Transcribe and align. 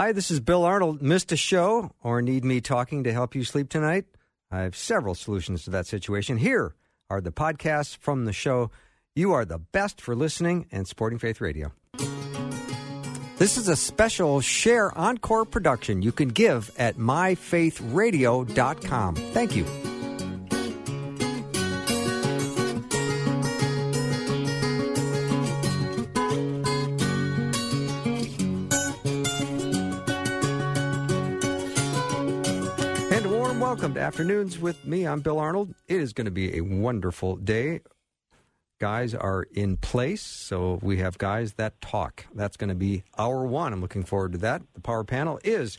Hi, 0.00 0.12
this 0.12 0.30
is 0.30 0.40
Bill 0.40 0.64
Arnold. 0.64 1.02
Missed 1.02 1.30
a 1.30 1.36
show 1.36 1.90
or 2.02 2.22
need 2.22 2.42
me 2.42 2.62
talking 2.62 3.04
to 3.04 3.12
help 3.12 3.34
you 3.34 3.44
sleep 3.44 3.68
tonight? 3.68 4.06
I 4.50 4.60
have 4.60 4.74
several 4.74 5.14
solutions 5.14 5.64
to 5.64 5.70
that 5.72 5.86
situation. 5.86 6.38
Here 6.38 6.74
are 7.10 7.20
the 7.20 7.32
podcasts 7.32 7.98
from 7.98 8.24
the 8.24 8.32
show. 8.32 8.70
You 9.14 9.32
are 9.32 9.44
the 9.44 9.58
best 9.58 10.00
for 10.00 10.16
listening 10.16 10.68
and 10.72 10.88
supporting 10.88 11.18
Faith 11.18 11.42
Radio. 11.42 11.72
This 13.36 13.58
is 13.58 13.68
a 13.68 13.76
special 13.76 14.40
Share 14.40 14.96
Encore 14.96 15.44
production 15.44 16.00
you 16.00 16.12
can 16.12 16.28
give 16.28 16.70
at 16.78 16.96
myfaithradio.com. 16.96 19.16
Thank 19.16 19.54
you. 19.54 19.66
Afternoons 34.00 34.58
with 34.58 34.86
me. 34.86 35.06
I'm 35.06 35.20
Bill 35.20 35.38
Arnold. 35.38 35.74
It 35.86 36.00
is 36.00 36.14
going 36.14 36.24
to 36.24 36.30
be 36.30 36.56
a 36.56 36.62
wonderful 36.62 37.36
day. 37.36 37.82
Guys 38.78 39.14
are 39.14 39.42
in 39.52 39.76
place, 39.76 40.22
so 40.22 40.78
we 40.80 40.96
have 40.96 41.18
guys 41.18 41.52
that 41.54 41.78
talk. 41.82 42.24
That's 42.34 42.56
going 42.56 42.70
to 42.70 42.74
be 42.74 43.02
hour 43.18 43.44
one. 43.44 43.74
I'm 43.74 43.82
looking 43.82 44.04
forward 44.04 44.32
to 44.32 44.38
that. 44.38 44.62
The 44.72 44.80
power 44.80 45.04
panel 45.04 45.38
is 45.44 45.76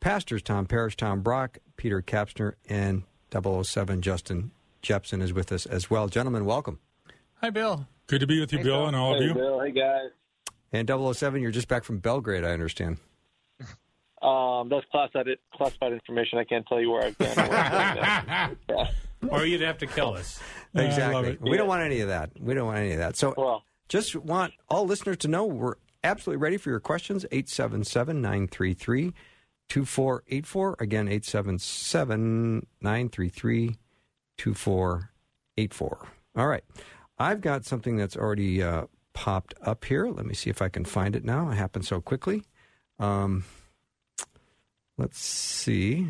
Pastors 0.00 0.40
Tom 0.40 0.64
Parrish, 0.64 0.96
Tom 0.96 1.20
Brock, 1.20 1.58
Peter 1.76 2.00
Kapsner, 2.00 2.54
and 2.70 3.02
007 3.30 4.00
Justin 4.00 4.50
Jeppesen 4.82 5.20
is 5.20 5.34
with 5.34 5.52
us 5.52 5.66
as 5.66 5.90
well. 5.90 6.08
Gentlemen, 6.08 6.46
welcome. 6.46 6.78
Hi, 7.42 7.50
Bill. 7.50 7.86
Good 8.06 8.20
to 8.20 8.26
be 8.26 8.40
with 8.40 8.50
you, 8.50 8.62
Bill, 8.62 8.86
and 8.86 8.96
all 8.96 9.14
of 9.14 9.22
you. 9.22 9.34
Bill. 9.34 9.60
Hey, 9.60 9.72
guys. 9.72 10.08
And 10.72 10.88
007, 10.88 11.42
you're 11.42 11.50
just 11.50 11.68
back 11.68 11.84
from 11.84 11.98
Belgrade, 11.98 12.44
I 12.44 12.52
understand. 12.52 12.96
Um, 14.22 14.68
that's 14.68 14.84
classified 14.90 15.28
classified 15.54 15.92
information. 15.92 16.38
I 16.38 16.44
can't 16.44 16.66
tell 16.66 16.80
you 16.80 16.90
where 16.90 17.04
I've 17.04 17.18
been. 17.18 17.38
or 17.38 17.48
where 17.48 17.58
I've 17.58 18.26
been. 18.26 18.58
yeah. 18.76 18.90
Or 19.30 19.44
you'd 19.44 19.60
have 19.60 19.78
to 19.78 19.86
kill 19.86 20.14
us. 20.14 20.40
Exactly. 20.74 21.30
it. 21.30 21.40
We 21.40 21.56
don't 21.56 21.68
want 21.68 21.82
any 21.82 22.00
of 22.00 22.08
that. 22.08 22.30
We 22.38 22.54
don't 22.54 22.66
want 22.66 22.78
any 22.78 22.92
of 22.92 22.98
that. 22.98 23.16
So 23.16 23.34
Well, 23.36 23.64
just 23.88 24.14
want 24.16 24.52
all 24.68 24.86
listeners 24.86 25.16
to 25.18 25.28
know 25.28 25.44
we're 25.44 25.74
absolutely 26.04 26.40
ready 26.42 26.56
for 26.56 26.70
your 26.70 26.80
questions. 26.80 27.24
877 27.32 28.20
933 28.20 29.12
2484. 29.68 30.76
Again, 30.78 31.08
877 31.08 32.66
933 32.80 33.76
2484. 34.36 36.06
All 36.36 36.46
right. 36.46 36.64
I've 37.18 37.40
got 37.40 37.64
something 37.64 37.96
that's 37.96 38.16
already 38.16 38.62
uh, 38.62 38.84
popped 39.12 39.54
up 39.62 39.84
here. 39.84 40.06
Let 40.08 40.26
me 40.26 40.34
see 40.34 40.50
if 40.50 40.62
I 40.62 40.68
can 40.68 40.84
find 40.84 41.16
it 41.16 41.24
now. 41.24 41.50
It 41.50 41.54
happened 41.56 41.84
so 41.84 42.00
quickly. 42.00 42.44
Um, 43.00 43.44
let's 44.98 45.18
see. 45.18 46.08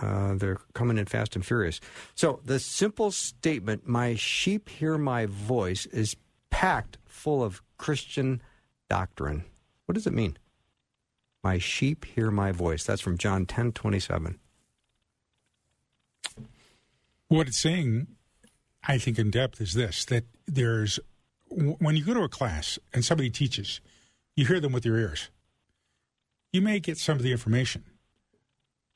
Uh, 0.00 0.34
they're 0.34 0.60
coming 0.72 0.96
in 0.96 1.04
fast 1.04 1.36
and 1.36 1.44
furious. 1.44 1.78
So 2.14 2.40
the 2.44 2.58
simple 2.58 3.10
statement, 3.10 3.86
"My 3.86 4.14
sheep 4.14 4.70
hear 4.70 4.96
my 4.96 5.26
voice," 5.26 5.84
is 5.86 6.16
packed 6.48 6.96
full 7.04 7.42
of 7.42 7.60
Christian 7.76 8.40
doctrine. 8.88 9.44
What 9.84 9.94
does 9.94 10.06
it 10.06 10.14
mean? 10.14 10.38
My 11.42 11.58
sheep 11.58 12.04
hear 12.04 12.30
my 12.30 12.52
voice. 12.52 12.84
That's 12.84 13.02
from 13.02 13.18
John 13.18 13.44
ten 13.44 13.72
twenty 13.72 14.00
seven. 14.00 14.38
What 17.28 17.46
it's 17.46 17.58
saying, 17.58 18.06
I 18.82 18.98
think, 18.98 19.18
in 19.18 19.30
depth 19.30 19.60
is 19.60 19.74
this 19.74 20.04
that 20.06 20.24
there's, 20.46 20.98
when 21.48 21.96
you 21.96 22.04
go 22.04 22.14
to 22.14 22.22
a 22.22 22.28
class 22.28 22.78
and 22.92 23.04
somebody 23.04 23.30
teaches, 23.30 23.80
you 24.34 24.46
hear 24.46 24.60
them 24.60 24.72
with 24.72 24.84
your 24.84 24.98
ears. 24.98 25.30
You 26.52 26.62
may 26.62 26.80
get 26.80 26.98
some 26.98 27.16
of 27.16 27.22
the 27.22 27.32
information. 27.32 27.84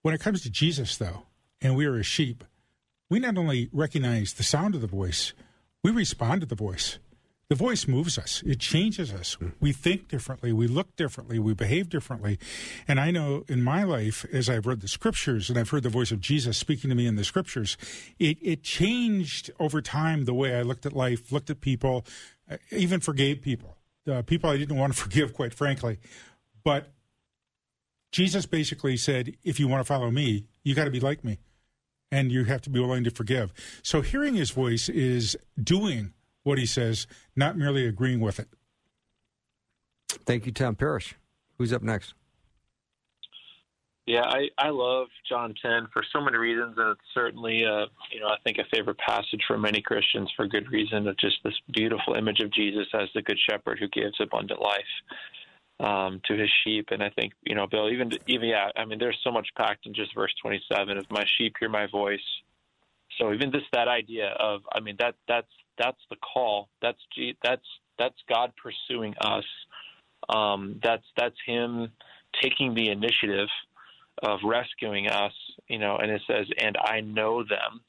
When 0.03 0.15
it 0.15 0.21
comes 0.21 0.43
to 0.43 0.51
Jesus, 0.51 0.97
though, 0.97 1.23
and 1.61 1.77
we 1.77 1.87
are 1.87 1.97
a 1.97 2.03
sheep, 2.03 2.45
we 3.09 3.21
not 3.21 3.39
only 3.39 3.69
recognize 3.73 4.35
the 4.35 4.43
sound 4.43 4.75
of 4.75 4.81
the 4.81 4.87
voice, 4.87 5.33
we 5.83 5.91
respond 5.91 6.41
to 6.41 6.47
the 6.47 6.55
voice. 6.55 6.99
The 7.49 7.55
voice 7.55 7.87
moves 7.87 8.19
us, 8.19 8.43
it 8.47 8.59
changes 8.59 9.13
us. 9.13 9.37
We 9.61 9.73
think 9.73 10.09
differently, 10.09 10.53
we 10.53 10.67
look 10.67 10.97
differently, 10.97 11.39
we 11.39 11.53
behave 11.53 11.91
differently. 11.91 12.39
And 12.89 12.99
I 12.99 13.11
know 13.11 13.45
in 13.49 13.63
my 13.63 13.85
life, 13.85 14.25
as 14.33 14.49
I've 14.49 14.67
read 14.67 14.81
the 14.81 14.89
scriptures 14.89 15.51
and 15.51 15.59
I've 15.59 15.69
heard 15.69 15.83
the 15.83 15.91
voice 15.91 16.11
of 16.11 16.21
Jesus 16.21 16.57
speaking 16.57 16.89
to 16.89 16.97
me 16.97 17.07
in 17.07 17.17
the 17.17 17.25
scriptures, 17.25 17.77
it, 18.19 18.39
it 18.41 18.63
changed 18.63 19.51
over 19.61 19.83
time 19.83 20.25
the 20.25 20.33
way 20.33 20.57
I 20.57 20.63
looked 20.63 20.87
at 20.87 20.95
life, 20.95 21.31
looked 21.31 21.51
at 21.51 21.61
people, 21.61 22.07
uh, 22.51 22.57
even 22.73 23.01
forgave 23.01 23.43
people. 23.43 23.77
Uh, 24.11 24.23
people 24.23 24.49
I 24.49 24.57
didn't 24.57 24.77
want 24.77 24.95
to 24.95 24.99
forgive, 25.03 25.35
quite 25.35 25.53
frankly. 25.53 25.99
But 26.65 26.94
Jesus 28.15 28.47
basically 28.47 28.97
said, 28.97 29.37
if 29.43 29.59
you 29.59 29.67
want 29.67 29.81
to 29.81 29.85
follow 29.85 30.09
me, 30.09 30.45
you 30.63 30.73
got 30.73 30.85
to 30.85 30.91
be 30.93 31.01
like 31.01 31.25
me 31.25 31.41
and 32.13 32.31
you 32.31 32.45
have 32.45 32.63
to 32.63 32.71
be 32.71 32.79
willing 32.79 33.03
to 33.03 33.11
forgive. 33.11 33.53
So 33.83 34.03
hearing 34.03 34.37
his 34.37 34.53
voice 34.53 34.89
is 34.89 35.37
doing 35.61 36.13
what 36.45 36.57
he 36.57 36.65
says, 36.65 37.09
not 37.35 37.59
merely 37.59 37.85
agreeing 37.89 38.21
with 38.21 38.39
it. 38.39 38.47
Thank 40.09 40.47
you, 40.47 40.53
Tom 40.53 40.77
Parrish. 40.77 41.17
Who's 41.59 41.73
up 41.73 41.83
next? 41.83 42.15
yeah, 44.07 44.23
I, 44.23 44.49
I 44.59 44.69
love 44.69 45.09
John 45.29 45.55
10 45.61 45.89
for 45.93 46.05
so 46.13 46.21
many 46.21 46.37
reasons, 46.37 46.77
and 46.77 46.91
it's 46.91 47.01
certainly, 47.15 47.65
uh, 47.65 47.87
you 48.13 48.21
know, 48.21 48.29
I 48.29 48.37
think 48.45 48.59
a 48.59 48.65
favorite 48.73 48.99
passage 48.99 49.41
for 49.49 49.59
many 49.59 49.81
Christians 49.81 50.31
for 50.37 50.47
good 50.47 50.71
reason 50.71 51.09
of 51.09 51.17
just 51.17 51.37
this 51.43 51.55
beautiful 51.73 52.15
image 52.15 52.41
of 52.41 52.53
Jesus 52.53 52.87
as 52.93 53.09
the 53.15 53.23
good 53.23 53.39
shepherd 53.49 53.79
who 53.81 53.89
gives 53.89 54.21
abundant 54.21 54.61
life 54.61 54.85
um, 55.81 56.21
to 56.27 56.35
his 56.35 56.51
sheep. 56.63 56.89
And 56.91 57.03
I 57.03 57.11
think, 57.11 57.33
you 57.43 57.55
know, 57.55 57.67
Bill, 57.67 57.91
even, 57.91 58.11
even, 58.27 58.49
yeah, 58.49 58.69
I 58.77 58.85
mean, 58.85 58.99
there's 58.99 59.19
so 59.25 59.31
much 59.31 59.49
packed 59.57 59.87
in 59.87 59.95
just 59.95 60.15
verse 60.15 60.33
27 60.43 60.99
of 60.99 61.11
my 61.11 61.25
sheep 61.37 61.55
hear 61.59 61.69
my 61.69 61.87
voice. 61.87 62.21
So 63.19 63.33
even 63.33 63.53
just 63.53 63.67
that 63.73 63.89
idea 63.89 64.29
of, 64.39 64.63
I 64.73 64.81
mean, 64.81 64.97
that 64.99 65.15
that's 65.29 65.51
that's 65.79 66.01
the 66.11 66.17
call. 66.17 66.69
That's 66.83 66.99
that's 67.43 67.67
that's 67.99 68.17
God 68.29 68.53
pursuing 68.61 69.15
us. 69.21 69.45
Um, 70.29 70.81
that's 70.83 71.05
that's 71.17 71.37
Him 71.47 71.93
taking 72.43 72.75
the 72.75 72.91
initiative 72.91 73.49
of 74.23 74.41
rescuing 74.45 75.09
us. 75.09 75.33
You 75.69 75.79
know, 75.79 75.97
and 75.97 76.11
it 76.11 76.23
says, 76.27 76.47
"And 76.59 76.77
I 76.81 77.01
know 77.01 77.43
them." 77.43 77.81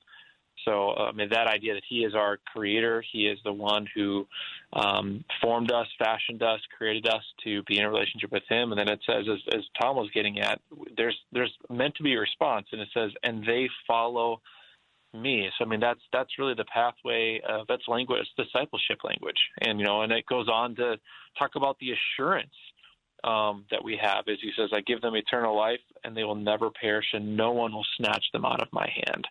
So 0.66 0.90
uh, 0.90 1.06
I 1.06 1.12
mean, 1.12 1.30
that 1.30 1.48
idea 1.48 1.76
that 1.76 1.84
He 1.88 2.00
is 2.00 2.14
our 2.16 2.38
Creator, 2.54 3.04
He 3.12 3.28
is 3.28 3.40
the 3.46 3.54
one 3.54 3.88
who 3.96 4.28
um, 4.74 5.24
formed 5.42 5.72
us, 5.72 5.88
fashioned 5.98 6.44
us, 6.44 6.60
created 6.78 7.08
us 7.08 7.24
to 7.44 7.64
be 7.64 7.78
in 7.78 7.86
a 7.86 7.90
relationship 7.90 8.32
with 8.32 8.44
Him. 8.50 8.72
And 8.72 8.80
then 8.80 8.90
it 8.90 9.00
says, 9.06 9.26
as, 9.32 9.40
as 9.56 9.62
Tom 9.80 9.96
was 9.96 10.10
getting 10.14 10.40
at, 10.40 10.60
there's 10.98 11.18
there's 11.32 11.54
meant 11.70 11.96
to 11.96 12.04
be 12.04 12.16
a 12.16 12.20
response, 12.20 12.68
and 12.72 12.82
it 12.82 12.90
says, 12.94 13.12
"And 13.24 13.46
they 13.46 13.70
follow." 13.88 14.42
me. 15.14 15.50
So 15.58 15.64
I 15.64 15.68
mean 15.70 15.80
that's 15.80 16.02
that's 16.12 16.38
really 16.38 16.56
the 16.56 16.66
pathway. 16.66 17.40
Uh, 17.48 17.64
that's 17.70 17.84
language, 17.88 18.22
it's 18.22 18.50
discipleship 18.50 19.00
language, 19.06 19.38
and 19.62 19.80
you 19.80 19.86
know, 19.86 20.02
and 20.02 20.12
it 20.12 20.26
goes 20.26 20.50
on 20.50 20.76
to 20.76 20.98
talk 21.40 21.52
about 21.56 21.78
the 21.80 21.92
assurance 21.94 22.52
um, 23.26 23.66
that 23.72 23.84
we 23.84 23.98
have. 24.02 24.26
As 24.28 24.38
he 24.42 24.52
says, 24.58 24.70
I 24.74 24.82
give 24.82 25.02
them 25.02 25.16
eternal 25.16 25.56
life, 25.56 25.80
and 26.04 26.16
they 26.16 26.24
will 26.24 26.36
never 26.36 26.70
perish, 26.70 27.08
and 27.14 27.36
no 27.36 27.52
one 27.52 27.74
will 27.74 27.86
snatch 27.98 28.26
them 28.32 28.46
out 28.46 28.62
of 28.62 28.68
my 28.72 28.90
hand. 29.08 29.28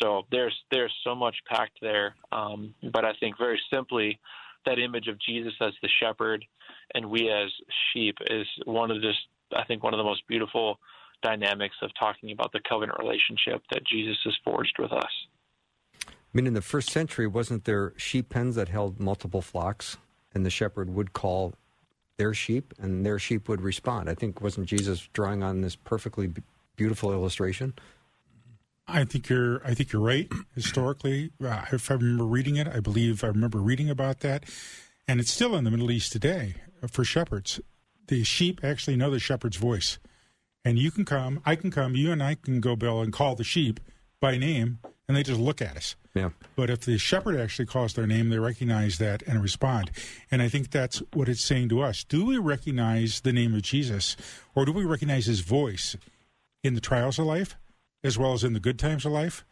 So 0.00 0.22
there's 0.30 0.54
there's 0.70 0.92
so 1.04 1.14
much 1.14 1.36
packed 1.48 1.78
there, 1.80 2.14
um, 2.32 2.74
but 2.92 3.04
I 3.04 3.12
think 3.20 3.36
very 3.38 3.60
simply, 3.72 4.18
that 4.66 4.78
image 4.78 5.06
of 5.08 5.18
Jesus 5.20 5.54
as 5.60 5.72
the 5.82 5.88
shepherd, 6.02 6.44
and 6.94 7.06
we 7.10 7.30
as 7.30 7.50
sheep 7.92 8.16
is 8.28 8.46
one 8.64 8.90
of 8.90 9.00
just 9.00 9.18
I 9.56 9.64
think 9.64 9.82
one 9.82 9.94
of 9.94 9.98
the 9.98 10.04
most 10.04 10.26
beautiful 10.28 10.78
dynamics 11.22 11.76
of 11.82 11.90
talking 11.98 12.32
about 12.32 12.52
the 12.52 12.60
covenant 12.68 12.98
relationship 12.98 13.62
that 13.70 13.82
Jesus 13.86 14.16
has 14.24 14.34
forged 14.44 14.76
with 14.78 14.92
us. 14.92 15.10
I 16.06 16.10
mean, 16.34 16.46
in 16.46 16.54
the 16.54 16.62
first 16.62 16.90
century, 16.90 17.26
wasn't 17.26 17.64
there 17.64 17.94
sheep 17.96 18.28
pens 18.28 18.56
that 18.56 18.68
held 18.68 19.00
multiple 19.00 19.40
flocks, 19.40 19.96
and 20.34 20.44
the 20.44 20.50
shepherd 20.50 20.90
would 20.90 21.12
call 21.12 21.54
their 22.18 22.34
sheep, 22.34 22.74
and 22.78 23.06
their 23.06 23.18
sheep 23.18 23.48
would 23.48 23.62
respond? 23.62 24.10
I 24.10 24.14
think 24.14 24.42
wasn't 24.42 24.66
Jesus 24.66 25.08
drawing 25.12 25.42
on 25.42 25.62
this 25.62 25.76
perfectly 25.76 26.32
beautiful 26.76 27.12
illustration? 27.12 27.72
I 28.88 29.04
think 29.04 29.28
you're. 29.28 29.66
I 29.66 29.74
think 29.74 29.92
you're 29.92 30.02
right. 30.02 30.30
Historically, 30.54 31.32
uh, 31.44 31.64
if 31.72 31.90
I 31.90 31.94
remember 31.94 32.24
reading 32.24 32.56
it, 32.56 32.68
I 32.68 32.80
believe 32.80 33.24
I 33.24 33.28
remember 33.28 33.58
reading 33.58 33.90
about 33.90 34.20
that, 34.20 34.44
and 35.08 35.18
it's 35.18 35.30
still 35.30 35.56
in 35.56 35.64
the 35.64 35.70
Middle 35.70 35.90
East 35.90 36.12
today 36.12 36.54
uh, 36.82 36.86
for 36.86 37.04
shepherds. 37.04 37.60
The 38.06 38.22
sheep 38.22 38.60
actually 38.62 38.96
know 38.96 39.10
the 39.10 39.18
shepherd's 39.18 39.56
voice, 39.56 39.98
and 40.64 40.78
you 40.78 40.92
can 40.92 41.04
come. 41.04 41.40
I 41.44 41.56
can 41.56 41.70
come. 41.70 41.96
You 41.96 42.12
and 42.12 42.22
I 42.22 42.36
can 42.36 42.60
go, 42.60 42.76
Bill, 42.76 43.00
and 43.00 43.12
call 43.12 43.34
the 43.34 43.44
sheep 43.44 43.80
by 44.20 44.38
name, 44.38 44.78
and 45.08 45.16
they 45.16 45.24
just 45.24 45.40
look 45.40 45.60
at 45.60 45.76
us. 45.76 45.96
Yeah. 46.14 46.30
But 46.54 46.70
if 46.70 46.80
the 46.80 46.96
shepherd 46.96 47.38
actually 47.38 47.66
calls 47.66 47.94
their 47.94 48.06
name, 48.06 48.30
they 48.30 48.38
recognize 48.38 48.98
that 48.98 49.22
and 49.22 49.42
respond. 49.42 49.90
And 50.30 50.40
I 50.40 50.48
think 50.48 50.70
that's 50.70 51.02
what 51.12 51.28
it's 51.28 51.44
saying 51.44 51.68
to 51.70 51.82
us. 51.82 52.04
Do 52.04 52.24
we 52.24 52.38
recognize 52.38 53.20
the 53.20 53.32
name 53.32 53.52
of 53.54 53.62
Jesus, 53.62 54.16
or 54.54 54.64
do 54.64 54.72
we 54.72 54.84
recognize 54.84 55.26
his 55.26 55.40
voice 55.40 55.96
in 56.62 56.74
the 56.74 56.80
trials 56.80 57.18
of 57.18 57.26
life 57.26 57.56
as 58.02 58.18
well 58.18 58.32
as 58.32 58.44
in 58.44 58.52
the 58.52 58.60
good 58.60 58.78
times 58.78 59.04
of 59.04 59.12
life? 59.12 59.44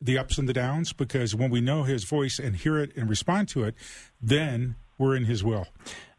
The 0.00 0.18
ups 0.18 0.38
and 0.38 0.48
the 0.48 0.52
downs, 0.52 0.92
because 0.92 1.34
when 1.34 1.50
we 1.50 1.60
know 1.60 1.82
his 1.82 2.04
voice 2.04 2.38
and 2.38 2.54
hear 2.54 2.78
it 2.78 2.96
and 2.96 3.08
respond 3.08 3.48
to 3.48 3.64
it, 3.64 3.74
then 4.20 4.76
we're 4.96 5.16
in 5.16 5.24
his 5.24 5.42
will. 5.42 5.66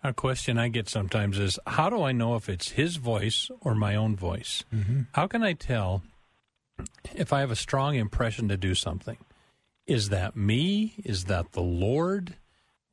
A 0.04 0.14
question 0.14 0.58
I 0.58 0.70
get 0.70 0.90
sometimes 0.90 1.38
is 1.38 1.60
how 1.68 1.90
do 1.90 2.04
I 2.04 2.12
know 2.12 2.36
if 2.36 2.50
it's 2.50 2.72
his 2.72 2.96
voice 2.96 3.50
or 3.62 3.76
my 3.76 3.96
own 3.96 4.16
voice? 4.16 4.64
Mm-hmm. 4.74 5.02
How 5.14 5.28
can 5.28 5.44
I 5.44 5.54
tell 5.54 6.04
if 7.14 7.34
I 7.34 7.42
have 7.42 7.52
a 7.52 7.56
strong 7.56 7.96
impression 7.96 8.48
to 8.48 8.58
do 8.58 8.76
something? 8.76 9.18
Is 9.86 10.10
that 10.10 10.36
me? 10.36 10.94
Is 11.04 11.26
that 11.26 11.52
the 11.52 11.62
Lord? 11.62 12.36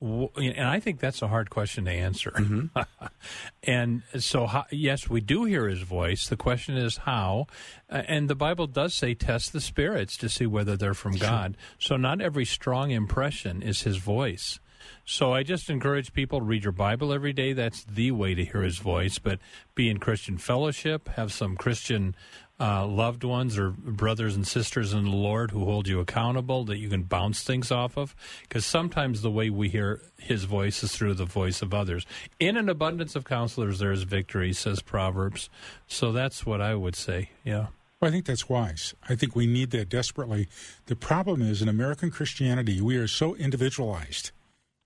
And 0.01 0.69
I 0.69 0.79
think 0.79 1.01
that's 1.01 1.23
a 1.23 1.29
hard 1.29 1.49
question 1.49 1.87
to 1.87 1.91
answer. 1.91 2.31
Mm-hmm. 2.31 2.81
and 3.63 4.03
so, 4.19 4.47
how, 4.47 4.67
yes, 4.71 5.09
we 5.09 5.23
do 5.23 5.45
hear 5.45 5.69
his 5.69 5.81
voice. 5.81 6.29
The 6.29 6.37
question 6.37 6.77
is 6.77 6.99
how. 6.99 7.47
And 7.89 8.29
the 8.29 8.35
Bible 8.35 8.67
does 8.67 8.95
say 8.95 9.15
test 9.15 9.55
the 9.55 9.61
spirits 9.61 10.19
to 10.19 10.29
see 10.29 10.47
whether 10.47 10.77
they're 10.77 10.93
from 10.93 11.13
God. 11.13 11.57
So, 11.79 11.97
not 11.97 12.21
every 12.21 12.45
strong 12.45 12.91
impression 12.91 13.63
is 13.63 13.83
his 13.83 13.97
voice. 13.97 14.61
So 15.05 15.33
I 15.33 15.43
just 15.43 15.71
encourage 15.71 16.13
people 16.13 16.41
to 16.41 16.45
read 16.45 16.65
your 16.65 16.73
Bible 16.73 17.13
every 17.13 17.33
day. 17.33 17.53
That's 17.53 17.85
the 17.85 18.11
way 18.11 18.35
to 18.35 18.45
hear 18.45 18.63
His 18.63 18.79
voice. 18.79 19.19
But 19.19 19.39
be 19.75 19.89
in 19.89 19.99
Christian 19.99 20.39
fellowship, 20.39 21.09
have 21.11 21.33
some 21.33 21.57
Christian 21.57 22.15
uh, 22.59 22.87
loved 22.87 23.23
ones 23.23 23.59
or 23.59 23.71
brothers 23.71 24.35
and 24.35 24.47
sisters 24.47 24.93
in 24.93 25.05
the 25.05 25.11
Lord 25.11 25.51
who 25.51 25.65
hold 25.65 25.87
you 25.87 26.01
accountable 26.01 26.65
that 26.65 26.79
you 26.79 26.89
can 26.89 27.03
bounce 27.03 27.43
things 27.43 27.71
off 27.71 27.99
of. 27.99 28.15
Because 28.43 28.65
sometimes 28.65 29.23
the 29.23 29.31
way 29.31 29.51
we 29.51 29.69
hear 29.69 30.01
His 30.19 30.45
voice 30.45 30.83
is 30.83 30.93
through 30.93 31.15
the 31.15 31.27
voice 31.27 31.61
of 31.63 31.75
others. 31.75 32.07
In 32.41 32.57
an 32.57 32.69
abundance 32.69 33.15
of 33.15 33.25
counselors, 33.25 33.79
there 33.79 33.93
is 33.93 34.05
victory, 34.05 34.53
says 34.53 34.81
Proverbs. 34.81 35.51
So 35.87 36.13
that's 36.13 36.47
what 36.47 36.61
I 36.61 36.75
would 36.75 36.97
say. 36.97 37.31
Yeah. 37.45 37.67
Well, 38.01 38.11
I 38.11 38.13
think 38.13 38.27
that's 38.27 38.49
wise. 38.49 38.95
I 39.09 39.15
think 39.15 39.35
we 39.35 39.47
need 39.47 39.71
that 39.71 39.89
desperately. 39.89 40.49
The 40.87 40.97
problem 40.97 41.41
is 41.41 41.63
in 41.63 41.69
American 41.69 42.11
Christianity, 42.11 42.81
we 42.81 42.97
are 42.97 43.09
so 43.09 43.35
individualized 43.35 44.33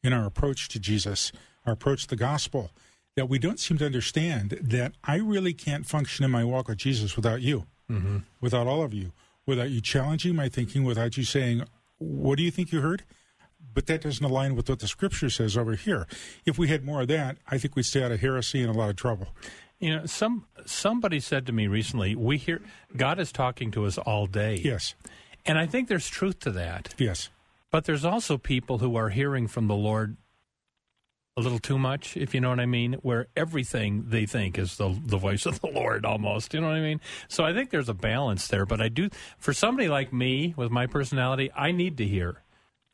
in 0.02 0.12
our 0.12 0.26
approach 0.26 0.68
to 0.68 0.78
Jesus, 0.78 1.32
our 1.66 1.72
approach 1.72 2.02
to 2.02 2.08
the 2.08 2.16
gospel, 2.16 2.70
that 3.16 3.28
we 3.28 3.38
don't 3.38 3.58
seem 3.58 3.78
to 3.78 3.86
understand 3.86 4.58
that 4.62 4.92
I 5.04 5.16
really 5.16 5.52
can't 5.52 5.86
function 5.86 6.24
in 6.24 6.30
my 6.30 6.44
walk 6.44 6.68
with 6.68 6.78
Jesus 6.78 7.16
without 7.16 7.42
you, 7.42 7.66
mm-hmm. 7.90 8.18
without 8.40 8.66
all 8.66 8.82
of 8.82 8.94
you, 8.94 9.12
without 9.46 9.70
you 9.70 9.80
challenging 9.80 10.36
my 10.36 10.48
thinking, 10.48 10.84
without 10.84 11.16
you 11.16 11.24
saying, 11.24 11.64
What 11.98 12.36
do 12.36 12.42
you 12.42 12.50
think 12.50 12.72
you 12.72 12.80
heard? 12.80 13.04
But 13.72 13.86
that 13.86 14.02
doesn't 14.02 14.24
align 14.24 14.56
with 14.56 14.68
what 14.68 14.80
the 14.80 14.88
scripture 14.88 15.30
says 15.30 15.56
over 15.56 15.74
here. 15.74 16.06
If 16.44 16.58
we 16.58 16.68
had 16.68 16.84
more 16.84 17.02
of 17.02 17.08
that, 17.08 17.36
I 17.46 17.58
think 17.58 17.76
we'd 17.76 17.84
stay 17.84 18.02
out 18.02 18.10
of 18.10 18.20
heresy 18.20 18.62
and 18.62 18.74
a 18.74 18.78
lot 18.78 18.90
of 18.90 18.96
trouble. 18.96 19.28
You 19.78 19.96
know, 19.96 20.06
some 20.06 20.46
somebody 20.66 21.20
said 21.20 21.46
to 21.46 21.52
me 21.52 21.66
recently, 21.66 22.14
"We 22.14 22.36
hear 22.36 22.60
God 22.96 23.18
is 23.18 23.32
talking 23.32 23.70
to 23.72 23.86
us 23.86 23.96
all 23.96 24.26
day." 24.26 24.60
Yes, 24.62 24.94
and 25.46 25.58
I 25.58 25.66
think 25.66 25.88
there's 25.88 26.08
truth 26.08 26.38
to 26.40 26.50
that. 26.50 26.94
Yes, 26.98 27.30
but 27.70 27.84
there's 27.84 28.04
also 28.04 28.36
people 28.36 28.78
who 28.78 28.96
are 28.96 29.08
hearing 29.08 29.46
from 29.46 29.68
the 29.68 29.74
Lord 29.74 30.18
a 31.40 31.48
little 31.48 31.58
too 31.58 31.78
much, 31.78 32.16
if 32.16 32.34
you 32.34 32.40
know 32.40 32.50
what 32.50 32.60
I 32.60 32.66
mean, 32.66 32.94
where 33.02 33.26
everything 33.36 34.04
they 34.08 34.26
think 34.26 34.58
is 34.58 34.76
the 34.76 34.96
the 35.04 35.18
voice 35.18 35.46
of 35.46 35.60
the 35.60 35.68
Lord 35.68 36.04
almost. 36.04 36.54
You 36.54 36.60
know 36.60 36.68
what 36.68 36.76
I 36.76 36.80
mean? 36.80 37.00
So 37.28 37.44
I 37.44 37.52
think 37.52 37.70
there's 37.70 37.88
a 37.88 37.94
balance 37.94 38.48
there. 38.48 38.66
But 38.66 38.80
I 38.80 38.88
do 38.88 39.10
for 39.38 39.52
somebody 39.52 39.88
like 39.88 40.12
me 40.12 40.54
with 40.56 40.70
my 40.70 40.86
personality, 40.86 41.50
I 41.54 41.72
need 41.72 41.96
to 41.98 42.06
hear 42.06 42.42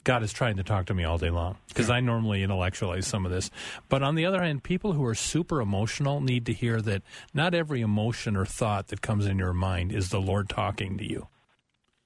God 0.06 0.22
is 0.22 0.32
trying 0.32 0.56
to 0.56 0.62
talk 0.62 0.86
to 0.86 0.94
me 0.94 1.02
all 1.02 1.18
day 1.18 1.30
long 1.30 1.56
because 1.66 1.90
I 1.90 1.98
normally 1.98 2.44
intellectualize 2.44 3.08
some 3.08 3.26
of 3.26 3.32
this. 3.32 3.50
But 3.88 4.04
on 4.04 4.14
the 4.14 4.24
other 4.24 4.40
hand, 4.40 4.62
people 4.62 4.92
who 4.92 5.04
are 5.04 5.16
super 5.16 5.60
emotional 5.60 6.20
need 6.20 6.46
to 6.46 6.52
hear 6.52 6.80
that 6.82 7.02
not 7.34 7.54
every 7.54 7.80
emotion 7.80 8.36
or 8.36 8.44
thought 8.44 8.86
that 8.88 9.02
comes 9.02 9.26
in 9.26 9.36
your 9.36 9.52
mind 9.52 9.90
is 9.90 10.10
the 10.10 10.20
Lord 10.20 10.48
talking 10.48 10.96
to 10.98 11.04
you. 11.04 11.26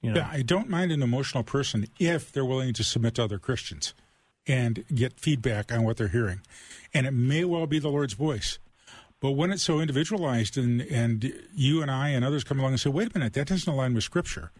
You 0.01 0.13
know? 0.13 0.21
Yeah, 0.21 0.29
I 0.31 0.41
don't 0.41 0.67
mind 0.67 0.91
an 0.91 1.03
emotional 1.03 1.43
person 1.43 1.85
if 1.99 2.31
they're 2.31 2.43
willing 2.43 2.73
to 2.73 2.83
submit 2.83 3.15
to 3.15 3.23
other 3.23 3.37
Christians 3.37 3.93
and 4.51 4.83
get 4.93 5.17
feedback 5.17 5.71
on 5.71 5.83
what 5.83 5.95
they're 5.95 6.09
hearing. 6.09 6.41
And 6.93 7.07
it 7.07 7.11
may 7.11 7.45
well 7.45 7.67
be 7.67 7.79
the 7.79 7.87
Lord's 7.87 8.15
voice. 8.15 8.59
But 9.21 9.31
when 9.31 9.49
it's 9.49 9.63
so 9.63 9.79
individualized 9.79 10.57
and, 10.57 10.81
and 10.81 11.33
you 11.55 11.81
and 11.81 11.89
I 11.89 12.09
and 12.09 12.25
others 12.25 12.43
come 12.43 12.59
along 12.59 12.71
and 12.71 12.79
say, 12.79 12.89
wait 12.89 13.15
a 13.15 13.17
minute, 13.17 13.31
that 13.33 13.47
doesn't 13.47 13.71
align 13.71 13.93
with 13.93 14.03
Scripture, 14.03 14.51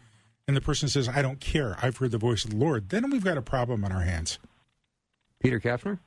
and 0.48 0.56
the 0.56 0.62
person 0.62 0.88
says, 0.88 1.10
I 1.10 1.20
don't 1.20 1.40
care, 1.40 1.76
I've 1.82 1.98
heard 1.98 2.10
the 2.10 2.18
voice 2.18 2.42
of 2.42 2.52
the 2.52 2.56
Lord, 2.56 2.88
then 2.88 3.10
we've 3.10 3.22
got 3.22 3.36
a 3.36 3.42
problem 3.42 3.84
on 3.84 3.92
our 3.92 4.00
hands. 4.00 4.38
Peter 5.40 5.60
Kapsner? 5.60 5.98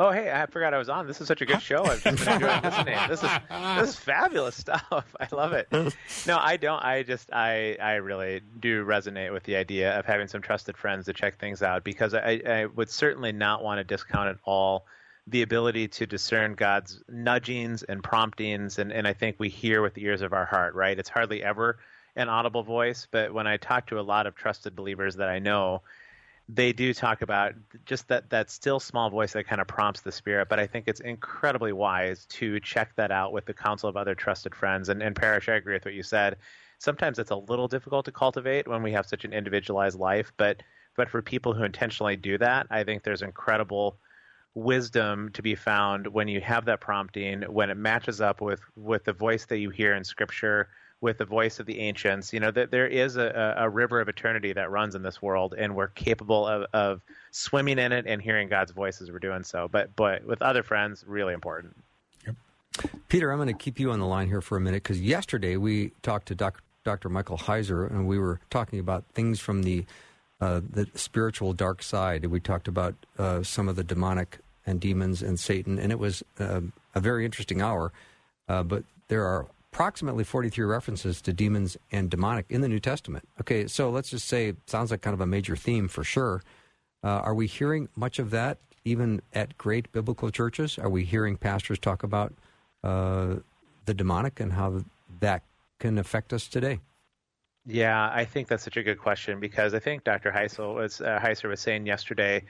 Oh, 0.00 0.12
hey, 0.12 0.30
I 0.30 0.46
forgot 0.46 0.74
I 0.74 0.78
was 0.78 0.88
on. 0.88 1.08
This 1.08 1.20
is 1.20 1.26
such 1.26 1.42
a 1.42 1.46
good 1.46 1.60
show. 1.60 1.84
I've 1.84 2.02
just 2.04 2.24
been 2.24 2.34
enjoying 2.34 2.60
listening. 2.64 2.98
This 3.08 3.24
is 3.24 3.30
this 3.78 3.88
is 3.88 3.96
fabulous 3.96 4.54
stuff. 4.54 5.16
I 5.20 5.26
love 5.34 5.52
it. 5.54 5.66
No, 5.72 6.38
I 6.38 6.56
don't. 6.56 6.82
I 6.84 7.02
just 7.02 7.32
I 7.32 7.76
I 7.82 7.94
really 7.94 8.40
do 8.60 8.84
resonate 8.84 9.32
with 9.32 9.42
the 9.42 9.56
idea 9.56 9.98
of 9.98 10.06
having 10.06 10.28
some 10.28 10.40
trusted 10.40 10.76
friends 10.76 11.06
to 11.06 11.12
check 11.14 11.40
things 11.40 11.62
out 11.62 11.82
because 11.82 12.14
I 12.14 12.40
I 12.46 12.66
would 12.66 12.90
certainly 12.90 13.32
not 13.32 13.64
want 13.64 13.78
to 13.78 13.84
discount 13.84 14.28
at 14.28 14.36
all 14.44 14.86
the 15.26 15.42
ability 15.42 15.88
to 15.88 16.06
discern 16.06 16.54
God's 16.54 17.02
nudgings 17.08 17.82
and 17.82 18.02
promptings 18.02 18.78
and 18.78 18.92
and 18.92 19.06
I 19.06 19.14
think 19.14 19.36
we 19.40 19.48
hear 19.48 19.82
with 19.82 19.94
the 19.94 20.04
ears 20.04 20.22
of 20.22 20.32
our 20.32 20.46
heart, 20.46 20.76
right? 20.76 20.96
It's 20.96 21.08
hardly 21.08 21.42
ever 21.42 21.76
an 22.14 22.28
audible 22.28 22.62
voice, 22.62 23.08
but 23.10 23.34
when 23.34 23.48
I 23.48 23.56
talk 23.56 23.88
to 23.88 23.98
a 23.98 24.02
lot 24.02 24.28
of 24.28 24.36
trusted 24.36 24.76
believers 24.76 25.16
that 25.16 25.28
I 25.28 25.40
know, 25.40 25.82
they 26.48 26.72
do 26.72 26.94
talk 26.94 27.20
about 27.20 27.52
just 27.84 28.08
that 28.08 28.30
that 28.30 28.50
still 28.50 28.80
small 28.80 29.10
voice 29.10 29.34
that 29.34 29.46
kind 29.46 29.60
of 29.60 29.66
prompts 29.66 30.00
the 30.00 30.12
spirit. 30.12 30.48
But 30.48 30.58
I 30.58 30.66
think 30.66 30.84
it's 30.88 31.00
incredibly 31.00 31.72
wise 31.72 32.24
to 32.26 32.58
check 32.60 32.94
that 32.96 33.10
out 33.10 33.32
with 33.32 33.44
the 33.44 33.52
counsel 33.52 33.88
of 33.88 33.96
other 33.96 34.14
trusted 34.14 34.54
friends. 34.54 34.88
And, 34.88 35.02
and 35.02 35.14
Parrish, 35.14 35.48
I 35.48 35.54
agree 35.54 35.74
with 35.74 35.84
what 35.84 35.94
you 35.94 36.02
said. 36.02 36.36
Sometimes 36.78 37.18
it's 37.18 37.30
a 37.30 37.36
little 37.36 37.68
difficult 37.68 38.06
to 38.06 38.12
cultivate 38.12 38.66
when 38.66 38.82
we 38.82 38.92
have 38.92 39.04
such 39.04 39.24
an 39.24 39.32
individualized 39.32 39.98
life, 39.98 40.32
but 40.36 40.62
but 40.96 41.08
for 41.08 41.22
people 41.22 41.52
who 41.54 41.62
intentionally 41.62 42.16
do 42.16 42.38
that, 42.38 42.66
I 42.70 42.82
think 42.82 43.02
there's 43.04 43.22
incredible 43.22 43.98
wisdom 44.54 45.30
to 45.34 45.42
be 45.42 45.54
found 45.54 46.08
when 46.08 46.26
you 46.26 46.40
have 46.40 46.64
that 46.64 46.80
prompting, 46.80 47.42
when 47.42 47.70
it 47.70 47.76
matches 47.76 48.20
up 48.20 48.40
with 48.40 48.60
with 48.74 49.04
the 49.04 49.12
voice 49.12 49.44
that 49.46 49.58
you 49.58 49.70
hear 49.70 49.94
in 49.94 50.02
Scripture 50.02 50.68
with 51.00 51.18
the 51.18 51.24
voice 51.24 51.60
of 51.60 51.66
the 51.66 51.78
ancients. 51.80 52.32
You 52.32 52.40
know 52.40 52.50
that 52.50 52.70
there 52.70 52.86
is 52.86 53.16
a, 53.16 53.54
a, 53.58 53.68
river 53.68 54.00
of 54.00 54.08
eternity 54.08 54.52
that 54.52 54.70
runs 54.70 54.94
in 54.94 55.02
this 55.02 55.22
world, 55.22 55.54
and 55.56 55.74
we're 55.76 55.88
capable 55.88 56.46
of, 56.46 56.66
of 56.72 57.02
swimming 57.30 57.78
in 57.78 57.92
it 57.92 58.06
and 58.06 58.20
hearing 58.20 58.48
God's 58.48 58.72
voice 58.72 59.00
as 59.00 59.10
we're 59.10 59.18
doing 59.18 59.44
so. 59.44 59.68
But 59.70 59.94
but 59.94 60.24
with 60.24 60.42
other 60.42 60.62
friends, 60.62 61.04
really 61.06 61.34
important. 61.34 61.76
Peter, 63.08 63.30
I'm 63.30 63.38
going 63.38 63.48
to 63.48 63.54
keep 63.54 63.80
you 63.80 63.90
on 63.90 63.98
the 63.98 64.06
line 64.06 64.28
here 64.28 64.40
for 64.40 64.56
a 64.56 64.60
minute 64.60 64.82
because 64.82 65.00
yesterday 65.00 65.56
we 65.56 65.92
talked 66.02 66.28
to 66.28 66.34
Doc, 66.34 66.62
Dr. 66.84 67.08
Michael 67.08 67.38
Heiser, 67.38 67.90
and 67.90 68.06
we 68.06 68.18
were 68.18 68.40
talking 68.50 68.78
about 68.78 69.04
things 69.14 69.40
from 69.40 69.62
the 69.62 69.84
uh, 70.40 70.60
the 70.68 70.88
spiritual 70.94 71.52
dark 71.52 71.82
side. 71.82 72.24
We 72.26 72.38
talked 72.38 72.68
about 72.68 72.94
uh, 73.18 73.42
some 73.42 73.68
of 73.68 73.76
the 73.76 73.82
demonic 73.82 74.38
and 74.66 74.80
demons 74.80 75.22
and 75.22 75.38
Satan, 75.38 75.78
and 75.78 75.90
it 75.90 75.98
was 75.98 76.22
uh, 76.38 76.60
a 76.94 77.00
very 77.00 77.24
interesting 77.24 77.60
hour. 77.60 77.92
Uh, 78.48 78.62
but 78.62 78.84
there 79.08 79.24
are 79.24 79.46
approximately 79.72 80.24
43 80.24 80.64
references 80.64 81.20
to 81.22 81.32
demons 81.32 81.76
and 81.92 82.10
demonic 82.10 82.46
in 82.48 82.60
the 82.60 82.68
New 82.68 82.80
Testament. 82.80 83.28
Okay, 83.40 83.66
so 83.66 83.90
let's 83.90 84.10
just 84.10 84.26
say 84.26 84.54
sounds 84.66 84.90
like 84.90 85.02
kind 85.02 85.14
of 85.14 85.20
a 85.20 85.26
major 85.26 85.56
theme 85.56 85.88
for 85.88 86.04
sure. 86.04 86.42
Uh, 87.04 87.08
are 87.08 87.34
we 87.34 87.46
hearing 87.46 87.88
much 87.94 88.18
of 88.18 88.30
that 88.30 88.58
even 88.84 89.20
at 89.32 89.56
great 89.58 89.90
biblical 89.92 90.30
churches? 90.30 90.78
Are 90.78 90.88
we 90.88 91.04
hearing 91.04 91.36
pastors 91.36 91.78
talk 91.78 92.02
about 92.02 92.34
uh, 92.82 93.36
the 93.84 93.94
demonic 93.94 94.40
and 94.40 94.52
how 94.52 94.82
that 95.20 95.42
can 95.78 95.98
affect 95.98 96.32
us 96.32 96.48
today? 96.48 96.80
Yeah, 97.66 98.10
I 98.12 98.24
think 98.24 98.48
that's 98.48 98.64
such 98.64 98.78
a 98.78 98.82
good 98.82 98.98
question 98.98 99.40
because 99.40 99.74
I 99.74 99.78
think 99.78 100.04
Dr. 100.04 100.32
Heisel 100.32 100.74
was, 100.74 101.02
uh, 101.02 101.20
Heiser 101.22 101.50
was 101.50 101.60
saying 101.60 101.86
yesterday 101.86 102.44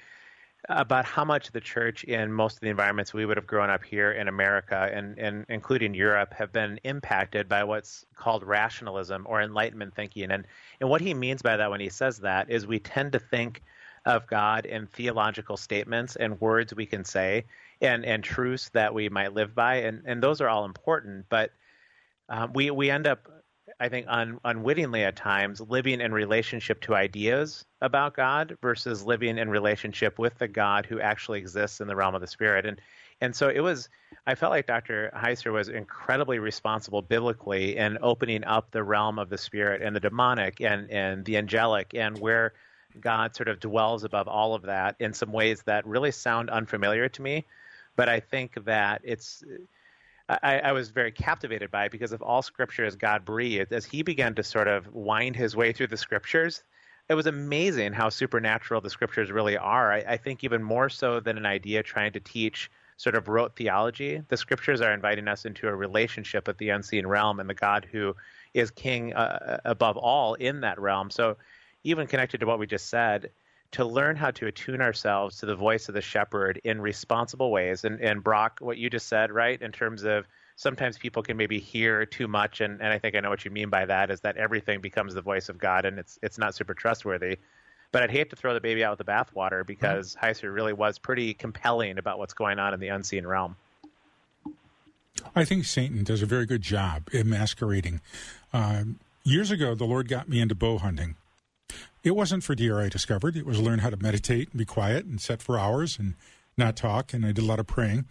about 0.69 1.05
how 1.05 1.25
much 1.25 1.53
the 1.53 1.61
church 1.61 2.05
in 2.05 2.33
most 2.33 2.55
of 2.55 2.61
the 2.61 2.69
environments 2.69 3.15
we 3.15 3.25
would 3.25 3.37
have 3.37 3.47
grown 3.47 3.71
up 3.71 3.85
here 3.85 4.13
in 4.13 4.29
America 4.29 4.91
and, 4.93 5.19
and 5.19 5.47
including 5.49 5.95
Europe 5.95 6.35
have 6.35 6.53
been 6.53 6.79
impacted 6.85 7.49
by 7.49 7.63
what's 7.65 8.05
called 8.17 8.43
rationalism 8.43 9.25
or 9.29 9.41
enlightenment 9.41 9.95
thinking. 9.95 10.31
And 10.31 10.47
and 10.81 10.91
what 10.91 11.01
he 11.01 11.15
means 11.15 11.43
by 11.43 11.57
that 11.57 11.71
when 11.71 11.81
he 11.81 11.89
says 11.89 12.19
that 12.19 12.51
is 12.51 12.67
we 12.67 12.81
tend 12.81 13.13
to 13.13 13.19
think 13.19 13.63
of 14.05 14.27
God 14.27 14.67
in 14.67 14.87
theological 14.87 15.57
statements 15.57 16.17
and 16.17 16.41
words 16.41 16.75
we 16.75 16.87
can 16.87 17.05
say 17.05 17.45
and, 17.81 18.05
and 18.05 18.25
truths 18.25 18.71
that 18.71 18.93
we 18.95 19.09
might 19.09 19.35
live 19.35 19.55
by. 19.55 19.77
And, 19.77 20.03
and 20.07 20.23
those 20.23 20.41
are 20.41 20.49
all 20.49 20.65
important, 20.65 21.27
but 21.29 21.53
um, 22.29 22.53
we, 22.53 22.71
we 22.71 22.91
end 22.91 23.07
up 23.07 23.29
I 23.81 23.89
think, 23.89 24.07
un, 24.09 24.41
unwittingly 24.45 25.05
at 25.05 25.15
times, 25.15 25.61
living 25.61 26.01
in 26.01 26.13
relationship 26.13 26.81
to 26.83 26.97
ideas 26.97 27.65
about 27.81 28.17
God 28.17 28.57
versus 28.61 29.05
living 29.05 29.39
in 29.39 29.49
relationship 29.49 30.19
with 30.19 30.37
the 30.39 30.49
God 30.49 30.85
who 30.85 31.01
actually 31.01 31.39
exists 31.39 31.81
in 31.81 31.87
the 31.87 31.95
realm 31.95 32.15
of 32.15 32.21
the 32.21 32.27
spirit. 32.27 32.67
And 32.67 32.81
and 33.21 33.35
so 33.35 33.49
it 33.49 33.61
was. 33.61 33.89
I 34.27 34.35
felt 34.35 34.51
like 34.51 34.67
Dr. 34.67 35.11
Heiser 35.15 35.53
was 35.53 35.69
incredibly 35.69 36.39
responsible 36.39 37.03
biblically 37.03 37.77
in 37.77 37.99
opening 38.03 38.45
up 38.45 38.71
the 38.71 38.83
realm 38.83 39.19
of 39.19 39.31
the 39.31 39.39
spirit 39.39 39.83
and 39.83 39.95
the 39.95 40.01
demonic 40.01 40.61
and 40.61 40.91
and 40.91 41.25
the 41.25 41.37
angelic 41.37 41.95
and 41.95 42.19
where 42.19 42.53
God 43.01 43.35
sort 43.35 43.49
of 43.49 43.61
dwells 43.61 44.05
above 44.05 44.29
all 44.29 44.55
of 44.55 44.63
that 44.63 44.97
in 44.99 45.13
some 45.13 45.33
ways 45.33 45.63
that 45.67 45.87
really 45.87 46.11
sound 46.11 46.51
unfamiliar 46.51 47.09
to 47.09 47.23
me. 47.23 47.45
But 47.97 48.09
I 48.09 48.21
think 48.21 48.65
that 48.65 49.03
it's 49.05 49.43
I, 50.29 50.59
I, 50.59 50.73
was 50.73 50.91
very 50.91 51.11
captivated 51.11 51.71
by 51.71 51.87
it 51.87 51.93
because 51.93 52.13
of 52.13 52.21
all 52.21 52.43
scripture 52.43 52.85
is 52.85 52.97
God 52.97 53.25
breathed. 53.25 53.73
As 53.73 53.87
he 53.87 54.03
began 54.03 54.35
to 54.35 54.43
sort 54.43 54.69
of 54.69 54.93
wind 54.95 55.37
his 55.37 55.57
way 55.57 55.73
through 55.73 55.87
the 55.87 55.97
scriptures, 55.97 56.63
it 57.09 57.15
was 57.15 57.27
amazing 57.27 57.95
how 57.95 58.11
supernatural 58.11 58.83
the 58.83 58.91
scriptures 58.91 59.31
really 59.31 59.57
are. 59.57 59.91
I, 59.91 59.99
I 60.01 60.17
think 60.19 60.45
even 60.45 60.63
more 60.63 60.91
so 60.91 61.21
than 61.21 61.39
an 61.39 61.47
idea 61.47 61.83
trying 61.83 62.13
to 62.13 62.21
teach 62.21 62.71
sort 62.99 63.15
of 63.15 63.29
rote 63.29 63.57
theology. 63.57 64.23
The 64.29 64.37
scriptures 64.37 64.83
are 64.83 64.93
inviting 64.93 65.29
us 65.29 65.47
into 65.47 65.69
a 65.69 65.75
relationship 65.75 66.47
with 66.47 66.59
the 66.59 66.71
unseen 66.71 67.07
realm 67.07 67.41
and 67.41 67.49
the 67.49 67.55
God 67.55 67.87
who 67.91 68.15
is 68.53 68.71
king 68.71 69.15
uh, 69.15 69.61
above 69.65 69.97
all 69.97 70.35
in 70.35 70.61
that 70.61 70.79
realm. 70.79 71.11
So, 71.11 71.37
even 71.85 72.09
connected 72.09 72.41
to 72.41 72.47
what 72.47 72.59
we 72.59 72.67
just 72.67 72.89
said, 72.89 73.31
to 73.73 73.85
learn 73.85 74.17
how 74.17 74.31
to 74.31 74.47
attune 74.47 74.81
ourselves 74.81 75.39
to 75.39 75.47
the 75.47 75.55
voice 75.55 75.89
of 75.89 75.95
the 75.95 76.01
shepherd 76.01 76.61
in 76.65 76.81
responsible 76.81 77.51
ways. 77.51 77.85
And, 77.85 78.01
and 78.01 78.25
Brock, 78.25 78.59
what 78.61 78.79
you 78.79 78.89
just 78.89 79.09
said, 79.09 79.31
right, 79.31 79.61
in 79.61 79.73
terms 79.73 80.05
of 80.05 80.27
sometimes 80.57 80.97
people 80.99 81.23
can 81.23 81.37
maybe 81.37 81.59
hear 81.59 82.07
too 82.07 82.29
much, 82.29 82.61
and, 82.61 82.81
and 82.81 82.93
I 82.93 82.99
think 82.99 83.15
I 83.15 83.21
know 83.21 83.31
what 83.31 83.45
you 83.45 83.51
mean 83.51 83.69
by 83.69 83.87
that 83.87 84.11
is 84.11 84.21
that 84.21 84.37
everything 84.37 84.81
becomes 84.81 85.15
the 85.15 85.23
voice 85.23 85.49
of 85.49 85.59
God, 85.59 85.85
and 85.85 85.99
it's 85.99 86.19
it's 86.23 86.39
not 86.39 86.55
super 86.55 86.75
trustworthy. 86.75 87.39
But 87.91 88.03
I'd 88.03 88.11
hate 88.11 88.31
to 88.31 88.37
throw 88.37 88.53
the 88.53 88.61
baby 88.61 88.85
out 88.85 88.99
with 88.99 89.07
the 89.07 89.11
bathwater 89.11 89.67
because 89.67 90.15
mm-hmm. 90.15 90.27
Heiser 90.27 90.53
really 90.53 90.75
was 90.75 90.99
pretty 90.99 91.33
compelling 91.33 91.99
about 91.99 92.19
what's 92.19 92.35
going 92.35 92.59
on 92.59 92.75
in 92.75 92.81
the 92.81 92.89
unseen 92.89 93.27
realm. 93.27 93.57
I 95.35 95.45
think 95.45 95.65
Satan 95.65 96.05
does 96.05 96.23
a 96.23 96.27
very 96.27 96.47
good 96.47 96.63
job 96.63 97.09
in 97.13 97.31
masquerading. 97.31 98.01
Uh, 98.53 98.85
years 99.25 99.51
ago, 99.51 99.75
the 99.75 99.85
Lord 99.85 100.09
got 100.09 100.29
me 100.29 100.41
into 100.41 100.55
bow 100.55 100.79
hunting. 100.79 101.17
It 102.03 102.13
wasn't 102.13 102.45
for 102.45 102.55
deer, 102.55 102.81
I 102.81 102.89
discovered. 102.89 103.37
It 103.37 103.47
was 103.47 103.61
learn 103.61 103.81
how 103.81 103.91
to 103.91 103.97
meditate 103.97 104.51
and 104.51 104.59
be 104.59 104.65
quiet 104.65 105.05
and 105.05 105.21
set 105.21 105.43
for 105.43 105.59
hours 105.59 105.99
and 105.99 106.15
not 106.57 106.77
talk. 106.77 107.13
And 107.13 107.25
I 107.25 107.33
did 107.33 107.45
a 107.45 107.47
lot 107.47 107.61
of 107.61 107.67
praying. 107.67 108.07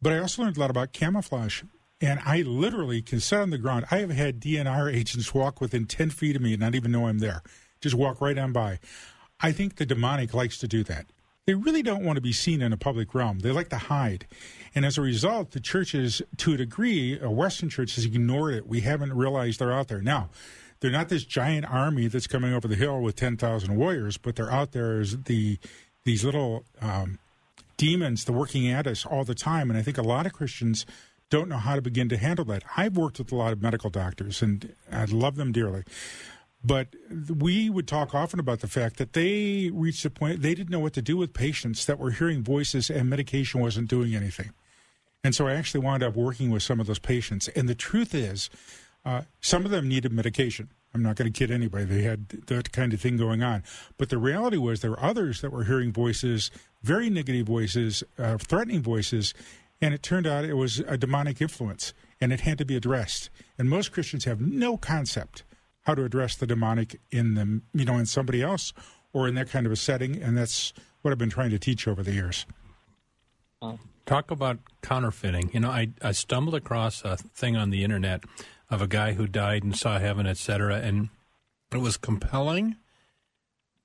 But 0.00 0.12
I 0.12 0.18
also 0.18 0.42
learned 0.42 0.56
a 0.56 0.60
lot 0.60 0.70
about 0.70 0.92
camouflage. 0.92 1.62
And 2.00 2.20
I 2.24 2.42
literally 2.42 3.02
can 3.02 3.18
sit 3.18 3.40
on 3.40 3.50
the 3.50 3.58
ground. 3.58 3.86
I 3.90 3.98
have 3.98 4.10
had 4.10 4.40
DNR 4.40 4.94
agents 4.94 5.34
walk 5.34 5.60
within 5.60 5.86
10 5.86 6.10
feet 6.10 6.36
of 6.36 6.42
me 6.42 6.52
and 6.52 6.60
not 6.60 6.76
even 6.76 6.92
know 6.92 7.08
I'm 7.08 7.18
there. 7.18 7.42
Just 7.80 7.96
walk 7.96 8.20
right 8.20 8.38
on 8.38 8.52
by. 8.52 8.78
I 9.40 9.52
think 9.52 9.76
the 9.76 9.86
demonic 9.86 10.32
likes 10.32 10.58
to 10.58 10.68
do 10.68 10.84
that. 10.84 11.06
They 11.46 11.54
really 11.54 11.82
don't 11.82 12.04
want 12.04 12.16
to 12.16 12.20
be 12.20 12.32
seen 12.32 12.60
in 12.60 12.72
a 12.72 12.76
public 12.76 13.14
realm. 13.14 13.38
They 13.38 13.50
like 13.50 13.70
to 13.70 13.78
hide. 13.78 14.26
And 14.74 14.84
as 14.84 14.98
a 14.98 15.02
result, 15.02 15.52
the 15.52 15.60
churches, 15.60 16.20
to 16.36 16.52
a 16.52 16.56
degree, 16.58 17.18
a 17.18 17.30
Western 17.30 17.70
church 17.70 17.94
has 17.94 18.04
ignored 18.04 18.54
it. 18.54 18.66
We 18.66 18.82
haven't 18.82 19.14
realized 19.14 19.58
they're 19.58 19.72
out 19.72 19.88
there. 19.88 20.02
Now, 20.02 20.28
they're 20.80 20.90
not 20.90 21.08
this 21.08 21.24
giant 21.24 21.66
army 21.70 22.06
that's 22.06 22.26
coming 22.26 22.52
over 22.52 22.68
the 22.68 22.76
hill 22.76 23.00
with 23.00 23.16
10,000 23.16 23.76
warriors, 23.76 24.16
but 24.16 24.36
they're 24.36 24.50
out 24.50 24.72
there 24.72 25.00
as 25.00 25.16
the 25.24 25.58
these 26.04 26.24
little 26.24 26.64
um, 26.80 27.18
demons 27.76 28.24
that 28.24 28.32
are 28.32 28.36
working 28.36 28.70
at 28.70 28.86
us 28.86 29.04
all 29.04 29.24
the 29.24 29.34
time. 29.34 29.68
And 29.68 29.78
I 29.78 29.82
think 29.82 29.98
a 29.98 30.02
lot 30.02 30.24
of 30.24 30.32
Christians 30.32 30.86
don't 31.28 31.48
know 31.48 31.58
how 31.58 31.74
to 31.74 31.82
begin 31.82 32.08
to 32.08 32.16
handle 32.16 32.44
that. 32.46 32.62
I've 32.76 32.96
worked 32.96 33.18
with 33.18 33.30
a 33.32 33.34
lot 33.36 33.52
of 33.52 33.60
medical 33.60 33.90
doctors, 33.90 34.40
and 34.40 34.74
I 34.90 35.04
love 35.04 35.36
them 35.36 35.52
dearly. 35.52 35.84
But 36.64 36.88
we 37.28 37.70
would 37.70 37.86
talk 37.86 38.14
often 38.14 38.40
about 38.40 38.60
the 38.60 38.68
fact 38.68 38.96
that 38.96 39.12
they 39.12 39.70
reached 39.72 40.04
a 40.04 40.10
point 40.10 40.42
they 40.42 40.54
didn't 40.54 40.70
know 40.70 40.80
what 40.80 40.94
to 40.94 41.02
do 41.02 41.16
with 41.16 41.32
patients 41.32 41.86
that 41.86 41.98
were 41.98 42.10
hearing 42.10 42.42
voices 42.42 42.90
and 42.90 43.08
medication 43.08 43.60
wasn't 43.60 43.88
doing 43.88 44.14
anything. 44.14 44.50
And 45.22 45.34
so 45.34 45.46
I 45.46 45.54
actually 45.54 45.80
wound 45.80 46.02
up 46.02 46.16
working 46.16 46.50
with 46.50 46.62
some 46.62 46.80
of 46.80 46.86
those 46.86 46.98
patients. 46.98 47.48
And 47.48 47.68
the 47.68 47.74
truth 47.74 48.14
is, 48.14 48.50
uh, 49.08 49.22
some 49.40 49.64
of 49.64 49.70
them 49.70 49.88
needed 49.88 50.12
medication. 50.12 50.68
I'm 50.92 51.02
not 51.02 51.16
going 51.16 51.32
to 51.32 51.38
kid 51.38 51.50
anybody. 51.50 51.84
They 51.84 52.02
had 52.02 52.28
that 52.28 52.72
kind 52.72 52.92
of 52.92 53.00
thing 53.00 53.16
going 53.16 53.42
on. 53.42 53.62
But 53.96 54.10
the 54.10 54.18
reality 54.18 54.58
was 54.58 54.80
there 54.80 54.90
were 54.90 55.02
others 55.02 55.40
that 55.40 55.50
were 55.50 55.64
hearing 55.64 55.92
voices, 55.92 56.50
very 56.82 57.08
negative 57.08 57.46
voices, 57.46 58.04
uh, 58.18 58.36
threatening 58.36 58.82
voices, 58.82 59.32
and 59.80 59.94
it 59.94 60.02
turned 60.02 60.26
out 60.26 60.44
it 60.44 60.54
was 60.54 60.80
a 60.80 60.98
demonic 60.98 61.40
influence 61.40 61.94
and 62.20 62.34
it 62.34 62.40
had 62.40 62.58
to 62.58 62.66
be 62.66 62.76
addressed. 62.76 63.30
And 63.56 63.70
most 63.70 63.92
Christians 63.92 64.26
have 64.26 64.42
no 64.42 64.76
concept 64.76 65.42
how 65.82 65.94
to 65.94 66.04
address 66.04 66.36
the 66.36 66.46
demonic 66.46 67.00
in 67.10 67.32
them, 67.32 67.62
you 67.72 67.86
know, 67.86 67.96
in 67.96 68.04
somebody 68.04 68.42
else 68.42 68.74
or 69.14 69.26
in 69.26 69.34
that 69.36 69.48
kind 69.48 69.64
of 69.64 69.72
a 69.72 69.76
setting. 69.76 70.22
And 70.22 70.36
that's 70.36 70.74
what 71.00 71.12
I've 71.12 71.18
been 71.18 71.30
trying 71.30 71.50
to 71.50 71.58
teach 71.58 71.88
over 71.88 72.02
the 72.02 72.12
years. 72.12 72.44
Talk 74.04 74.30
about 74.30 74.58
counterfeiting. 74.82 75.50
You 75.54 75.60
know, 75.60 75.70
I, 75.70 75.92
I 76.02 76.12
stumbled 76.12 76.54
across 76.54 77.02
a 77.04 77.16
thing 77.16 77.56
on 77.56 77.70
the 77.70 77.84
internet 77.84 78.24
of 78.70 78.82
a 78.82 78.86
guy 78.86 79.12
who 79.14 79.26
died 79.26 79.62
and 79.62 79.76
saw 79.76 79.98
heaven, 79.98 80.26
etc. 80.26 80.76
And 80.76 81.08
it 81.72 81.78
was 81.78 81.96
compelling, 81.96 82.76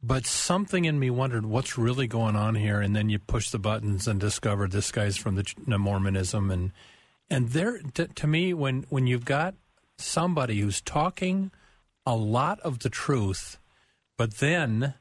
but 0.01 0.25
something 0.25 0.85
in 0.85 0.99
me 0.99 1.09
wondered 1.09 1.45
what's 1.45 1.77
really 1.77 2.07
going 2.07 2.35
on 2.35 2.55
here. 2.55 2.81
And 2.81 2.95
then 2.95 3.09
you 3.09 3.19
push 3.19 3.49
the 3.49 3.59
buttons 3.59 4.07
and 4.07 4.19
discover 4.19 4.67
this 4.67 4.91
guy's 4.91 5.17
from 5.17 5.35
the 5.35 5.77
Mormonism, 5.77 6.51
and 6.51 6.71
and 7.29 7.49
there 7.49 7.79
to, 7.95 8.07
to 8.07 8.27
me 8.27 8.53
when 8.53 8.85
when 8.89 9.07
you've 9.07 9.25
got 9.25 9.55
somebody 9.97 10.59
who's 10.59 10.81
talking 10.81 11.51
a 12.05 12.15
lot 12.15 12.59
of 12.61 12.79
the 12.79 12.89
truth, 12.89 13.57
but 14.17 14.35
then 14.35 14.95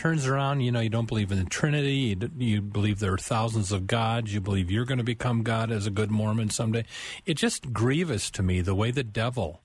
turns 0.00 0.26
around, 0.26 0.62
you 0.62 0.72
know, 0.72 0.80
you 0.80 0.88
don't 0.88 1.08
believe 1.08 1.30
in 1.30 1.38
the 1.38 1.44
Trinity, 1.44 2.16
you, 2.18 2.30
you, 2.38 2.62
believe 2.62 3.00
there 3.00 3.12
are 3.12 3.18
thousands 3.18 3.70
of 3.70 3.86
gods, 3.86 4.32
you 4.32 4.40
believe 4.40 4.70
you're 4.70 4.86
going 4.86 4.96
to 4.96 5.04
become 5.04 5.42
God 5.42 5.70
as 5.70 5.86
a 5.86 5.90
good 5.90 6.10
Mormon 6.10 6.48
someday. 6.48 6.86
It's 7.26 7.42
just 7.42 7.74
grievous 7.74 8.30
to 8.30 8.42
me 8.42 8.62
the 8.62 8.74
way 8.74 8.92
the 8.92 9.04
devil 9.04 9.60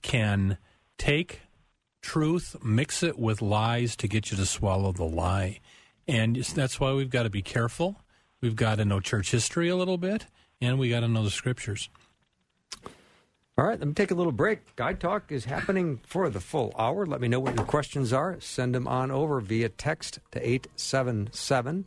can 0.00 0.58
take 0.96 1.40
truth, 2.02 2.54
mix 2.62 3.02
it 3.02 3.18
with 3.18 3.42
lies 3.42 3.96
to 3.96 4.06
get 4.06 4.30
you 4.30 4.36
to 4.36 4.46
swallow 4.46 4.92
the 4.92 5.02
lie. 5.02 5.58
And 6.06 6.36
that's 6.36 6.78
why 6.78 6.92
we've 6.92 7.10
got 7.10 7.24
to 7.24 7.30
be 7.30 7.42
careful. 7.42 8.00
We've 8.40 8.54
got 8.54 8.76
to 8.76 8.84
know 8.84 9.00
church 9.00 9.32
history 9.32 9.68
a 9.68 9.76
little 9.76 9.98
bit, 9.98 10.26
and 10.60 10.78
we 10.78 10.88
got 10.88 11.00
to 11.00 11.08
know 11.08 11.24
the 11.24 11.30
scriptures. 11.30 11.90
All 13.60 13.66
right, 13.66 13.78
let 13.78 13.86
me 13.86 13.92
take 13.92 14.10
a 14.10 14.14
little 14.14 14.32
break. 14.32 14.74
Guy 14.74 14.94
Talk 14.94 15.30
is 15.30 15.44
happening 15.44 16.00
for 16.06 16.30
the 16.30 16.40
full 16.40 16.72
hour. 16.78 17.04
Let 17.04 17.20
me 17.20 17.28
know 17.28 17.40
what 17.40 17.56
your 17.56 17.66
questions 17.66 18.10
are. 18.10 18.40
Send 18.40 18.74
them 18.74 18.88
on 18.88 19.10
over 19.10 19.38
via 19.38 19.68
text 19.68 20.18
to 20.30 20.40
877 20.40 21.86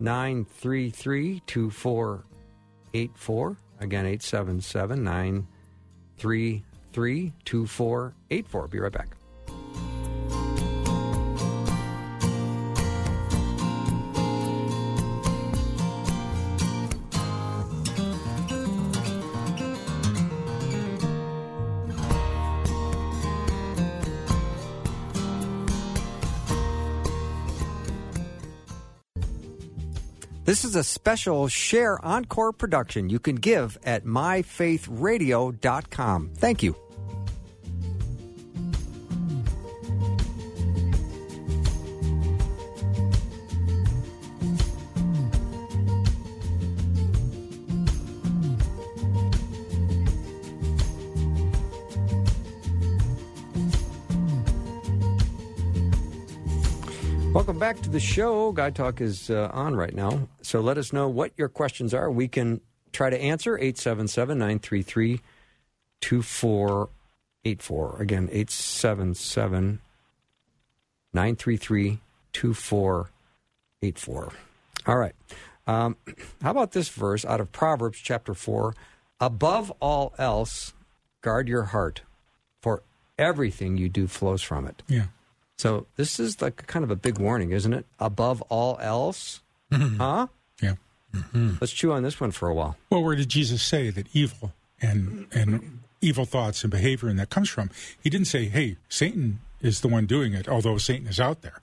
933 0.00 1.42
2484. 1.46 3.56
Again, 3.78 4.04
877 4.04 5.04
933 5.04 7.32
2484. 7.44 8.66
Be 8.66 8.80
right 8.80 8.90
back. 8.90 9.15
This 30.46 30.64
is 30.64 30.76
a 30.76 30.84
special 30.84 31.48
Share 31.48 31.98
Encore 32.04 32.52
production 32.52 33.10
you 33.10 33.18
can 33.18 33.34
give 33.34 33.76
at 33.82 34.04
myfaithradio.com. 34.04 36.30
Thank 36.36 36.62
you. 36.62 36.85
Welcome 57.46 57.60
back 57.60 57.80
to 57.82 57.90
the 57.90 58.00
show. 58.00 58.50
Guy 58.50 58.70
Talk 58.70 59.00
is 59.00 59.30
uh, 59.30 59.48
on 59.52 59.76
right 59.76 59.94
now. 59.94 60.26
So 60.42 60.60
let 60.60 60.78
us 60.78 60.92
know 60.92 61.08
what 61.08 61.30
your 61.36 61.48
questions 61.48 61.94
are. 61.94 62.10
We 62.10 62.26
can 62.26 62.60
try 62.90 63.08
to 63.08 63.16
answer 63.16 63.56
877 63.56 64.36
933 64.36 65.20
2484. 66.00 68.02
Again, 68.02 68.28
877 68.32 69.80
933 71.12 72.00
2484. 72.32 74.32
All 74.88 74.98
right. 74.98 75.14
Um, 75.68 75.96
how 76.42 76.50
about 76.50 76.72
this 76.72 76.88
verse 76.88 77.24
out 77.24 77.40
of 77.40 77.52
Proverbs 77.52 77.98
chapter 77.98 78.34
4? 78.34 78.74
Above 79.20 79.70
all 79.78 80.14
else, 80.18 80.74
guard 81.20 81.46
your 81.46 81.66
heart, 81.66 82.02
for 82.60 82.82
everything 83.16 83.76
you 83.76 83.88
do 83.88 84.08
flows 84.08 84.42
from 84.42 84.66
it. 84.66 84.82
Yeah. 84.88 85.04
So 85.56 85.86
this 85.96 86.20
is 86.20 86.40
like 86.42 86.66
kind 86.66 86.84
of 86.84 86.90
a 86.90 86.96
big 86.96 87.18
warning, 87.18 87.50
isn't 87.50 87.72
it? 87.72 87.86
Above 87.98 88.42
all 88.42 88.78
else, 88.80 89.40
mm-hmm. 89.72 89.96
huh? 89.96 90.26
Yeah. 90.60 90.74
Mm-hmm. 91.14 91.54
Let's 91.60 91.72
chew 91.72 91.92
on 91.92 92.02
this 92.02 92.20
one 92.20 92.30
for 92.30 92.48
a 92.48 92.54
while. 92.54 92.76
Well, 92.90 93.02
where 93.02 93.16
did 93.16 93.28
Jesus 93.28 93.62
say 93.62 93.90
that 93.90 94.06
evil 94.12 94.52
and 94.80 95.26
and 95.32 95.80
evil 96.02 96.26
thoughts 96.26 96.62
and 96.62 96.70
behavior 96.70 97.08
and 97.08 97.18
that 97.18 97.30
comes 97.30 97.48
from? 97.48 97.70
He 98.00 98.10
didn't 98.10 98.26
say, 98.26 98.46
"Hey, 98.46 98.76
Satan 98.88 99.40
is 99.62 99.80
the 99.80 99.88
one 99.88 100.06
doing 100.06 100.34
it," 100.34 100.46
although 100.48 100.76
Satan 100.78 101.06
is 101.06 101.18
out 101.18 101.40
there. 101.40 101.60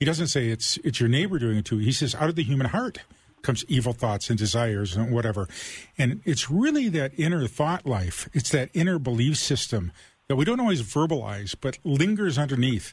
He 0.00 0.04
doesn't 0.04 0.28
say 0.28 0.48
it's 0.48 0.76
it's 0.78 0.98
your 0.98 1.08
neighbor 1.08 1.38
doing 1.38 1.58
it 1.58 1.64
too. 1.64 1.78
He 1.78 1.92
says, 1.92 2.14
"Out 2.16 2.28
of 2.28 2.34
the 2.34 2.42
human 2.42 2.66
heart 2.68 2.98
comes 3.42 3.64
evil 3.68 3.92
thoughts 3.92 4.28
and 4.28 4.38
desires 4.38 4.96
and 4.96 5.12
whatever." 5.12 5.48
And 5.96 6.20
it's 6.24 6.50
really 6.50 6.88
that 6.88 7.12
inner 7.16 7.46
thought 7.46 7.86
life. 7.86 8.28
It's 8.32 8.50
that 8.50 8.70
inner 8.74 8.98
belief 8.98 9.36
system 9.36 9.92
that 10.28 10.34
we 10.34 10.44
don't 10.44 10.58
always 10.58 10.82
verbalize, 10.82 11.54
but 11.60 11.78
lingers 11.84 12.38
underneath 12.38 12.92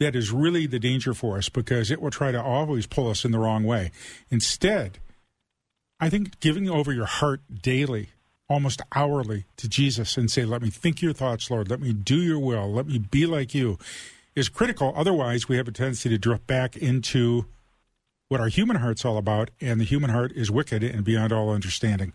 that 0.00 0.16
is 0.16 0.30
really 0.30 0.66
the 0.66 0.78
danger 0.78 1.14
for 1.14 1.38
us 1.38 1.48
because 1.48 1.90
it 1.90 2.00
will 2.00 2.10
try 2.10 2.32
to 2.32 2.42
always 2.42 2.86
pull 2.86 3.08
us 3.08 3.24
in 3.24 3.32
the 3.32 3.38
wrong 3.38 3.64
way. 3.64 3.90
Instead, 4.30 4.98
I 6.00 6.10
think 6.10 6.40
giving 6.40 6.68
over 6.68 6.92
your 6.92 7.06
heart 7.06 7.40
daily, 7.62 8.10
almost 8.48 8.82
hourly 8.94 9.44
to 9.56 9.68
Jesus 9.68 10.16
and 10.16 10.30
say, 10.30 10.44
Let 10.44 10.62
me 10.62 10.70
think 10.70 11.00
your 11.00 11.12
thoughts, 11.12 11.50
Lord. 11.50 11.70
Let 11.70 11.80
me 11.80 11.92
do 11.92 12.16
your 12.16 12.38
will. 12.38 12.72
Let 12.72 12.86
me 12.86 12.98
be 12.98 13.26
like 13.26 13.54
you 13.54 13.78
is 14.34 14.48
critical. 14.48 14.92
Otherwise, 14.96 15.48
we 15.48 15.56
have 15.56 15.68
a 15.68 15.72
tendency 15.72 16.08
to 16.08 16.18
drift 16.18 16.46
back 16.46 16.76
into 16.76 17.46
what 18.28 18.40
our 18.40 18.48
human 18.48 18.76
heart's 18.76 19.04
all 19.04 19.16
about, 19.16 19.50
and 19.60 19.80
the 19.80 19.84
human 19.84 20.10
heart 20.10 20.32
is 20.32 20.50
wicked 20.50 20.82
and 20.82 21.04
beyond 21.04 21.32
all 21.32 21.50
understanding. 21.50 22.12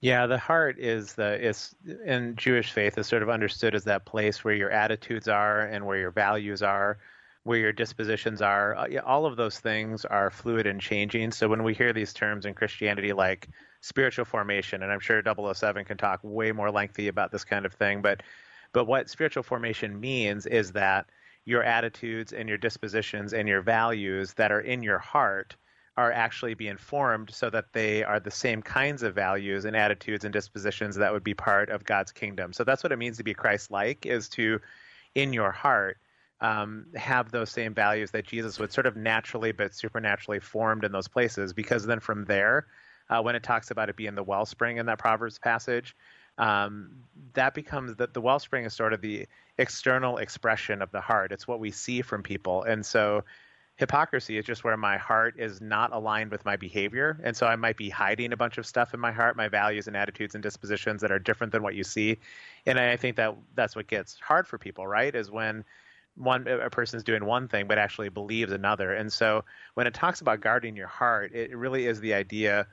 Yeah, 0.00 0.26
the 0.26 0.38
heart 0.38 0.78
is 0.78 1.14
the 1.14 1.42
is 1.42 1.74
in 2.04 2.36
Jewish 2.36 2.70
faith 2.72 2.98
is 2.98 3.06
sort 3.06 3.22
of 3.22 3.30
understood 3.30 3.74
as 3.74 3.84
that 3.84 4.04
place 4.04 4.44
where 4.44 4.54
your 4.54 4.70
attitudes 4.70 5.26
are 5.26 5.60
and 5.62 5.86
where 5.86 5.96
your 5.98 6.10
values 6.10 6.62
are, 6.62 6.98
where 7.44 7.58
your 7.58 7.72
dispositions 7.72 8.42
are. 8.42 8.76
Uh, 8.76 9.00
all 9.04 9.24
of 9.24 9.36
those 9.36 9.58
things 9.58 10.04
are 10.04 10.30
fluid 10.30 10.66
and 10.66 10.80
changing. 10.80 11.32
So 11.32 11.48
when 11.48 11.62
we 11.62 11.72
hear 11.74 11.92
these 11.92 12.12
terms 12.12 12.44
in 12.44 12.54
Christianity 12.54 13.12
like 13.14 13.48
spiritual 13.80 14.26
formation, 14.26 14.82
and 14.82 14.92
I'm 14.92 15.00
sure 15.00 15.22
007 15.54 15.84
can 15.86 15.96
talk 15.96 16.20
way 16.22 16.52
more 16.52 16.70
lengthy 16.70 17.08
about 17.08 17.32
this 17.32 17.44
kind 17.44 17.64
of 17.64 17.72
thing, 17.72 18.02
but 18.02 18.22
but 18.72 18.84
what 18.84 19.08
spiritual 19.08 19.42
formation 19.42 19.98
means 19.98 20.44
is 20.44 20.72
that 20.72 21.06
your 21.46 21.62
attitudes 21.62 22.32
and 22.34 22.48
your 22.48 22.58
dispositions 22.58 23.32
and 23.32 23.48
your 23.48 23.62
values 23.62 24.34
that 24.34 24.52
are 24.52 24.60
in 24.60 24.82
your 24.82 24.98
heart 24.98 25.56
are 25.96 26.12
actually 26.12 26.54
being 26.54 26.76
formed 26.76 27.30
so 27.32 27.48
that 27.48 27.72
they 27.72 28.04
are 28.04 28.20
the 28.20 28.30
same 28.30 28.60
kinds 28.60 29.02
of 29.02 29.14
values 29.14 29.64
and 29.64 29.74
attitudes 29.74 30.24
and 30.24 30.32
dispositions 30.32 30.96
that 30.96 31.12
would 31.12 31.24
be 31.24 31.34
part 31.34 31.70
of 31.70 31.84
God's 31.84 32.12
kingdom. 32.12 32.52
So 32.52 32.64
that's 32.64 32.82
what 32.82 32.92
it 32.92 32.98
means 32.98 33.16
to 33.16 33.24
be 33.24 33.32
Christ-like 33.32 34.04
is 34.04 34.28
to 34.30 34.60
in 35.14 35.32
your 35.32 35.50
heart 35.50 35.96
um, 36.42 36.86
have 36.94 37.30
those 37.30 37.50
same 37.50 37.72
values 37.72 38.10
that 38.10 38.26
Jesus 38.26 38.58
would 38.58 38.72
sort 38.72 38.86
of 38.86 38.94
naturally 38.94 39.52
but 39.52 39.74
supernaturally 39.74 40.38
formed 40.38 40.84
in 40.84 40.92
those 40.92 41.08
places 41.08 41.54
because 41.54 41.86
then 41.86 42.00
from 42.00 42.26
there 42.26 42.66
uh, 43.08 43.22
when 43.22 43.36
it 43.36 43.42
talks 43.42 43.70
about 43.70 43.88
it 43.88 43.96
being 43.96 44.14
the 44.14 44.22
wellspring 44.22 44.78
in 44.78 44.86
that 44.86 44.98
Proverbs 44.98 45.38
passage, 45.38 45.96
um, 46.38 46.90
that 47.34 47.54
becomes 47.54 47.96
that 47.96 48.12
the 48.12 48.20
wellspring 48.20 48.64
is 48.64 48.74
sort 48.74 48.92
of 48.92 49.00
the 49.00 49.26
external 49.58 50.18
expression 50.18 50.82
of 50.82 50.90
the 50.90 51.00
heart. 51.00 51.32
It's 51.32 51.48
what 51.48 51.60
we 51.60 51.70
see 51.70 52.02
from 52.02 52.22
people, 52.22 52.64
and 52.64 52.84
so 52.84 53.24
hypocrisy 53.76 54.38
is 54.38 54.44
just 54.44 54.64
where 54.64 54.76
my 54.76 54.96
heart 54.96 55.34
is 55.38 55.60
not 55.60 55.92
aligned 55.92 56.30
with 56.30 56.44
my 56.44 56.56
behavior, 56.56 57.18
and 57.22 57.36
so 57.36 57.46
I 57.46 57.56
might 57.56 57.76
be 57.76 57.90
hiding 57.90 58.32
a 58.32 58.36
bunch 58.36 58.58
of 58.58 58.66
stuff 58.66 58.94
in 58.94 59.00
my 59.00 59.12
heart, 59.12 59.36
my 59.36 59.48
values 59.48 59.86
and 59.86 59.96
attitudes 59.96 60.34
and 60.34 60.42
dispositions 60.42 61.02
that 61.02 61.12
are 61.12 61.18
different 61.18 61.52
than 61.52 61.62
what 61.62 61.74
you 61.74 61.84
see, 61.84 62.18
and 62.64 62.78
I 62.78 62.96
think 62.96 63.16
that 63.16 63.36
that's 63.54 63.76
what 63.76 63.86
gets 63.86 64.18
hard 64.18 64.46
for 64.46 64.58
people, 64.58 64.86
right? 64.86 65.14
Is 65.14 65.30
when 65.30 65.64
one 66.16 66.48
a 66.48 66.70
person's 66.70 67.04
doing 67.04 67.26
one 67.26 67.46
thing 67.46 67.66
but 67.66 67.76
actually 67.76 68.08
believes 68.08 68.52
another, 68.52 68.94
and 68.94 69.12
so 69.12 69.44
when 69.74 69.86
it 69.86 69.94
talks 69.94 70.22
about 70.22 70.40
guarding 70.40 70.74
your 70.76 70.88
heart, 70.88 71.32
it 71.34 71.54
really 71.56 71.86
is 71.86 72.00
the 72.00 72.14
idea 72.14 72.66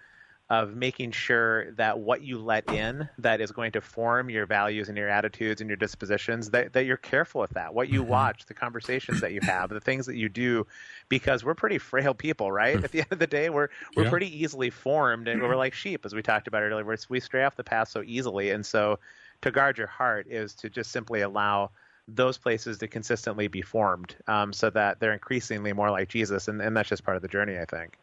of 0.49 0.75
making 0.75 1.09
sure 1.11 1.71
that 1.71 1.97
what 1.97 2.21
you 2.21 2.37
let 2.37 2.69
in 2.69 3.07
that 3.17 3.39
is 3.39 3.51
going 3.51 3.71
to 3.71 3.79
form 3.79 4.29
your 4.29 4.45
values 4.45 4.89
and 4.89 4.97
your 4.97 5.09
attitudes 5.09 5.61
and 5.61 5.69
your 5.69 5.77
dispositions 5.77 6.49
that, 6.49 6.73
that 6.73 6.85
you're 6.85 6.97
careful 6.97 7.41
with 7.41 7.51
that. 7.51 7.73
What 7.73 7.89
you 7.89 8.01
mm-hmm. 8.01 8.11
watch 8.11 8.45
the 8.45 8.53
conversations 8.53 9.21
that 9.21 9.31
you 9.31 9.39
have 9.43 9.69
the 9.69 9.79
things 9.79 10.05
that 10.05 10.17
you 10.17 10.27
do 10.27 10.67
because 11.07 11.45
we're 11.45 11.55
pretty 11.55 11.77
frail 11.77 12.13
people 12.13 12.51
right? 12.51 12.83
At 12.83 12.91
the 12.91 12.99
end 12.99 13.07
of 13.11 13.19
the 13.19 13.27
day 13.27 13.49
we're 13.49 13.69
we're 13.95 14.03
yeah. 14.03 14.09
pretty 14.09 14.43
easily 14.43 14.69
formed 14.69 15.27
and 15.27 15.41
we're 15.41 15.55
like 15.55 15.73
sheep 15.73 16.05
as 16.05 16.13
we 16.13 16.21
talked 16.21 16.47
about 16.47 16.61
earlier. 16.61 16.85
We're, 16.85 16.97
we 17.07 17.21
stray 17.21 17.45
off 17.45 17.55
the 17.55 17.63
path 17.63 17.87
so 17.87 18.03
easily. 18.05 18.51
And 18.51 18.65
so 18.65 18.99
to 19.41 19.51
guard 19.51 19.77
your 19.77 19.87
heart 19.87 20.27
is 20.29 20.53
to 20.55 20.69
just 20.69 20.91
simply 20.91 21.21
allow 21.21 21.71
those 22.09 22.37
places 22.37 22.77
to 22.79 22.87
consistently 22.89 23.47
be 23.47 23.61
formed 23.61 24.13
um, 24.27 24.51
so 24.51 24.69
that 24.69 24.99
they're 24.99 25.13
increasingly 25.13 25.71
more 25.71 25.89
like 25.89 26.09
jesus. 26.09 26.49
And, 26.49 26.61
and 26.61 26.75
that's 26.75 26.89
just 26.89 27.05
part 27.05 27.15
of 27.15 27.21
the 27.21 27.29
journey 27.29 27.57
i 27.57 27.65
think. 27.65 27.97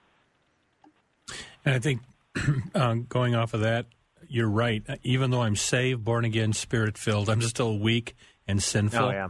And 1.66 1.75
i 1.75 1.78
think 1.78 2.00
uh, 2.75 2.94
going 3.08 3.34
off 3.34 3.54
of 3.54 3.60
that, 3.60 3.87
you're 4.28 4.49
right. 4.49 4.82
Even 5.02 5.30
though 5.30 5.42
I'm 5.42 5.56
saved, 5.56 6.04
born 6.04 6.25
again, 6.25 6.52
spirit 6.52 6.96
filled, 6.96 7.28
I'm 7.28 7.42
still 7.42 7.78
weak 7.78 8.14
and 8.46 8.62
sinful. 8.62 9.06
Oh, 9.06 9.10
yeah. 9.10 9.28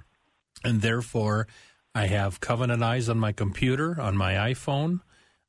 And 0.63 0.83
therefore, 0.83 1.47
I 1.95 2.07
have 2.07 2.41
covenant 2.41 2.83
eyes 2.83 3.09
on 3.09 3.19
my 3.19 3.33
computer, 3.33 4.01
on 4.01 4.17
my 4.17 4.35
iPhone. 4.35 5.01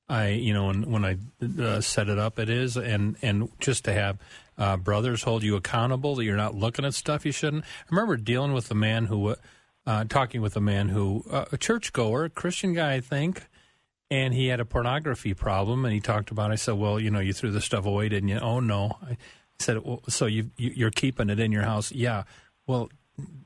I, 0.08 0.30
you 0.30 0.54
know, 0.54 0.68
when, 0.68 0.92
when 0.92 1.06
I 1.06 1.18
uh, 1.62 1.82
set 1.82 2.10
it 2.10 2.18
up, 2.18 2.38
it 2.38 2.50
is, 2.50 2.76
and 2.76 3.16
and 3.22 3.50
just 3.60 3.86
to 3.86 3.94
have 3.94 4.18
uh, 4.58 4.78
brothers 4.78 5.24
hold 5.24 5.42
you 5.44 5.56
accountable 5.56 6.16
that 6.16 6.26
you're 6.26 6.36
not 6.36 6.54
looking 6.54 6.86
at 6.86 6.94
stuff 6.94 7.26
you 7.26 7.32
shouldn't. 7.32 7.64
I 7.64 7.88
remember 7.90 8.18
dealing 8.18 8.54
with 8.54 8.70
a 8.72 8.76
man 8.76 9.06
who, 9.06 9.36
uh, 9.86 10.04
talking 10.06 10.42
with 10.42 10.56
a 10.56 10.62
man 10.62 10.90
who, 10.90 11.24
uh, 11.32 11.46
a 11.52 11.58
churchgoer, 11.58 12.26
a 12.26 12.30
Christian 12.30 12.74
guy, 12.74 12.94
I 12.94 13.00
think, 13.00 13.48
and 14.12 14.34
he 14.34 14.48
had 14.48 14.60
a 14.60 14.66
pornography 14.66 15.34
problem 15.34 15.86
and 15.86 15.94
he 15.94 16.02
talked 16.02 16.30
about 16.32 16.52
it. 16.52 16.54
I 16.54 16.56
said, 16.58 16.76
well, 16.76 17.00
you 17.00 17.10
know, 17.10 17.22
you 17.22 17.32
threw 17.32 17.50
the 17.50 17.62
stuff 17.62 17.86
away, 17.86 18.10
didn't 18.10 18.28
you? 18.30 18.40
Oh, 18.40 18.60
no. 18.60 18.98
I 19.02 19.18
said, 19.60 19.78
well, 19.84 20.02
so 20.10 20.26
you, 20.26 20.52
you, 20.58 20.86
are 20.86 20.92
keeping 20.92 21.30
it 21.30 21.40
in 21.40 21.54
your 21.54 21.64
house. 21.64 21.94
Yeah. 21.94 22.24
Well, 22.68 22.90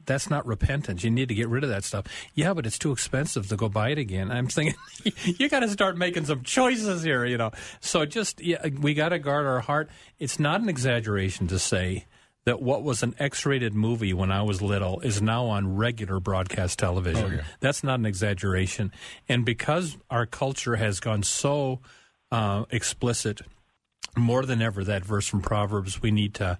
that's 0.06 0.28
not 0.28 0.46
repentance. 0.48 1.04
You 1.04 1.12
need 1.12 1.30
to 1.30 1.36
get 1.36 1.50
rid 1.50 1.64
of 1.64 1.70
that 1.70 1.84
stuff. 1.84 2.06
Yeah, 2.34 2.56
but 2.56 2.66
it's 2.66 2.80
too 2.80 2.92
expensive 2.92 3.48
to 3.50 3.56
go 3.56 3.70
buy 3.70 3.90
it 3.90 4.00
again. 4.00 4.32
I'm 4.32 4.48
thinking 4.48 4.76
you 5.24 5.50
got 5.50 5.60
to 5.60 5.70
start 5.70 5.98
making 5.98 6.26
some 6.26 6.42
choices 6.42 7.04
here, 7.04 7.26
you 7.26 7.38
know. 7.38 7.52
So 7.80 8.06
just 8.06 8.42
yeah, 8.42 8.68
we 8.68 8.96
got 8.96 9.10
to 9.10 9.20
guard 9.20 9.46
our 9.46 9.60
heart. 9.60 9.90
It's 10.18 10.40
not 10.40 10.62
an 10.62 10.70
exaggeration 10.70 11.48
to 11.48 11.60
say 11.60 12.06
that 12.46 12.62
what 12.62 12.84
was 12.84 13.04
an 13.04 13.16
X-rated 13.20 13.74
movie 13.74 14.14
when 14.14 14.32
I 14.32 14.44
was 14.44 14.62
little 14.62 15.00
is 15.02 15.22
now 15.22 15.46
on 15.46 15.76
regular 15.76 16.20
broadcast 16.20 16.80
television. 16.80 17.32
Oh, 17.32 17.36
yeah. 17.36 17.44
That's 17.60 17.84
not 17.84 18.00
an 18.00 18.06
exaggeration. 18.06 18.92
And 19.28 19.44
because 19.44 19.98
our 20.10 20.26
culture 20.26 20.76
has 20.76 21.00
gone 21.00 21.24
so 21.24 21.80
uh, 22.32 22.66
explicit, 22.70 23.42
more 24.16 24.46
than 24.46 24.62
ever, 24.62 24.84
that 24.84 25.04
verse 25.04 25.28
from 25.28 25.42
Proverbs, 25.42 26.02
we 26.02 26.12
need 26.12 26.36
to 26.36 26.58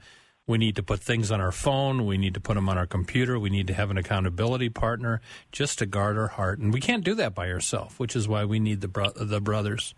we 0.48 0.58
need 0.60 0.76
to 0.76 0.84
put 0.84 1.00
things 1.00 1.32
on 1.32 1.42
our 1.42 1.52
phone. 1.52 2.06
We 2.06 2.18
need 2.18 2.36
to 2.36 2.40
put 2.40 2.54
them 2.54 2.70
on 2.70 2.78
our 2.78 2.86
computer. 2.86 3.40
We 3.40 3.50
need 3.50 3.68
to 3.68 3.74
have 3.74 3.90
an 3.90 3.98
accountability 3.98 4.70
partner 4.70 5.20
just 5.52 5.80
to 5.80 5.88
guard 5.88 6.18
our 6.18 6.28
heart, 6.28 6.60
and 6.60 6.72
we 6.72 6.80
can't 6.80 7.04
do 7.04 7.16
that 7.16 7.34
by 7.34 7.50
ourselves, 7.50 7.98
which 7.98 8.16
is 8.16 8.28
why 8.28 8.46
we 8.46 8.60
need 8.60 8.82
the 8.82 8.88
bro- 8.88 9.14
the 9.16 9.42
brothers. 9.42 9.96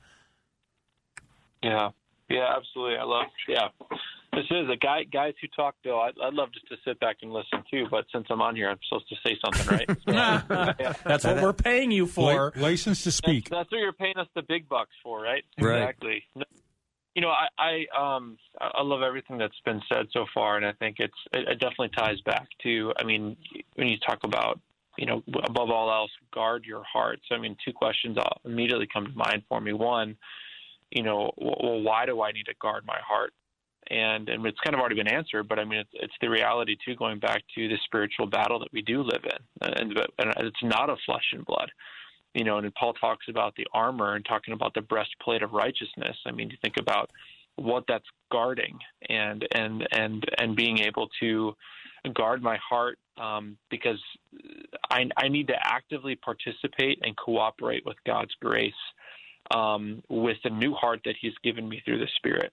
Yeah, 1.61 1.91
yeah, 2.29 2.53
absolutely. 2.55 2.97
I 2.97 3.03
love 3.03 3.25
yeah. 3.47 3.69
This 4.33 4.45
is 4.51 4.69
a 4.71 4.75
guy. 4.75 5.03
Guys 5.03 5.33
who 5.41 5.47
talk, 5.55 5.75
Bill. 5.83 5.99
I'd, 5.99 6.13
I'd 6.23 6.33
love 6.33 6.49
just 6.53 6.67
to 6.67 6.75
sit 6.85 6.99
back 6.99 7.17
and 7.21 7.31
listen 7.31 7.63
too. 7.71 7.85
But 7.89 8.05
since 8.13 8.27
I'm 8.29 8.41
on 8.41 8.55
here, 8.55 8.69
I'm 8.69 8.77
supposed 8.87 9.09
to 9.09 9.15
say 9.25 9.37
something, 9.43 9.67
right? 9.67 9.89
So, 10.07 10.11
yeah. 10.79 10.93
That's 11.05 11.25
what 11.25 11.41
we're 11.41 11.53
paying 11.53 11.91
you 11.91 12.05
for. 12.05 12.53
license 12.55 13.03
to 13.03 13.11
speak. 13.11 13.49
That's, 13.49 13.61
that's, 13.61 13.71
what 13.71 13.79
you're 13.79 13.93
paying 13.93 14.17
us 14.17 14.27
the 14.35 14.43
big 14.43 14.69
bucks 14.69 14.91
for, 15.03 15.21
right? 15.21 15.43
Right. 15.59 15.81
Exactly. 15.81 16.23
You 17.15 17.21
know, 17.21 17.29
I, 17.29 17.47
I 17.57 18.15
um 18.15 18.37
I 18.59 18.83
love 18.83 19.01
everything 19.01 19.37
that's 19.37 19.59
been 19.65 19.81
said 19.89 20.05
so 20.11 20.25
far, 20.33 20.57
and 20.57 20.65
I 20.65 20.73
think 20.73 20.97
it's 20.99 21.17
it, 21.33 21.47
it 21.47 21.59
definitely 21.59 21.89
ties 21.97 22.21
back 22.21 22.47
to. 22.63 22.93
I 22.99 23.03
mean, 23.03 23.37
when 23.75 23.87
you 23.87 23.97
talk 24.05 24.19
about 24.23 24.59
you 24.97 25.05
know, 25.05 25.23
above 25.45 25.69
all 25.69 25.91
else, 25.91 26.11
guard 26.33 26.65
your 26.65 26.83
heart. 26.83 27.19
So, 27.29 27.35
I 27.35 27.39
mean, 27.39 27.55
two 27.63 27.71
questions 27.71 28.17
immediately 28.43 28.87
come 28.91 29.05
to 29.05 29.13
mind 29.13 29.43
for 29.47 29.61
me. 29.61 29.71
One, 29.71 30.17
you 30.91 31.03
know, 31.03 31.31
well, 31.37 31.81
why 31.81 32.05
do 32.05 32.21
I 32.21 32.31
need 32.31 32.45
to 32.45 32.55
guard 32.61 32.83
my 32.85 32.99
heart? 33.05 33.33
and 33.89 34.27
and 34.29 34.45
it's 34.45 34.59
kind 34.63 34.73
of 34.73 34.79
already 34.79 34.95
been 34.95 35.07
answered, 35.07 35.47
but 35.47 35.59
I 35.59 35.65
mean 35.65 35.79
it's, 35.79 35.89
it's 35.93 36.13
the 36.21 36.29
reality 36.29 36.77
too. 36.85 36.95
Going 36.95 37.19
back 37.19 37.43
to 37.55 37.67
the 37.67 37.77
spiritual 37.85 38.27
battle 38.27 38.59
that 38.59 38.71
we 38.73 38.81
do 38.81 39.01
live 39.01 39.23
in, 39.23 39.73
and, 39.73 39.91
and 40.19 40.33
it's 40.39 40.63
not 40.63 40.89
of 40.89 40.97
flesh 41.05 41.23
and 41.33 41.45
blood, 41.45 41.71
you 42.33 42.43
know. 42.43 42.57
And 42.57 42.73
Paul 42.75 42.93
talks 42.93 43.25
about 43.29 43.55
the 43.55 43.67
armor 43.73 44.15
and 44.15 44.25
talking 44.25 44.53
about 44.53 44.73
the 44.73 44.81
breastplate 44.81 45.41
of 45.41 45.53
righteousness. 45.53 46.17
I 46.25 46.31
mean, 46.31 46.49
you 46.49 46.57
think 46.61 46.75
about 46.79 47.09
what 47.55 47.85
that's 47.87 48.05
guarding 48.31 48.77
and 49.09 49.45
and 49.53 49.87
and 49.91 50.25
and 50.37 50.55
being 50.55 50.79
able 50.79 51.07
to 51.21 51.53
guard 52.13 52.41
my 52.41 52.57
heart 52.57 52.97
um, 53.17 53.57
because 53.69 54.01
I, 54.89 55.05
I 55.17 55.27
need 55.27 55.47
to 55.47 55.55
actively 55.61 56.15
participate 56.15 56.99
and 57.01 57.17
cooperate 57.17 57.85
with 57.85 57.97
God's 58.05 58.33
grace 58.41 58.71
um, 59.51 60.03
with 60.09 60.37
the 60.43 60.49
new 60.49 60.73
heart 60.73 61.01
that 61.05 61.15
He's 61.19 61.33
given 61.43 61.67
me 61.67 61.81
through 61.85 61.99
the 61.99 62.07
Spirit 62.17 62.51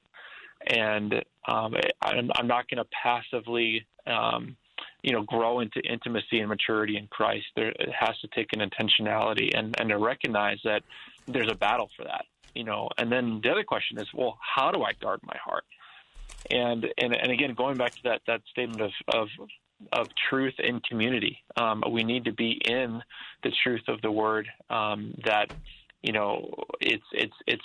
and 0.66 1.14
um, 1.46 1.74
I'm, 2.02 2.30
I'm, 2.36 2.46
not 2.46 2.68
going 2.68 2.82
to 2.82 2.88
passively, 3.02 3.86
um, 4.06 4.56
you 5.02 5.12
know, 5.12 5.22
grow 5.22 5.60
into 5.60 5.80
intimacy 5.80 6.40
and 6.40 6.48
maturity 6.48 6.96
in 6.96 7.06
Christ. 7.08 7.46
There, 7.56 7.68
it 7.68 7.90
has 7.98 8.18
to 8.20 8.28
take 8.28 8.48
an 8.52 8.60
intentionality 8.60 9.50
and, 9.56 9.78
and 9.78 9.90
to 9.90 9.98
recognize 9.98 10.58
that 10.64 10.82
there's 11.26 11.50
a 11.50 11.54
battle 11.54 11.90
for 11.96 12.04
that, 12.04 12.24
you 12.54 12.64
know. 12.64 12.88
And 12.98 13.10
then 13.12 13.40
the 13.42 13.50
other 13.50 13.64
question 13.64 13.98
is, 13.98 14.06
well, 14.14 14.38
how 14.40 14.70
do 14.70 14.82
I 14.82 14.92
guard 14.92 15.20
my 15.24 15.36
heart? 15.42 15.64
And 16.50 16.86
and 16.98 17.14
and 17.14 17.32
again, 17.32 17.54
going 17.54 17.76
back 17.76 17.94
to 17.94 18.02
that 18.04 18.22
that 18.26 18.42
statement 18.50 18.80
of 18.80 18.90
of 19.08 19.28
of 19.92 20.08
truth 20.28 20.54
in 20.58 20.80
community, 20.80 21.38
um, 21.56 21.82
we 21.90 22.04
need 22.04 22.24
to 22.24 22.32
be 22.32 22.52
in 22.64 23.02
the 23.42 23.52
truth 23.62 23.82
of 23.88 24.00
the 24.02 24.10
word. 24.10 24.48
Um, 24.68 25.14
that 25.24 25.52
you 26.04 26.12
know, 26.12 26.52
it's 26.80 27.02
it's 27.12 27.32
it's 27.46 27.64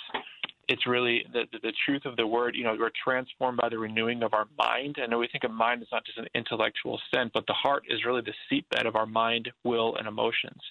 it's 0.69 0.87
really 0.87 1.25
the, 1.33 1.43
the, 1.51 1.73
truth 1.85 2.05
of 2.05 2.15
the 2.15 2.25
word. 2.25 2.55
You 2.55 2.63
know, 2.63 2.75
we're 2.79 2.89
transformed 3.03 3.57
by 3.57 3.67
the 3.67 3.77
renewing 3.77 4.23
of 4.23 4.33
our 4.33 4.47
mind. 4.57 4.97
Know 5.09 5.17
we 5.17 5.27
think 5.27 5.43
of 5.43 5.51
mind 5.51 5.81
as 5.81 5.89
not 5.91 6.05
just 6.05 6.17
an 6.17 6.27
intellectual 6.33 6.97
sense, 7.13 7.31
but 7.33 7.45
the 7.47 7.53
heart 7.53 7.83
is 7.89 8.05
really 8.05 8.21
the 8.21 8.33
seatbed 8.49 8.87
of 8.87 8.95
our 8.95 9.05
mind, 9.05 9.49
will, 9.65 9.97
and 9.97 10.07
emotions. 10.07 10.61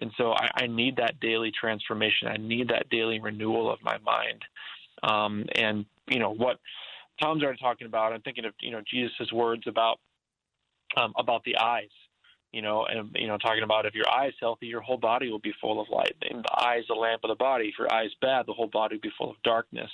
And 0.00 0.10
so 0.16 0.32
I, 0.32 0.48
I 0.62 0.66
need 0.66 0.96
that 0.96 1.20
daily 1.20 1.52
transformation. 1.52 2.26
I 2.26 2.36
need 2.36 2.68
that 2.68 2.90
daily 2.90 3.20
renewal 3.20 3.70
of 3.70 3.78
my 3.84 3.98
mind. 3.98 4.42
Um, 5.04 5.44
and 5.54 5.86
you 6.08 6.18
know 6.18 6.34
what 6.34 6.58
Tom's 7.22 7.44
already 7.44 7.58
talking 7.58 7.86
about. 7.86 8.12
I'm 8.12 8.22
thinking 8.22 8.44
of 8.44 8.54
you 8.60 8.72
know 8.72 8.82
Jesus' 8.90 9.30
words 9.32 9.62
about 9.68 10.00
um, 10.96 11.12
about 11.16 11.44
the 11.44 11.56
eyes. 11.58 11.90
You 12.52 12.62
know, 12.62 12.86
and 12.86 13.10
you 13.14 13.26
know, 13.26 13.36
talking 13.36 13.62
about 13.62 13.84
if 13.84 13.94
your 13.94 14.08
eye 14.08 14.28
is 14.28 14.34
healthy, 14.40 14.66
your 14.66 14.80
whole 14.80 14.96
body 14.96 15.30
will 15.30 15.38
be 15.38 15.52
full 15.60 15.80
of 15.80 15.88
light. 15.90 16.16
And 16.30 16.42
the 16.42 16.52
eye 16.52 16.78
is 16.78 16.86
the 16.88 16.94
lamp 16.94 17.20
of 17.24 17.28
the 17.28 17.34
body. 17.34 17.66
If 17.66 17.78
your 17.78 17.92
eye 17.92 18.04
is 18.04 18.14
bad, 18.20 18.46
the 18.46 18.54
whole 18.54 18.68
body 18.68 18.96
will 18.96 19.02
be 19.02 19.12
full 19.18 19.30
of 19.30 19.36
darkness. 19.44 19.90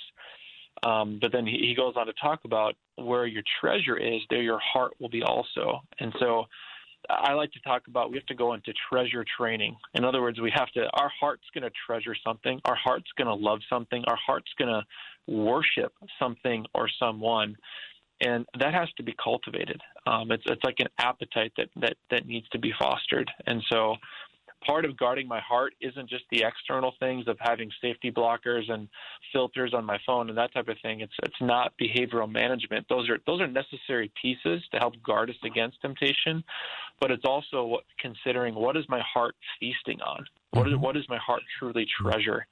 Um, 0.83 1.19
but 1.21 1.31
then 1.31 1.45
he, 1.45 1.57
he 1.67 1.75
goes 1.75 1.93
on 1.95 2.07
to 2.07 2.13
talk 2.13 2.41
about 2.45 2.75
where 2.95 3.25
your 3.25 3.43
treasure 3.61 3.97
is, 3.97 4.21
there 4.29 4.41
your 4.41 4.59
heart 4.59 4.93
will 4.99 5.09
be 5.09 5.23
also. 5.23 5.81
And 5.99 6.13
so 6.19 6.45
I 7.09 7.33
like 7.33 7.51
to 7.53 7.59
talk 7.61 7.87
about 7.87 8.11
we 8.11 8.17
have 8.17 8.25
to 8.27 8.35
go 8.35 8.53
into 8.53 8.73
treasure 8.89 9.25
training. 9.37 9.75
In 9.93 10.03
other 10.03 10.21
words, 10.21 10.39
we 10.39 10.51
have 10.55 10.69
to, 10.71 10.87
our 10.93 11.11
heart's 11.19 11.43
going 11.53 11.63
to 11.63 11.71
treasure 11.85 12.15
something, 12.25 12.59
our 12.65 12.75
heart's 12.75 13.11
going 13.17 13.27
to 13.27 13.33
love 13.33 13.59
something, 13.69 14.03
our 14.07 14.17
heart's 14.25 14.51
going 14.57 14.71
to 14.71 15.31
worship 15.31 15.93
something 16.19 16.65
or 16.73 16.89
someone. 16.99 17.55
And 18.21 18.45
that 18.59 18.73
has 18.73 18.89
to 18.97 19.03
be 19.03 19.13
cultivated. 19.21 19.81
Um, 20.07 20.31
it's 20.31 20.43
it's 20.45 20.63
like 20.63 20.79
an 20.79 20.87
appetite 20.99 21.51
that, 21.57 21.69
that 21.77 21.95
that 22.11 22.25
needs 22.25 22.47
to 22.49 22.59
be 22.59 22.73
fostered. 22.79 23.29
And 23.45 23.61
so, 23.69 23.95
part 24.65 24.85
of 24.85 24.97
guarding 24.97 25.27
my 25.27 25.39
heart 25.41 25.73
isn't 25.81 26.09
just 26.09 26.23
the 26.31 26.43
external 26.43 26.93
things 26.99 27.27
of 27.27 27.37
having 27.39 27.69
safety 27.81 28.11
blockers 28.11 28.71
and 28.71 28.87
filters 29.33 29.73
on 29.73 29.85
my 29.85 29.97
phone 30.05 30.29
and 30.29 30.37
that 30.37 30.53
type 30.53 30.67
of 30.69 30.77
thing. 30.81 31.01
It's 31.01 31.13
it's 31.23 31.41
not 31.41 31.73
behavioral 31.81 32.31
management. 32.31 32.85
Those 32.89 33.09
are 33.09 33.17
those 33.27 33.41
are 33.41 33.47
necessary 33.47 34.11
pieces 34.21 34.63
to 34.71 34.77
help 34.77 34.93
guard 35.03 35.29
us 35.29 35.35
against 35.43 35.81
temptation, 35.81 36.43
but 37.01 37.11
it's 37.11 37.25
also 37.25 37.65
what, 37.65 37.83
considering 37.99 38.55
what 38.55 38.77
is 38.77 38.85
my 38.87 39.01
heart 39.01 39.35
feasting 39.59 40.01
on. 40.01 40.25
What 40.51 40.67
is 40.67 40.73
Mm-hmm. 40.73 40.83
what 40.83 40.95
does 40.95 41.09
my 41.09 41.17
heart 41.17 41.41
truly 41.59 41.85
treasure? 42.01 42.47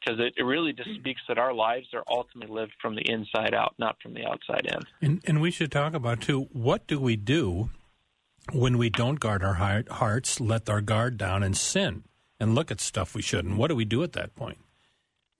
Because 0.00 0.20
it, 0.20 0.34
it 0.36 0.44
really 0.44 0.72
just 0.72 0.94
speaks 0.94 1.20
that 1.28 1.38
our 1.38 1.52
lives 1.52 1.88
are 1.92 2.04
ultimately 2.08 2.54
lived 2.54 2.72
from 2.80 2.94
the 2.94 3.02
inside 3.10 3.54
out, 3.54 3.74
not 3.78 3.96
from 4.02 4.14
the 4.14 4.24
outside 4.24 4.66
in. 4.66 4.80
And, 5.06 5.22
and 5.26 5.40
we 5.40 5.50
should 5.50 5.72
talk 5.72 5.94
about, 5.94 6.20
too, 6.20 6.48
what 6.52 6.86
do 6.86 7.00
we 7.00 7.16
do 7.16 7.70
when 8.52 8.78
we 8.78 8.90
don't 8.90 9.20
guard 9.20 9.42
our 9.42 9.54
heart, 9.54 9.88
hearts, 9.88 10.40
let 10.40 10.70
our 10.70 10.80
guard 10.80 11.18
down, 11.18 11.42
and 11.42 11.56
sin 11.56 12.04
and 12.38 12.54
look 12.54 12.70
at 12.70 12.80
stuff 12.80 13.14
we 13.14 13.22
shouldn't? 13.22 13.56
What 13.56 13.68
do 13.68 13.76
we 13.76 13.84
do 13.84 14.02
at 14.02 14.12
that 14.12 14.34
point? 14.34 14.58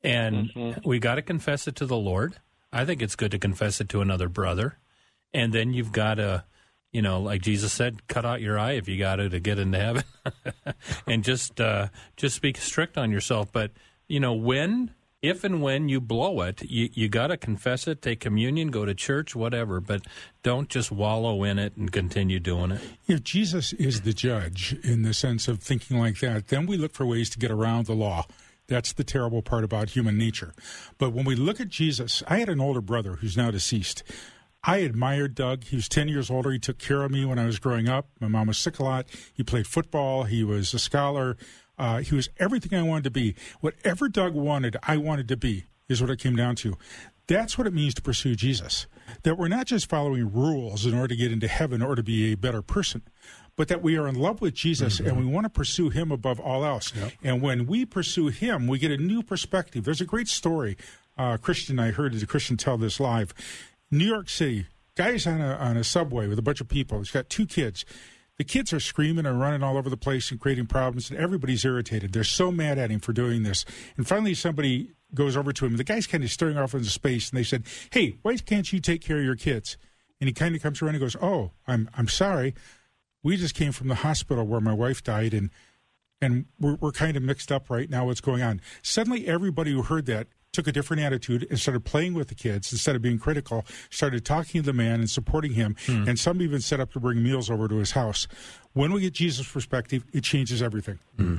And 0.02 0.80
we 0.84 0.98
got 0.98 1.16
to 1.16 1.22
confess 1.22 1.66
it 1.66 1.76
to 1.76 1.86
the 1.86 1.96
Lord. 1.96 2.36
I 2.72 2.84
think 2.84 3.02
it's 3.02 3.16
good 3.16 3.30
to 3.32 3.38
confess 3.38 3.80
it 3.80 3.88
to 3.90 4.00
another 4.00 4.28
brother. 4.28 4.78
And 5.32 5.52
then 5.52 5.72
you've 5.72 5.92
got 5.92 6.14
to, 6.14 6.44
you 6.92 7.02
know, 7.02 7.20
like 7.20 7.42
Jesus 7.42 7.72
said, 7.72 8.06
cut 8.06 8.24
out 8.24 8.40
your 8.40 8.58
eye 8.58 8.72
if 8.72 8.88
you 8.88 8.98
got 8.98 9.16
to 9.16 9.28
to 9.28 9.40
get 9.40 9.58
into 9.58 9.78
heaven, 9.78 10.04
and 11.06 11.24
just 11.24 11.60
uh, 11.60 11.88
just 12.16 12.40
be 12.40 12.52
strict 12.54 12.96
on 12.96 13.10
yourself. 13.10 13.50
But 13.52 13.72
you 14.08 14.20
know, 14.20 14.32
when, 14.32 14.94
if 15.22 15.44
and 15.44 15.62
when 15.62 15.88
you 15.88 16.00
blow 16.00 16.40
it, 16.40 16.62
you 16.62 16.88
you 16.92 17.08
got 17.08 17.28
to 17.28 17.36
confess 17.36 17.86
it, 17.86 18.02
take 18.02 18.20
communion, 18.20 18.70
go 18.70 18.84
to 18.84 18.94
church, 18.94 19.36
whatever. 19.36 19.80
But 19.80 20.06
don't 20.42 20.68
just 20.68 20.90
wallow 20.90 21.44
in 21.44 21.58
it 21.58 21.76
and 21.76 21.92
continue 21.92 22.40
doing 22.40 22.72
it. 22.72 22.80
If 23.06 23.22
Jesus 23.22 23.72
is 23.74 24.02
the 24.02 24.12
judge 24.12 24.76
in 24.82 25.02
the 25.02 25.14
sense 25.14 25.48
of 25.48 25.60
thinking 25.60 25.98
like 25.98 26.18
that, 26.20 26.48
then 26.48 26.66
we 26.66 26.76
look 26.76 26.94
for 26.94 27.06
ways 27.06 27.30
to 27.30 27.38
get 27.38 27.50
around 27.50 27.86
the 27.86 27.94
law. 27.94 28.26
That's 28.66 28.92
the 28.92 29.04
terrible 29.04 29.42
part 29.42 29.64
about 29.64 29.90
human 29.90 30.18
nature. 30.18 30.52
But 30.98 31.12
when 31.12 31.24
we 31.24 31.34
look 31.34 31.58
at 31.58 31.68
Jesus, 31.68 32.22
I 32.28 32.38
had 32.38 32.50
an 32.50 32.60
older 32.60 32.82
brother 32.82 33.14
who's 33.14 33.36
now 33.36 33.50
deceased. 33.50 34.02
I 34.62 34.78
admired 34.78 35.34
Doug. 35.34 35.64
He 35.64 35.76
was 35.76 35.88
10 35.88 36.08
years 36.08 36.30
older. 36.30 36.50
He 36.50 36.58
took 36.58 36.78
care 36.78 37.02
of 37.02 37.10
me 37.10 37.24
when 37.24 37.38
I 37.38 37.46
was 37.46 37.58
growing 37.58 37.88
up. 37.88 38.08
My 38.20 38.28
mom 38.28 38.48
was 38.48 38.58
sick 38.58 38.78
a 38.78 38.84
lot. 38.84 39.06
He 39.32 39.42
played 39.42 39.66
football. 39.66 40.24
He 40.24 40.44
was 40.44 40.74
a 40.74 40.78
scholar. 40.78 41.38
Uh, 41.78 41.98
he 41.98 42.14
was 42.14 42.28
everything 42.38 42.78
I 42.78 42.82
wanted 42.82 43.04
to 43.04 43.10
be. 43.10 43.34
Whatever 43.60 44.08
Doug 44.08 44.34
wanted, 44.34 44.76
I 44.82 44.96
wanted 44.96 45.28
to 45.28 45.36
be, 45.36 45.64
is 45.88 46.00
what 46.00 46.10
it 46.10 46.18
came 46.18 46.36
down 46.36 46.56
to. 46.56 46.76
That's 47.28 47.58
what 47.58 47.66
it 47.66 47.74
means 47.74 47.94
to 47.94 48.02
pursue 48.02 48.34
Jesus. 48.34 48.86
That 49.22 49.36
we're 49.36 49.48
not 49.48 49.66
just 49.66 49.88
following 49.88 50.32
rules 50.32 50.86
in 50.86 50.94
order 50.94 51.08
to 51.08 51.16
get 51.16 51.30
into 51.30 51.46
heaven 51.46 51.82
or 51.82 51.94
to 51.94 52.02
be 52.02 52.32
a 52.32 52.36
better 52.36 52.62
person, 52.62 53.02
but 53.54 53.68
that 53.68 53.82
we 53.82 53.96
are 53.98 54.08
in 54.08 54.14
love 54.14 54.40
with 54.40 54.54
Jesus 54.54 54.98
and 54.98 55.18
we 55.18 55.26
want 55.26 55.44
to 55.44 55.50
pursue 55.50 55.90
him 55.90 56.10
above 56.10 56.40
all 56.40 56.64
else. 56.64 56.92
And 57.22 57.42
when 57.42 57.66
we 57.66 57.84
pursue 57.84 58.28
him, 58.28 58.66
we 58.66 58.78
get 58.78 58.90
a 58.90 58.96
new 58.96 59.22
perspective. 59.22 59.84
There's 59.84 60.00
a 60.00 60.06
great 60.06 60.28
story. 60.28 60.76
Uh, 61.18 61.36
Christian, 61.36 61.78
I 61.78 61.90
heard 61.90 62.14
a 62.14 62.26
Christian 62.26 62.56
tell 62.56 62.78
this 62.78 62.98
live. 62.98 63.34
New 63.90 64.06
York 64.06 64.28
City, 64.28 64.66
guy's 64.94 65.26
on 65.26 65.40
a, 65.40 65.54
on 65.54 65.76
a 65.76 65.84
subway 65.84 66.28
with 66.28 66.38
a 66.38 66.42
bunch 66.42 66.60
of 66.60 66.68
people. 66.68 66.98
He's 66.98 67.10
got 67.10 67.28
two 67.28 67.46
kids. 67.46 67.84
The 68.38 68.44
kids 68.44 68.72
are 68.72 68.80
screaming 68.80 69.26
and 69.26 69.40
running 69.40 69.64
all 69.64 69.76
over 69.76 69.90
the 69.90 69.96
place 69.96 70.30
and 70.30 70.40
creating 70.40 70.66
problems, 70.66 71.10
and 71.10 71.18
everybody's 71.18 71.64
irritated. 71.64 72.12
They're 72.12 72.22
so 72.24 72.52
mad 72.52 72.78
at 72.78 72.90
him 72.90 73.00
for 73.00 73.12
doing 73.12 73.42
this. 73.42 73.64
And 73.96 74.06
finally, 74.06 74.34
somebody 74.34 74.92
goes 75.12 75.36
over 75.36 75.52
to 75.52 75.66
him. 75.66 75.76
The 75.76 75.84
guy's 75.84 76.06
kind 76.06 76.22
of 76.22 76.30
staring 76.30 76.56
off 76.56 76.72
into 76.72 76.88
space, 76.88 77.30
and 77.30 77.38
they 77.38 77.42
said, 77.42 77.64
"Hey, 77.90 78.18
why 78.22 78.36
can't 78.36 78.72
you 78.72 78.80
take 78.80 79.00
care 79.00 79.18
of 79.18 79.24
your 79.24 79.36
kids?" 79.36 79.76
And 80.20 80.28
he 80.28 80.34
kind 80.34 80.54
of 80.54 80.62
comes 80.62 80.80
around 80.80 80.94
and 80.94 81.00
goes, 81.00 81.16
"Oh, 81.20 81.52
I'm 81.66 81.90
I'm 81.94 82.08
sorry. 82.08 82.54
We 83.22 83.36
just 83.36 83.54
came 83.54 83.72
from 83.72 83.88
the 83.88 83.96
hospital 83.96 84.46
where 84.46 84.60
my 84.60 84.72
wife 84.72 85.02
died, 85.02 85.34
and 85.34 85.50
and 86.20 86.46
we're 86.60 86.76
we're 86.76 86.92
kind 86.92 87.16
of 87.16 87.24
mixed 87.24 87.50
up 87.50 87.68
right 87.68 87.90
now. 87.90 88.06
What's 88.06 88.20
going 88.20 88.42
on?" 88.42 88.60
Suddenly, 88.82 89.26
everybody 89.26 89.72
who 89.72 89.82
heard 89.82 90.06
that 90.06 90.28
took 90.52 90.66
a 90.66 90.72
different 90.72 91.02
attitude 91.02 91.46
and 91.50 91.58
started 91.58 91.84
playing 91.84 92.14
with 92.14 92.28
the 92.28 92.34
kids 92.34 92.72
instead 92.72 92.96
of 92.96 93.02
being 93.02 93.18
critical. 93.18 93.64
Started 93.90 94.24
talking 94.24 94.62
to 94.62 94.66
the 94.66 94.72
man 94.72 95.00
and 95.00 95.10
supporting 95.10 95.52
him, 95.52 95.76
hmm. 95.86 96.08
and 96.08 96.18
some 96.18 96.40
even 96.42 96.60
set 96.60 96.80
up 96.80 96.92
to 96.92 97.00
bring 97.00 97.22
meals 97.22 97.50
over 97.50 97.68
to 97.68 97.76
his 97.76 97.92
house. 97.92 98.26
When 98.72 98.92
we 98.92 99.02
get 99.02 99.14
Jesus' 99.14 99.50
perspective, 99.50 100.04
it 100.12 100.24
changes 100.24 100.62
everything. 100.62 100.98
Hmm. 101.16 101.36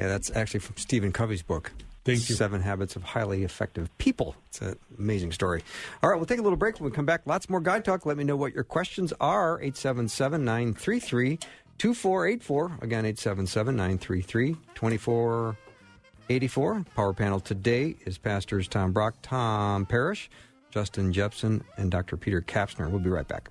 Yeah, 0.00 0.08
that's 0.08 0.30
actually 0.34 0.60
from 0.60 0.76
Stephen 0.76 1.12
Covey's 1.12 1.42
book. 1.42 1.72
Thank 2.04 2.28
you. 2.28 2.34
Seven 2.34 2.60
Habits 2.60 2.96
of 2.96 3.04
Highly 3.04 3.44
Effective 3.44 3.96
People. 3.98 4.34
It's 4.48 4.60
an 4.60 4.76
amazing 4.98 5.30
story. 5.30 5.62
All 6.02 6.10
right, 6.10 6.16
we'll 6.16 6.26
take 6.26 6.40
a 6.40 6.42
little 6.42 6.56
break. 6.56 6.80
When 6.80 6.90
we 6.90 6.94
come 6.94 7.06
back, 7.06 7.22
lots 7.26 7.48
more 7.48 7.60
guy 7.60 7.78
talk. 7.78 8.04
Let 8.04 8.16
me 8.16 8.24
know 8.24 8.34
what 8.34 8.52
your 8.54 8.64
questions 8.64 9.12
are. 9.20 9.60
877 9.60 10.44
933 10.44 11.38
2484. 11.78 12.78
Again, 12.82 13.04
877 13.06 13.76
933 13.76 14.54
2484. 14.74 15.56
Power 16.94 17.12
panel 17.12 17.40
today 17.40 17.96
is 18.06 18.16
Pastors 18.16 18.68
Tom 18.68 18.92
Brock, 18.92 19.16
Tom 19.22 19.84
Parrish, 19.86 20.30
Justin 20.70 21.12
Jeppesen, 21.12 21.62
and 21.76 21.90
Dr. 21.90 22.16
Peter 22.16 22.40
Kapsner. 22.40 22.90
We'll 22.90 23.00
be 23.00 23.10
right 23.10 23.26
back. 23.26 23.50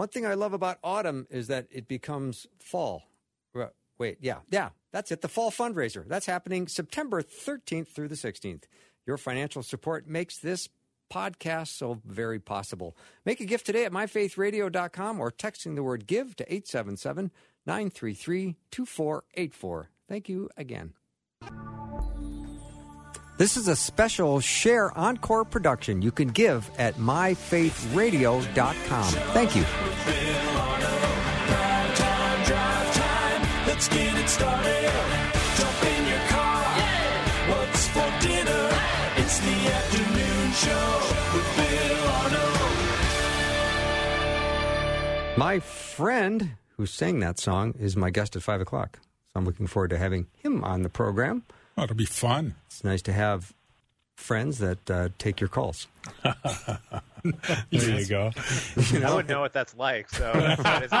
One 0.00 0.08
thing 0.08 0.24
I 0.24 0.32
love 0.32 0.54
about 0.54 0.78
autumn 0.82 1.26
is 1.28 1.48
that 1.48 1.66
it 1.70 1.86
becomes 1.86 2.46
fall. 2.58 3.02
Wait, 3.98 4.16
yeah, 4.22 4.38
yeah, 4.50 4.70
that's 4.92 5.12
it. 5.12 5.20
The 5.20 5.28
fall 5.28 5.50
fundraiser. 5.50 6.08
That's 6.08 6.24
happening 6.24 6.68
September 6.68 7.20
13th 7.20 7.88
through 7.88 8.08
the 8.08 8.14
16th. 8.14 8.62
Your 9.06 9.18
financial 9.18 9.62
support 9.62 10.08
makes 10.08 10.38
this 10.38 10.70
podcast 11.12 11.76
so 11.76 12.00
very 12.06 12.40
possible. 12.40 12.96
Make 13.26 13.40
a 13.40 13.44
gift 13.44 13.66
today 13.66 13.84
at 13.84 13.92
myfaithradio.com 13.92 15.20
or 15.20 15.30
texting 15.30 15.74
the 15.74 15.82
word 15.82 16.06
give 16.06 16.34
to 16.36 16.44
877 16.50 17.30
933 17.66 18.56
2484. 18.70 19.90
Thank 20.08 20.30
you 20.30 20.48
again. 20.56 20.94
This 23.40 23.56
is 23.56 23.68
a 23.68 23.74
special 23.74 24.40
Share 24.40 24.92
Encore 24.98 25.46
production 25.46 26.02
you 26.02 26.12
can 26.12 26.28
give 26.28 26.70
at 26.76 26.96
myfaithradio.com. 26.96 29.12
Thank 29.32 29.56
you. 29.56 29.64
Let's 33.66 33.88
get 33.88 34.14
it 34.14 34.28
started. 34.28 34.92
Jump 35.56 35.84
in 35.84 36.06
your 36.06 36.18
car. 36.28 36.64
What's 37.48 37.88
for 37.88 38.12
dinner? 38.20 38.68
It's 39.16 39.38
the 39.38 39.72
afternoon 39.72 40.52
show 40.52 41.00
with 41.32 41.56
Bill 41.56 42.08
Arnold. 42.20 42.60
My 45.38 45.60
friend 45.60 46.50
who 46.76 46.84
sang 46.84 47.20
that 47.20 47.38
song 47.38 47.72
is 47.80 47.96
my 47.96 48.10
guest 48.10 48.36
at 48.36 48.42
5 48.42 48.60
o'clock. 48.60 48.98
So 49.28 49.32
I'm 49.36 49.46
looking 49.46 49.66
forward 49.66 49.88
to 49.88 49.96
having 49.96 50.26
him 50.34 50.62
on 50.62 50.82
the 50.82 50.90
program. 50.90 51.44
Oh, 51.80 51.84
it'll 51.84 51.96
be 51.96 52.04
fun. 52.04 52.56
It's 52.66 52.84
nice 52.84 53.00
to 53.02 53.12
have 53.14 53.54
friends 54.14 54.58
that 54.58 54.90
uh, 54.90 55.08
take 55.16 55.40
your 55.40 55.48
calls. 55.48 55.86
There 57.70 58.00
you 58.00 58.06
go. 58.06 58.30
I 59.04 59.14
would 59.14 59.28
know 59.28 59.40
what 59.40 59.52
that's 59.52 59.76
like. 59.76 60.08
So 60.08 60.32
that 60.32 60.84
is. 60.84 60.92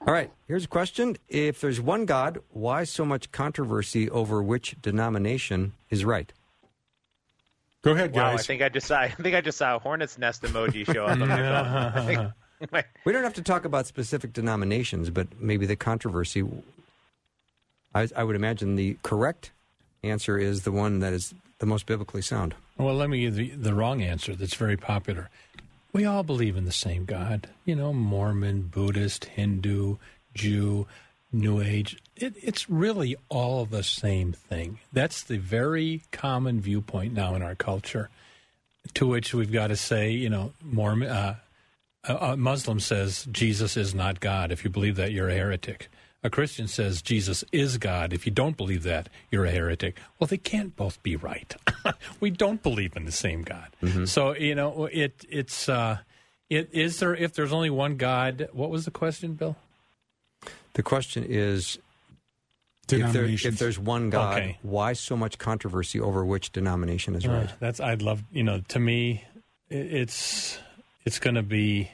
All 0.00 0.12
right, 0.12 0.28
here's 0.48 0.64
a 0.64 0.68
question. 0.68 1.16
If 1.28 1.60
there's 1.60 1.80
one 1.80 2.04
God, 2.04 2.38
why 2.50 2.82
so 2.82 3.04
much 3.04 3.30
controversy 3.30 4.10
over 4.10 4.42
which 4.42 4.74
denomination 4.82 5.72
is 5.88 6.04
right? 6.04 6.32
Go 7.82 7.92
ahead, 7.92 8.12
Wow, 8.12 8.26
I 8.26 8.30
guys. 8.32 8.46
think 8.46 8.60
I 8.62 8.68
just 8.68 8.88
saw. 8.88 8.98
I 9.02 9.08
think 9.10 9.36
I 9.36 9.40
just 9.40 9.58
saw 9.58 9.76
a 9.76 9.78
hornet's 9.78 10.18
nest 10.18 10.42
emoji 10.42 10.84
show 10.92 11.04
up 11.06 11.10
on 11.20 11.28
my 11.28 11.92
phone. 11.92 12.32
Think- 12.72 12.86
We 13.04 13.12
don't 13.12 13.22
have 13.22 13.34
to 13.34 13.42
talk 13.42 13.64
about 13.64 13.86
specific 13.86 14.32
denominations, 14.32 15.10
but 15.10 15.28
maybe 15.40 15.64
the 15.66 15.76
controversy. 15.76 16.42
I, 17.96 18.08
I 18.14 18.24
would 18.24 18.36
imagine 18.36 18.76
the 18.76 18.98
correct 19.02 19.52
answer 20.02 20.36
is 20.36 20.62
the 20.62 20.72
one 20.72 20.98
that 21.00 21.14
is 21.14 21.34
the 21.58 21.66
most 21.66 21.86
biblically 21.86 22.20
sound. 22.20 22.54
Well, 22.76 22.94
let 22.94 23.08
me 23.08 23.20
give 23.20 23.36
the, 23.36 23.50
the 23.50 23.74
wrong 23.74 24.02
answer 24.02 24.34
that's 24.34 24.54
very 24.54 24.76
popular. 24.76 25.30
We 25.94 26.04
all 26.04 26.22
believe 26.22 26.58
in 26.58 26.66
the 26.66 26.72
same 26.72 27.06
God. 27.06 27.48
You 27.64 27.74
know, 27.74 27.94
Mormon, 27.94 28.64
Buddhist, 28.64 29.24
Hindu, 29.24 29.96
Jew, 30.34 30.86
New 31.32 31.62
Age. 31.62 31.96
It, 32.16 32.34
it's 32.42 32.68
really 32.68 33.16
all 33.30 33.64
the 33.64 33.82
same 33.82 34.32
thing. 34.32 34.78
That's 34.92 35.22
the 35.22 35.38
very 35.38 36.02
common 36.12 36.60
viewpoint 36.60 37.14
now 37.14 37.34
in 37.34 37.40
our 37.40 37.54
culture. 37.54 38.10
To 38.94 39.06
which 39.06 39.32
we've 39.32 39.50
got 39.50 39.68
to 39.68 39.76
say, 39.76 40.10
you 40.10 40.28
know, 40.28 40.52
Mormon, 40.62 41.08
uh, 41.08 41.36
a, 42.04 42.14
a 42.14 42.36
Muslim 42.36 42.78
says 42.78 43.26
Jesus 43.32 43.78
is 43.78 43.94
not 43.94 44.20
God. 44.20 44.52
If 44.52 44.64
you 44.64 44.70
believe 44.70 44.96
that, 44.96 45.12
you're 45.12 45.30
a 45.30 45.34
heretic. 45.34 45.88
A 46.26 46.30
Christian 46.30 46.66
says 46.66 47.02
Jesus 47.02 47.44
is 47.52 47.78
God. 47.78 48.12
If 48.12 48.26
you 48.26 48.32
don't 48.32 48.56
believe 48.56 48.82
that, 48.82 49.08
you're 49.30 49.44
a 49.44 49.52
heretic. 49.52 49.96
Well, 50.18 50.26
they 50.26 50.38
can't 50.38 50.74
both 50.74 51.00
be 51.04 51.14
right. 51.14 51.54
we 52.20 52.30
don't 52.30 52.60
believe 52.64 52.96
in 52.96 53.04
the 53.04 53.12
same 53.12 53.42
God. 53.42 53.68
So 54.06 54.34
you 54.34 54.56
know, 54.56 54.86
it 54.86 55.24
it's 55.30 55.68
uh, 55.68 55.98
it 56.50 56.68
is 56.72 56.98
there. 56.98 57.14
If 57.14 57.34
there's 57.34 57.52
only 57.52 57.70
one 57.70 57.96
God, 57.96 58.48
what 58.52 58.70
was 58.70 58.86
the 58.86 58.90
question, 58.90 59.34
Bill? 59.34 59.54
The 60.72 60.82
question 60.82 61.24
is 61.28 61.78
if, 62.90 63.12
there, 63.12 63.24
if 63.24 63.58
there's 63.58 63.78
one 63.78 64.10
God, 64.10 64.36
Okay. 64.36 64.58
why 64.62 64.94
so 64.94 65.16
much 65.16 65.38
controversy 65.38 66.00
over 66.00 66.24
which 66.24 66.50
denomination 66.50 67.14
is 67.14 67.24
right? 67.26 67.48
Uh, 67.48 67.52
that's 67.60 67.78
I'd 67.78 68.02
love 68.02 68.24
you 68.32 68.42
know 68.42 68.62
to 68.66 68.80
me 68.80 69.24
it's 69.70 70.58
it's 71.04 71.20
going 71.20 71.36
to 71.36 71.42
be 71.44 71.92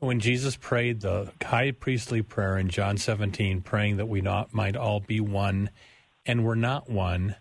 when 0.00 0.20
Jesus 0.20 0.56
prayed 0.56 1.00
the 1.00 1.32
high 1.42 1.70
priestly 1.70 2.22
prayer 2.22 2.58
in 2.58 2.68
John 2.68 2.96
17 2.98 3.60
praying 3.62 3.96
that 3.96 4.06
we 4.06 4.20
not 4.20 4.52
might 4.52 4.76
all 4.76 5.00
be 5.00 5.20
one 5.20 5.70
and 6.26 6.44
we're 6.44 6.54
not 6.54 6.88
one 6.90 7.36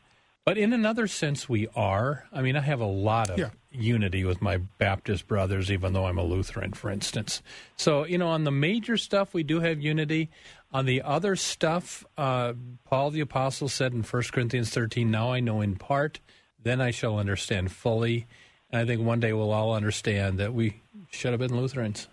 but 0.46 0.58
in 0.58 0.74
another 0.74 1.08
sense 1.08 1.48
we 1.50 1.68
are 1.76 2.26
I 2.32 2.42
mean 2.42 2.56
I 2.56 2.62
have 2.62 2.80
a 2.82 2.86
lot 2.86 3.30
of 3.30 3.40
Yeah. 3.40 3.50
unity 3.72 4.24
with 4.24 4.42
my 4.42 4.58
Baptist 4.58 5.28
brothers 5.28 5.72
even 5.72 5.94
though 5.94 6.06
I'm 6.06 6.18
a 6.18 6.24
Lutheran 6.24 6.74
for 6.74 6.90
instance 6.90 7.42
so 7.76 8.06
you 8.06 8.18
know 8.18 8.28
on 8.30 8.44
the 8.44 8.52
major 8.52 8.98
stuff 8.98 9.34
we 9.34 9.44
do 9.44 9.60
have 9.60 9.82
unity 9.82 10.30
on 10.72 10.86
the 10.86 11.02
other 11.02 11.36
stuff 11.36 12.06
uh, 12.18 12.54
Paul 12.86 13.12
the 13.12 13.20
apostle 13.22 13.68
said 13.70 13.94
in 13.94 14.04
1 14.04 14.24
Corinthians 14.32 14.70
13 14.70 15.10
now 15.12 15.32
I 15.32 15.40
know 15.40 15.60
in 15.62 15.76
part 15.76 16.20
then 16.62 16.80
I 16.80 16.92
shall 16.92 17.20
understand 17.20 17.74
fully. 17.74 18.26
And 18.72 18.80
I 18.82 18.86
think 18.86 19.02
one 19.02 19.20
day 19.20 19.34
we'll 19.34 19.52
all 19.52 19.76
understand 19.76 20.40
that 20.40 20.54
we 20.54 20.82
should 21.12 21.32
have 21.32 21.40
been 21.42 21.58
Lutherans. 21.58 22.08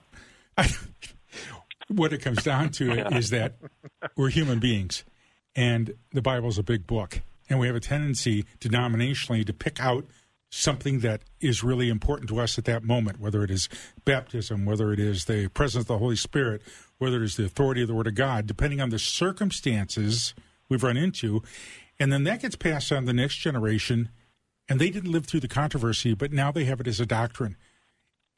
what 1.89 2.13
it 2.13 2.19
comes 2.19 2.43
down 2.43 2.71
to 2.71 2.93
is 3.17 3.31
that 3.31 3.55
we're 4.17 4.31
human 4.31 4.59
beings 4.59 5.05
and 5.55 5.95
the 6.13 6.23
Bible's 6.23 6.59
a 6.59 6.63
big 6.63 6.87
book. 6.87 7.21
And 7.49 7.59
we 7.59 7.67
have 7.67 7.77
a 7.77 7.81
tendency 7.81 8.45
denominationally 8.61 9.45
to 9.47 9.53
pick 9.53 9.81
out 9.81 10.07
something 10.51 11.01
that 11.01 11.23
is 11.41 11.63
really 11.63 11.89
important 11.89 12.29
to 12.29 12.41
us 12.41 12.59
at 12.59 12.65
that 12.65 12.85
moment, 12.85 13.21
whether 13.21 13.43
it 13.43 13.51
is 13.51 13.69
baptism, 14.05 14.65
whether 14.65 14.93
it 14.93 14.99
is 14.99 15.25
the 15.25 15.49
presence 15.49 15.83
of 15.83 15.89
the 15.89 15.99
Holy 15.99 16.17
Spirit, 16.17 16.63
whether 16.99 17.17
it 17.19 17.25
is 17.25 17.37
the 17.37 17.45
authority 17.45 17.83
of 17.83 17.89
the 17.89 17.95
Word 17.95 18.07
of 18.07 18.15
God, 18.15 18.47
depending 18.47 18.81
on 18.81 18.91
the 18.91 18.99
circumstances 18.99 20.35
we've 20.69 20.83
run 20.83 20.97
into. 20.97 21.43
And 21.99 22.13
then 22.13 22.25
that 22.25 22.43
gets 22.43 22.57
passed 22.57 22.91
on 22.93 23.03
to 23.03 23.07
the 23.07 23.13
next 23.13 23.37
generation. 23.37 24.11
And 24.69 24.81
they 24.81 24.91
didn't 24.91 25.11
live 25.11 25.27
through 25.27 25.41
the 25.41 25.49
controversy, 25.49 26.15
but 26.15 26.33
now 26.33 26.53
they 26.53 26.65
have 26.65 26.81
it 26.81 26.87
as 26.87 27.01
a 27.01 27.07
doctrine. 27.07 27.57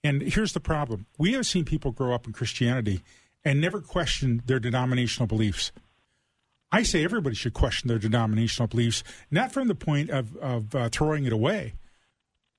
And 0.04 0.22
here's 0.22 0.52
the 0.52 0.60
problem 0.60 1.06
we 1.18 1.32
have 1.32 1.46
seen 1.46 1.64
people 1.64 1.92
grow 1.92 2.14
up 2.14 2.26
in 2.26 2.32
Christianity 2.32 3.02
and 3.44 3.60
never 3.60 3.80
question 3.80 4.42
their 4.46 4.60
denominational 4.60 5.26
beliefs. 5.26 5.72
I 6.70 6.82
say 6.82 7.04
everybody 7.04 7.36
should 7.36 7.52
question 7.52 7.88
their 7.88 7.98
denominational 7.98 8.66
beliefs, 8.66 9.04
not 9.30 9.52
from 9.52 9.68
the 9.68 9.74
point 9.74 10.10
of, 10.10 10.36
of 10.38 10.74
uh, 10.74 10.88
throwing 10.90 11.26
it 11.26 11.32
away, 11.32 11.74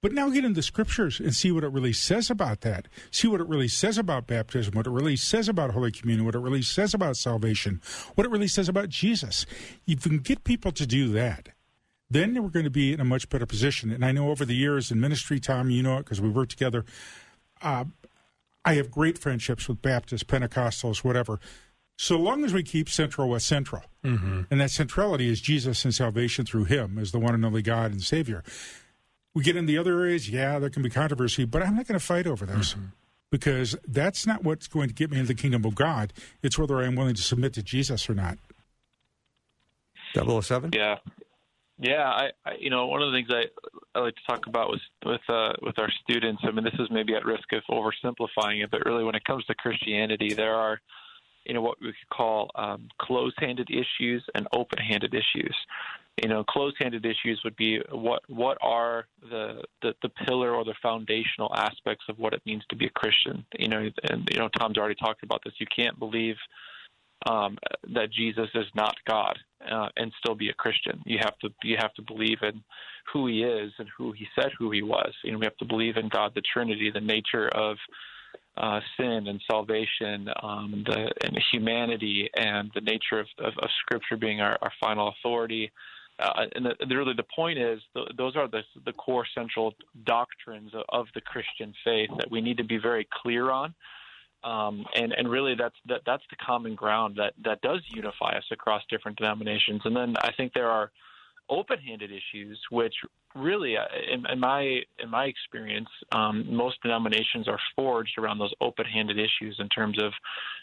but 0.03 0.11
now 0.11 0.29
get 0.29 0.45
into 0.45 0.55
the 0.55 0.61
scriptures 0.61 1.19
and 1.19 1.33
see 1.33 1.51
what 1.51 1.63
it 1.63 1.71
really 1.71 1.93
says 1.93 2.29
about 2.29 2.61
that. 2.61 2.87
See 3.09 3.27
what 3.27 3.41
it 3.41 3.47
really 3.47 3.69
says 3.69 3.97
about 3.97 4.27
baptism, 4.27 4.75
what 4.75 4.85
it 4.85 4.91
really 4.91 5.15
says 5.15 5.47
about 5.47 5.71
Holy 5.71 5.91
Communion, 5.91 6.25
what 6.25 6.35
it 6.35 6.39
really 6.39 6.61
says 6.61 6.93
about 6.93 7.17
salvation, 7.17 7.81
what 8.13 8.25
it 8.25 8.29
really 8.29 8.49
says 8.49 8.69
about 8.69 8.89
Jesus. 8.89 9.45
You 9.85 9.95
can 9.95 10.19
get 10.19 10.43
people 10.43 10.73
to 10.73 10.85
do 10.85 11.07
that. 11.13 11.49
Then 12.09 12.33
we're 12.43 12.49
going 12.49 12.65
to 12.65 12.69
be 12.69 12.93
in 12.93 12.99
a 12.99 13.05
much 13.05 13.29
better 13.29 13.45
position. 13.45 13.91
And 13.91 14.05
I 14.05 14.11
know 14.11 14.29
over 14.29 14.45
the 14.45 14.55
years 14.55 14.91
in 14.91 14.99
ministry, 14.99 15.39
Tom, 15.39 15.71
you 15.71 15.81
know 15.81 15.95
it 15.97 16.03
because 16.03 16.21
we 16.21 16.29
work 16.29 16.49
together. 16.49 16.85
Uh, 17.63 17.85
I 18.65 18.75
have 18.75 18.91
great 18.91 19.17
friendships 19.17 19.67
with 19.67 19.81
Baptists, 19.81 20.23
Pentecostals, 20.23 21.03
whatever. 21.03 21.39
So 21.97 22.17
long 22.17 22.43
as 22.43 22.53
we 22.53 22.63
keep 22.63 22.89
Central 22.89 23.29
West 23.29 23.45
Central, 23.47 23.83
and 24.03 24.59
that 24.61 24.71
centrality 24.71 25.29
is 25.29 25.39
Jesus 25.41 25.85
and 25.85 25.93
salvation 25.93 26.45
through 26.45 26.65
Him 26.65 26.97
as 26.97 27.11
the 27.11 27.19
one 27.19 27.33
and 27.33 27.45
only 27.45 27.61
God 27.61 27.91
and 27.91 28.01
Savior. 28.01 28.43
We 29.33 29.43
get 29.43 29.55
in 29.55 29.65
the 29.65 29.77
other 29.77 29.99
areas, 29.99 30.29
yeah, 30.29 30.59
there 30.59 30.69
can 30.69 30.83
be 30.83 30.89
controversy, 30.89 31.45
but 31.45 31.63
I'm 31.63 31.75
not 31.75 31.87
going 31.87 31.99
to 31.99 32.05
fight 32.05 32.27
over 32.27 32.45
those 32.45 32.75
because 33.31 33.75
that's 33.87 34.27
not 34.27 34.43
what's 34.43 34.67
going 34.67 34.89
to 34.89 34.93
get 34.93 35.09
me 35.09 35.17
into 35.17 35.27
the 35.29 35.41
kingdom 35.41 35.65
of 35.65 35.75
God. 35.75 36.13
It's 36.41 36.57
whether 36.57 36.79
I'm 36.81 36.95
willing 36.95 37.15
to 37.15 37.21
submit 37.21 37.53
to 37.53 37.63
Jesus 37.63 38.09
or 38.09 38.13
not. 38.13 38.37
007? 40.15 40.71
Yeah, 40.73 40.97
yeah. 41.79 42.03
I, 42.03 42.29
I, 42.45 42.51
you 42.59 42.69
know, 42.69 42.87
one 42.87 43.01
of 43.01 43.11
the 43.11 43.17
things 43.17 43.29
I, 43.31 43.97
I 43.97 44.01
like 44.01 44.15
to 44.15 44.21
talk 44.27 44.47
about 44.47 44.69
with 44.69 44.81
with 45.05 45.21
uh, 45.29 45.53
with 45.61 45.79
our 45.79 45.89
students. 46.03 46.41
I 46.45 46.51
mean, 46.51 46.63
this 46.63 46.73
is 46.79 46.87
maybe 46.91 47.15
at 47.15 47.25
risk 47.25 47.51
of 47.53 47.63
oversimplifying 47.69 48.63
it, 48.63 48.71
but 48.71 48.85
really, 48.85 49.03
when 49.03 49.15
it 49.15 49.23
comes 49.25 49.45
to 49.45 49.55
Christianity, 49.55 50.33
there 50.33 50.55
are, 50.55 50.79
you 51.45 51.53
know, 51.53 51.61
what 51.61 51.79
we 51.81 51.87
could 51.87 52.09
call 52.11 52.51
um, 52.55 52.87
closed-handed 52.99 53.69
issues 53.69 54.23
and 54.35 54.47
open-handed 54.53 55.13
issues. 55.13 55.55
You 56.21 56.29
know, 56.29 56.43
closed-handed 56.43 57.03
issues 57.05 57.41
would 57.43 57.55
be 57.55 57.79
what 57.91 58.21
what 58.27 58.57
are 58.61 59.07
the, 59.21 59.63
the 59.81 59.95
the 60.03 60.09
pillar 60.09 60.51
or 60.53 60.63
the 60.63 60.75
foundational 60.81 61.51
aspects 61.55 62.05
of 62.07 62.19
what 62.19 62.33
it 62.33 62.41
means 62.45 62.63
to 62.69 62.75
be 62.75 62.85
a 62.85 62.91
Christian. 62.91 63.45
You 63.57 63.67
know, 63.67 63.89
and 64.09 64.29
you 64.31 64.39
know, 64.39 64.47
Tom's 64.59 64.77
already 64.77 64.95
talked 64.95 65.23
about 65.23 65.41
this. 65.43 65.53
You 65.57 65.65
can't 65.75 65.97
believe 65.97 66.35
um, 67.25 67.57
that 67.93 68.11
Jesus 68.11 68.49
is 68.53 68.65
not 68.75 68.95
God 69.07 69.37
uh, 69.69 69.89
and 69.97 70.11
still 70.19 70.35
be 70.35 70.49
a 70.49 70.53
Christian. 70.53 71.01
You 71.05 71.19
have 71.21 71.37
to 71.39 71.49
you 71.63 71.77
have 71.79 71.93
to 71.95 72.01
believe 72.01 72.39
in 72.41 72.63
who 73.11 73.27
He 73.27 73.43
is 73.43 73.71
and 73.77 73.87
who 73.97 74.11
He 74.11 74.27
said 74.35 74.51
who 74.57 74.71
He 74.71 74.81
was. 74.81 75.13
You 75.23 75.31
know, 75.31 75.39
we 75.39 75.45
have 75.45 75.57
to 75.57 75.65
believe 75.65 75.97
in 75.97 76.09
God, 76.09 76.33
the 76.35 76.41
Trinity, 76.53 76.91
the 76.91 77.01
nature 77.01 77.47
of 77.49 77.77
uh, 78.57 78.79
sin 78.97 79.27
and 79.27 79.41
salvation, 79.49 80.29
um, 80.41 80.83
the 80.85 81.11
and 81.23 81.37
humanity, 81.51 82.29
and 82.35 82.69
the 82.75 82.81
nature 82.81 83.19
of, 83.19 83.27
of, 83.39 83.53
of 83.57 83.69
Scripture 83.81 84.17
being 84.17 84.41
our, 84.41 84.57
our 84.61 84.71
final 84.79 85.09
authority. 85.09 85.71
Uh, 86.19 86.45
and 86.55 86.65
the, 86.65 86.75
the, 86.87 86.95
really, 86.95 87.15
the 87.15 87.25
point 87.35 87.57
is, 87.57 87.79
th 87.95 88.07
those 88.15 88.35
are 88.35 88.47
the 88.47 88.61
the 88.85 88.93
core 88.93 89.25
central 89.33 89.73
doctrines 90.05 90.71
of, 90.75 90.83
of 90.89 91.05
the 91.15 91.21
Christian 91.21 91.73
faith 91.83 92.09
that 92.19 92.29
we 92.29 92.41
need 92.41 92.57
to 92.57 92.63
be 92.63 92.77
very 92.77 93.07
clear 93.21 93.49
on 93.49 93.73
um, 94.43 94.85
and 94.95 95.13
and 95.13 95.29
really 95.29 95.55
that's 95.55 95.75
that 95.87 96.01
that's 96.05 96.23
the 96.29 96.35
common 96.37 96.75
ground 96.75 97.15
that 97.17 97.33
that 97.43 97.61
does 97.61 97.81
unify 97.87 98.37
us 98.37 98.45
across 98.51 98.81
different 98.89 99.17
denominations. 99.17 99.81
And 99.85 99.95
then 99.95 100.15
I 100.21 100.31
think 100.37 100.53
there 100.53 100.69
are 100.69 100.91
open-handed 101.49 102.09
issues, 102.09 102.59
which 102.71 102.93
really, 103.35 103.75
uh, 103.77 103.83
in, 104.11 104.25
in 104.31 104.39
my 104.39 104.81
in 104.99 105.09
my 105.09 105.25
experience, 105.25 105.89
um, 106.11 106.45
most 106.49 106.81
denominations 106.81 107.47
are 107.47 107.59
forged 107.75 108.17
around 108.17 108.39
those 108.39 108.53
open-handed 108.61 109.17
issues 109.17 109.57
in 109.59 109.67
terms 109.69 110.01
of 110.01 110.11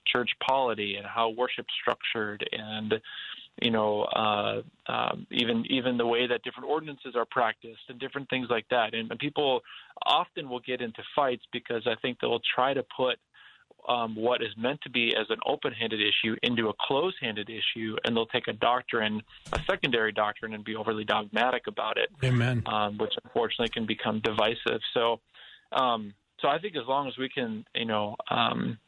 church 0.06 0.30
polity 0.46 0.96
and 0.96 1.06
how 1.06 1.30
worship's 1.30 1.72
structured, 1.80 2.48
and 2.52 2.94
you 3.60 3.70
know, 3.70 4.02
uh, 4.04 4.62
um, 4.90 5.26
even 5.30 5.64
even 5.68 5.96
the 5.96 6.06
way 6.06 6.26
that 6.26 6.42
different 6.42 6.68
ordinances 6.68 7.14
are 7.14 7.26
practiced 7.30 7.82
and 7.88 7.98
different 7.98 8.28
things 8.30 8.48
like 8.50 8.66
that. 8.70 8.94
And, 8.94 9.10
and 9.10 9.20
people 9.20 9.60
often 10.06 10.48
will 10.48 10.60
get 10.60 10.80
into 10.80 11.02
fights 11.14 11.42
because 11.52 11.82
I 11.86 11.94
think 12.00 12.18
they'll 12.20 12.40
try 12.54 12.74
to 12.74 12.84
put 12.96 13.18
um, 13.88 14.14
what 14.14 14.42
is 14.42 14.48
meant 14.56 14.80
to 14.82 14.90
be 14.90 15.14
as 15.16 15.26
an 15.30 15.38
open-handed 15.46 16.00
issue 16.00 16.36
into 16.42 16.68
a 16.68 16.72
closed-handed 16.80 17.48
issue, 17.48 17.96
and 18.04 18.16
they'll 18.16 18.26
take 18.26 18.48
a 18.48 18.52
doctrine, 18.52 19.22
a 19.52 19.60
secondary 19.68 20.12
doctrine, 20.12 20.54
and 20.54 20.64
be 20.64 20.76
overly 20.76 21.04
dogmatic 21.04 21.66
about 21.66 21.96
it, 21.98 22.10
Amen. 22.24 22.62
um, 22.66 22.98
which 22.98 23.12
unfortunately 23.24 23.68
can 23.68 23.86
become 23.86 24.20
divisive. 24.20 24.80
So, 24.94 25.20
um, 25.72 26.14
so 26.40 26.48
I 26.48 26.58
think 26.58 26.76
as 26.76 26.86
long 26.86 27.08
as 27.08 27.16
we 27.18 27.28
can, 27.28 27.64
you 27.74 27.84
know, 27.84 28.16
um, 28.30 28.78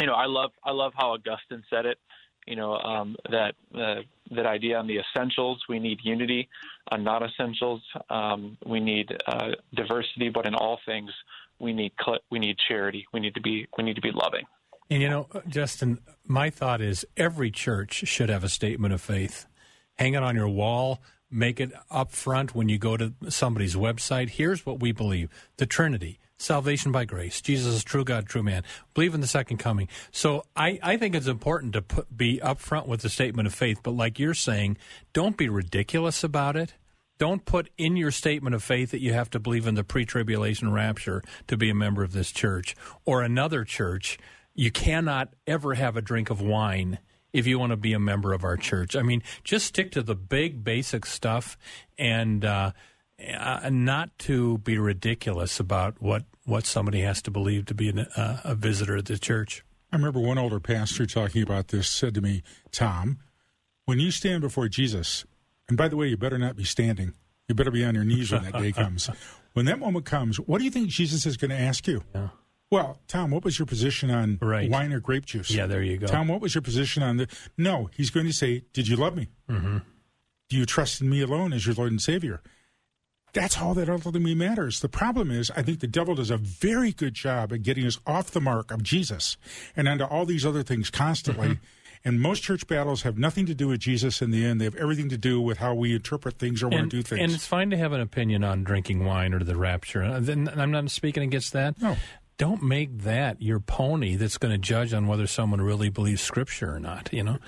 you 0.00 0.06
know, 0.06 0.14
I 0.14 0.26
love 0.26 0.50
I 0.64 0.72
love 0.72 0.92
how 0.94 1.12
Augustine 1.14 1.64
said 1.70 1.86
it. 1.86 1.98
You 2.46 2.54
know, 2.54 2.74
um, 2.74 3.16
that 3.30 3.54
uh, 3.74 4.02
that 4.30 4.46
idea 4.46 4.78
on 4.78 4.86
the 4.86 4.98
essentials, 4.98 5.62
we 5.68 5.78
need 5.78 5.98
unity. 6.02 6.48
On 6.92 7.02
not 7.02 7.22
essentials, 7.22 7.82
um, 8.08 8.56
we 8.64 8.78
need 8.78 9.10
uh, 9.26 9.50
diversity. 9.74 10.28
But 10.28 10.46
in 10.46 10.54
all 10.54 10.78
things, 10.86 11.10
we 11.58 11.72
need 11.72 11.92
cl- 12.04 12.20
we 12.30 12.38
need 12.38 12.56
charity. 12.68 13.06
We 13.12 13.20
need 13.20 13.34
to 13.34 13.40
be 13.40 13.66
we 13.76 13.84
need 13.84 13.96
to 13.96 14.02
be 14.02 14.12
loving. 14.12 14.44
And 14.90 15.02
you 15.02 15.08
know, 15.08 15.26
uh, 15.34 15.40
Justin, 15.48 15.98
my 16.24 16.50
thought 16.50 16.80
is 16.80 17.04
every 17.16 17.50
church 17.50 18.06
should 18.06 18.28
have 18.28 18.44
a 18.44 18.48
statement 18.48 18.94
of 18.94 19.00
faith. 19.00 19.46
Hang 19.94 20.14
it 20.14 20.22
on 20.22 20.36
your 20.36 20.48
wall, 20.48 21.00
make 21.30 21.60
it 21.60 21.72
up 21.90 22.12
front 22.12 22.54
when 22.54 22.68
you 22.68 22.78
go 22.78 22.96
to 22.96 23.14
somebody's 23.28 23.74
website. 23.74 24.30
Here's 24.30 24.64
what 24.64 24.80
we 24.80 24.92
believe 24.92 25.30
the 25.56 25.66
Trinity, 25.66 26.18
salvation 26.36 26.92
by 26.92 27.04
grace, 27.04 27.40
Jesus 27.40 27.74
is 27.74 27.84
true 27.84 28.04
God, 28.04 28.26
true 28.26 28.42
man, 28.42 28.62
believe 28.94 29.14
in 29.14 29.20
the 29.20 29.26
second 29.26 29.56
coming. 29.56 29.88
So 30.10 30.44
I, 30.54 30.78
I 30.82 30.96
think 30.96 31.14
it's 31.14 31.26
important 31.26 31.72
to 31.72 31.82
put, 31.82 32.16
be 32.16 32.38
upfront 32.42 32.86
with 32.86 33.00
the 33.00 33.08
statement 33.08 33.46
of 33.46 33.54
faith, 33.54 33.80
but 33.82 33.92
like 33.92 34.18
you're 34.18 34.34
saying, 34.34 34.76
don't 35.12 35.36
be 35.36 35.48
ridiculous 35.48 36.22
about 36.22 36.56
it. 36.56 36.74
Don't 37.18 37.44
put 37.44 37.70
in 37.78 37.96
your 37.96 38.10
statement 38.10 38.54
of 38.54 38.62
faith 38.62 38.90
that 38.90 39.00
you 39.00 39.12
have 39.12 39.30
to 39.30 39.40
believe 39.40 39.66
in 39.66 39.74
the 39.74 39.84
pre 39.84 40.04
tribulation 40.04 40.72
rapture 40.72 41.22
to 41.46 41.56
be 41.56 41.70
a 41.70 41.74
member 41.74 42.02
of 42.02 42.12
this 42.12 42.30
church 42.30 42.76
or 43.04 43.22
another 43.22 43.64
church. 43.64 44.18
You 44.54 44.70
cannot 44.70 45.34
ever 45.46 45.74
have 45.74 45.96
a 45.96 46.02
drink 46.02 46.30
of 46.30 46.40
wine 46.40 46.98
if 47.32 47.46
you 47.46 47.58
want 47.58 47.70
to 47.70 47.76
be 47.76 47.92
a 47.92 47.98
member 47.98 48.32
of 48.32 48.44
our 48.44 48.56
church. 48.56 48.96
I 48.96 49.02
mean, 49.02 49.22
just 49.44 49.66
stick 49.66 49.92
to 49.92 50.02
the 50.02 50.14
big, 50.14 50.64
basic 50.64 51.04
stuff 51.04 51.58
and 51.98 52.44
uh, 52.44 52.72
uh, 53.38 53.68
not 53.70 54.16
to 54.20 54.58
be 54.58 54.78
ridiculous 54.78 55.60
about 55.60 56.00
what, 56.00 56.24
what 56.44 56.64
somebody 56.64 57.00
has 57.02 57.20
to 57.22 57.30
believe 57.30 57.66
to 57.66 57.74
be 57.74 57.90
an, 57.90 58.00
uh, 58.00 58.40
a 58.44 58.54
visitor 58.54 58.96
at 58.96 59.06
the 59.06 59.18
church. 59.18 59.64
I 59.92 59.96
remember 59.96 60.20
one 60.20 60.38
older 60.38 60.60
pastor 60.60 61.06
talking 61.06 61.42
about 61.42 61.68
this 61.68 61.88
said 61.88 62.14
to 62.14 62.20
me, 62.20 62.42
Tom, 62.72 63.18
when 63.84 64.00
you 64.00 64.10
stand 64.10 64.40
before 64.40 64.68
Jesus, 64.68 65.24
and 65.68 65.76
by 65.76 65.88
the 65.88 65.96
way, 65.96 66.08
you 66.08 66.16
better 66.16 66.38
not 66.38 66.56
be 66.56 66.64
standing, 66.64 67.12
you 67.48 67.54
better 67.54 67.70
be 67.70 67.84
on 67.84 67.94
your 67.94 68.04
knees 68.04 68.32
when 68.32 68.42
that 68.44 68.54
day 68.54 68.72
comes. 68.82 69.08
When 69.52 69.66
that 69.66 69.78
moment 69.78 70.04
comes, 70.04 70.38
what 70.38 70.58
do 70.58 70.64
you 70.64 70.70
think 70.70 70.88
Jesus 70.88 71.24
is 71.26 71.36
going 71.36 71.50
to 71.50 71.58
ask 71.58 71.86
you? 71.86 72.02
Yeah. 72.14 72.28
Well, 72.70 72.98
Tom, 73.06 73.30
what 73.30 73.44
was 73.44 73.58
your 73.58 73.66
position 73.66 74.10
on 74.10 74.38
Right. 74.42 74.68
wine 74.68 74.92
or 74.92 74.98
grape 75.00 75.24
juice? 75.24 75.50
Yeah, 75.50 75.66
there 75.66 75.82
you 75.82 75.98
go. 75.98 76.06
Tom, 76.08 76.28
what 76.28 76.40
was 76.40 76.54
your 76.54 76.62
position 76.62 77.02
on 77.02 77.16
the? 77.16 77.28
No, 77.56 77.88
he's 77.96 78.10
going 78.10 78.26
to 78.26 78.32
say, 78.32 78.64
"Did 78.72 78.88
you 78.88 78.96
love 78.96 79.14
me? 79.16 79.28
Mm-hmm. 79.48 79.78
Do 80.48 80.56
you 80.56 80.66
trust 80.66 81.00
in 81.00 81.08
me 81.08 81.22
alone 81.22 81.52
as 81.52 81.64
your 81.64 81.74
Lord 81.76 81.92
and 81.92 82.02
Savior?" 82.02 82.40
That's 83.32 83.58
all 83.58 83.74
that 83.74 83.88
ultimately 83.88 84.34
matters. 84.34 84.80
The 84.80 84.88
problem 84.88 85.30
is, 85.30 85.50
I 85.54 85.62
think 85.62 85.80
the 85.80 85.86
devil 85.86 86.14
does 86.14 86.30
a 86.30 86.38
very 86.38 86.90
good 86.92 87.12
job 87.14 87.52
at 87.52 87.62
getting 87.62 87.86
us 87.86 88.00
off 88.06 88.30
the 88.30 88.40
mark 88.40 88.70
of 88.72 88.82
Jesus 88.82 89.36
and 89.76 89.86
onto 89.86 90.04
all 90.04 90.24
these 90.24 90.44
other 90.46 90.62
things 90.62 90.88
constantly. 90.90 91.48
Mm-hmm. 91.48 91.64
And 92.06 92.20
most 92.20 92.44
church 92.44 92.68
battles 92.68 93.02
have 93.02 93.18
nothing 93.18 93.46
to 93.46 93.54
do 93.54 93.66
with 93.66 93.80
Jesus 93.80 94.22
in 94.22 94.30
the 94.30 94.44
end. 94.46 94.60
They 94.60 94.64
have 94.64 94.76
everything 94.76 95.08
to 95.08 95.18
do 95.18 95.40
with 95.40 95.58
how 95.58 95.74
we 95.74 95.92
interpret 95.92 96.38
things 96.38 96.62
or 96.62 96.68
want 96.68 96.84
to 96.90 96.96
do 96.98 97.02
things. 97.02 97.20
and 97.20 97.32
it's 97.32 97.46
fine 97.48 97.68
to 97.70 97.76
have 97.76 97.92
an 97.92 98.00
opinion 98.00 98.44
on 98.44 98.62
drinking 98.62 99.04
wine 99.04 99.34
or 99.34 99.40
the 99.40 99.56
rapture. 99.56 100.04
Uh, 100.04 100.20
Then 100.20 100.48
I'm 100.56 100.70
not 100.70 100.88
speaking 100.90 101.24
against 101.24 101.52
that. 101.54 101.82
No. 101.82 101.96
Don't 102.38 102.62
make 102.62 102.98
that 102.98 103.42
your 103.42 103.58
pony 103.58 104.14
that's 104.14 104.38
going 104.38 104.52
to 104.52 104.58
judge 104.58 104.92
on 104.94 105.08
whether 105.08 105.26
someone 105.26 105.60
really 105.60 105.88
believes 105.88 106.22
Scripture 106.22 106.72
or 106.72 106.78
not. 106.78 107.08
You 107.12 107.24
know. 107.24 107.38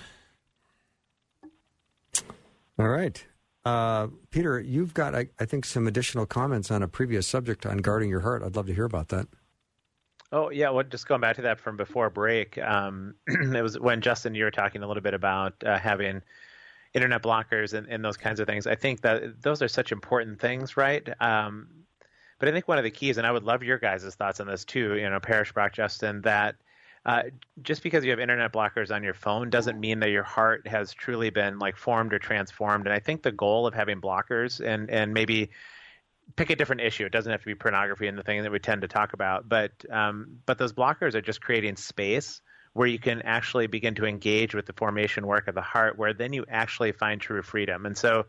All 2.78 2.88
right. 2.88 3.24
Uh, 3.64 4.08
Peter, 4.30 4.58
you've 4.58 4.94
got, 4.94 5.14
I, 5.14 5.28
I 5.38 5.44
think, 5.44 5.66
some 5.66 5.86
additional 5.86 6.26
comments 6.26 6.70
on 6.70 6.82
a 6.82 6.88
previous 6.88 7.26
subject 7.26 7.64
on 7.66 7.78
guarding 7.78 8.08
your 8.10 8.20
heart. 8.20 8.42
I'd 8.42 8.56
love 8.56 8.66
to 8.66 8.74
hear 8.74 8.84
about 8.84 9.08
that. 9.08 9.28
Oh 10.30 10.50
yeah, 10.50 10.70
well, 10.70 10.84
just 10.84 11.08
going 11.08 11.20
back 11.20 11.36
to 11.36 11.42
that 11.42 11.58
from 11.58 11.76
before 11.76 12.10
break, 12.10 12.58
um, 12.58 13.14
it 13.26 13.62
was 13.62 13.78
when 13.78 14.00
Justin 14.00 14.34
you 14.34 14.44
were 14.44 14.50
talking 14.50 14.82
a 14.82 14.86
little 14.86 15.02
bit 15.02 15.14
about 15.14 15.54
uh, 15.64 15.78
having 15.78 16.22
internet 16.92 17.22
blockers 17.22 17.72
and, 17.72 17.86
and 17.88 18.04
those 18.04 18.16
kinds 18.16 18.40
of 18.40 18.46
things. 18.46 18.66
I 18.66 18.74
think 18.74 19.00
that 19.02 19.42
those 19.42 19.62
are 19.62 19.68
such 19.68 19.90
important 19.92 20.40
things, 20.40 20.76
right? 20.76 21.08
Um, 21.20 21.68
but 22.38 22.48
I 22.48 22.52
think 22.52 22.68
one 22.68 22.78
of 22.78 22.84
the 22.84 22.90
keys, 22.90 23.16
and 23.16 23.26
I 23.26 23.32
would 23.32 23.42
love 23.42 23.62
your 23.62 23.78
guys' 23.78 24.14
thoughts 24.14 24.40
on 24.40 24.46
this 24.46 24.64
too, 24.64 24.96
you 24.96 25.08
know, 25.08 25.18
Parrish 25.18 25.52
Brock, 25.52 25.72
Justin, 25.72 26.20
that 26.22 26.56
uh, 27.06 27.22
just 27.62 27.82
because 27.82 28.04
you 28.04 28.10
have 28.10 28.20
internet 28.20 28.52
blockers 28.52 28.94
on 28.94 29.02
your 29.02 29.14
phone 29.14 29.48
doesn't 29.48 29.80
mean 29.80 30.00
that 30.00 30.10
your 30.10 30.22
heart 30.22 30.66
has 30.66 30.92
truly 30.92 31.30
been 31.30 31.58
like 31.58 31.76
formed 31.76 32.12
or 32.12 32.18
transformed. 32.18 32.86
And 32.86 32.92
I 32.92 32.98
think 32.98 33.22
the 33.22 33.32
goal 33.32 33.66
of 33.66 33.72
having 33.72 34.00
blockers 34.00 34.64
and 34.64 34.90
and 34.90 35.14
maybe 35.14 35.50
pick 36.36 36.50
a 36.50 36.56
different 36.56 36.82
issue. 36.82 37.04
It 37.04 37.12
doesn't 37.12 37.30
have 37.30 37.40
to 37.40 37.46
be 37.46 37.54
pornography 37.54 38.06
and 38.06 38.18
the 38.18 38.22
thing 38.22 38.42
that 38.42 38.52
we 38.52 38.58
tend 38.58 38.82
to 38.82 38.88
talk 38.88 39.12
about, 39.12 39.48
but 39.48 39.72
um, 39.90 40.38
but 40.46 40.58
those 40.58 40.72
blockers 40.72 41.14
are 41.14 41.20
just 41.20 41.40
creating 41.40 41.76
space 41.76 42.40
where 42.74 42.86
you 42.86 42.98
can 42.98 43.22
actually 43.22 43.66
begin 43.66 43.94
to 43.96 44.06
engage 44.06 44.54
with 44.54 44.66
the 44.66 44.72
formation 44.72 45.26
work 45.26 45.48
of 45.48 45.54
the 45.54 45.60
heart, 45.60 45.98
where 45.98 46.12
then 46.12 46.32
you 46.32 46.44
actually 46.48 46.92
find 46.92 47.20
true 47.20 47.42
freedom. 47.42 47.86
And 47.86 47.96
so, 47.96 48.26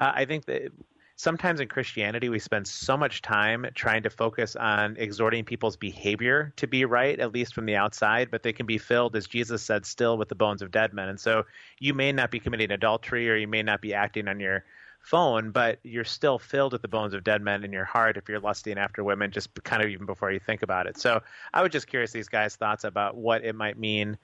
uh, 0.00 0.12
I 0.14 0.24
think 0.24 0.46
that 0.46 0.72
sometimes 1.16 1.60
in 1.60 1.68
Christianity 1.68 2.28
we 2.28 2.38
spend 2.38 2.66
so 2.66 2.96
much 2.96 3.22
time 3.22 3.66
trying 3.74 4.02
to 4.04 4.10
focus 4.10 4.56
on 4.56 4.96
exhorting 4.96 5.44
people's 5.44 5.76
behavior 5.76 6.52
to 6.56 6.66
be 6.66 6.84
right, 6.84 7.18
at 7.18 7.32
least 7.32 7.54
from 7.54 7.66
the 7.66 7.76
outside, 7.76 8.30
but 8.30 8.42
they 8.42 8.52
can 8.52 8.66
be 8.66 8.78
filled, 8.78 9.16
as 9.16 9.26
Jesus 9.26 9.62
said, 9.62 9.84
still 9.84 10.16
with 10.16 10.28
the 10.28 10.34
bones 10.34 10.62
of 10.62 10.70
dead 10.70 10.94
men. 10.94 11.08
And 11.08 11.20
so, 11.20 11.44
you 11.78 11.92
may 11.92 12.12
not 12.12 12.30
be 12.30 12.40
committing 12.40 12.70
adultery, 12.70 13.28
or 13.28 13.36
you 13.36 13.48
may 13.48 13.62
not 13.62 13.82
be 13.82 13.92
acting 13.92 14.28
on 14.28 14.40
your 14.40 14.64
phone, 15.06 15.52
but 15.52 15.78
you're 15.84 16.04
still 16.04 16.36
filled 16.36 16.72
with 16.72 16.82
the 16.82 16.88
bones 16.88 17.14
of 17.14 17.22
dead 17.22 17.40
men 17.40 17.62
in 17.62 17.72
your 17.72 17.84
heart 17.84 18.16
if 18.16 18.28
you're 18.28 18.40
lusting 18.40 18.76
after 18.76 19.04
women, 19.04 19.30
just 19.30 19.48
kind 19.62 19.80
of 19.80 19.88
even 19.88 20.04
before 20.04 20.32
you 20.32 20.40
think 20.40 20.62
about 20.62 20.88
it. 20.88 20.98
So 20.98 21.22
I 21.54 21.62
was 21.62 21.70
just 21.70 21.86
curious 21.86 22.10
these 22.10 22.28
guys' 22.28 22.56
thoughts 22.56 22.82
about 22.82 23.16
what 23.16 23.44
it 23.44 23.54
might 23.54 23.78
mean 23.78 24.18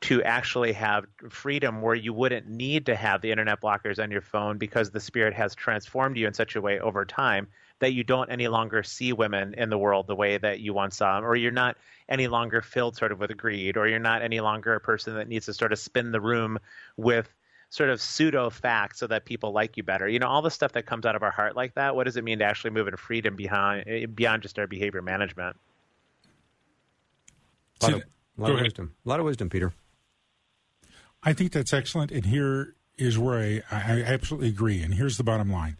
to 0.00 0.22
actually 0.24 0.72
have 0.72 1.06
freedom 1.28 1.82
where 1.82 1.94
you 1.94 2.12
wouldn't 2.12 2.48
need 2.48 2.86
to 2.86 2.96
have 2.96 3.20
the 3.20 3.30
internet 3.30 3.60
blockers 3.60 4.02
on 4.02 4.10
your 4.10 4.20
phone 4.20 4.58
because 4.58 4.90
the 4.90 5.00
spirit 5.00 5.34
has 5.34 5.54
transformed 5.54 6.16
you 6.16 6.26
in 6.26 6.34
such 6.34 6.56
a 6.56 6.60
way 6.60 6.80
over 6.80 7.04
time 7.04 7.46
that 7.78 7.92
you 7.92 8.02
don't 8.02 8.30
any 8.30 8.48
longer 8.48 8.82
see 8.82 9.12
women 9.12 9.54
in 9.54 9.70
the 9.70 9.78
world 9.78 10.08
the 10.08 10.16
way 10.16 10.36
that 10.36 10.58
you 10.58 10.74
once 10.74 10.96
saw 10.96 11.14
them, 11.14 11.24
or 11.24 11.36
you're 11.36 11.52
not 11.52 11.76
any 12.08 12.26
longer 12.26 12.60
filled 12.60 12.96
sort 12.96 13.12
of 13.12 13.20
with 13.20 13.36
greed, 13.36 13.76
or 13.76 13.86
you're 13.86 14.00
not 14.00 14.22
any 14.22 14.40
longer 14.40 14.74
a 14.74 14.80
person 14.80 15.14
that 15.14 15.28
needs 15.28 15.46
to 15.46 15.54
sort 15.54 15.72
of 15.72 15.78
spin 15.78 16.10
the 16.10 16.20
room 16.20 16.58
with 16.96 17.32
sort 17.70 17.90
of 17.90 18.00
pseudo 18.00 18.50
facts 18.50 18.98
so 18.98 19.06
that 19.06 19.24
people 19.24 19.52
like 19.52 19.76
you 19.76 19.82
better. 19.82 20.08
You 20.08 20.18
know, 20.18 20.28
all 20.28 20.42
the 20.42 20.50
stuff 20.50 20.72
that 20.72 20.86
comes 20.86 21.04
out 21.04 21.14
of 21.14 21.22
our 21.22 21.30
heart 21.30 21.54
like 21.54 21.74
that. 21.74 21.94
What 21.94 22.04
does 22.04 22.16
it 22.16 22.24
mean 22.24 22.38
to 22.38 22.44
actually 22.44 22.70
move 22.70 22.88
in 22.88 22.96
freedom 22.96 23.36
behind 23.36 23.84
eh, 23.86 24.06
beyond 24.06 24.42
just 24.42 24.58
our 24.58 24.66
behavior 24.66 25.02
management? 25.02 25.56
A 27.80 27.84
lot, 27.84 27.94
of, 27.94 28.02
a 28.38 28.40
lot 28.40 28.50
of 28.52 28.60
wisdom. 28.60 28.94
A 29.04 29.08
lot 29.08 29.20
of 29.20 29.26
wisdom, 29.26 29.50
Peter. 29.50 29.72
I 31.22 31.32
think 31.32 31.52
that's 31.52 31.72
excellent. 31.72 32.10
And 32.10 32.26
here 32.26 32.74
is 32.96 33.18
where 33.18 33.38
I, 33.38 33.62
I 33.70 34.02
absolutely 34.02 34.48
agree. 34.48 34.82
And 34.82 34.94
here's 34.94 35.16
the 35.16 35.24
bottom 35.24 35.50
line 35.50 35.76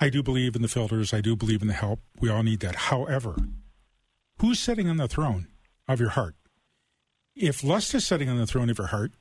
I 0.00 0.10
do 0.10 0.22
believe 0.22 0.54
in 0.54 0.62
the 0.62 0.68
filters, 0.68 1.14
I 1.14 1.20
do 1.20 1.36
believe 1.36 1.62
in 1.62 1.68
the 1.68 1.74
help. 1.74 2.00
We 2.20 2.28
all 2.28 2.42
need 2.42 2.60
that. 2.60 2.74
However, 2.74 3.36
who's 4.40 4.60
sitting 4.60 4.88
on 4.88 4.96
the 4.96 5.08
throne 5.08 5.48
of 5.86 6.00
your 6.00 6.10
heart? 6.10 6.34
If 7.34 7.62
lust 7.62 7.94
is 7.94 8.04
sitting 8.04 8.28
on 8.28 8.36
the 8.36 8.46
throne 8.46 8.68
of 8.68 8.78
your 8.78 8.88
heart, 8.88 9.12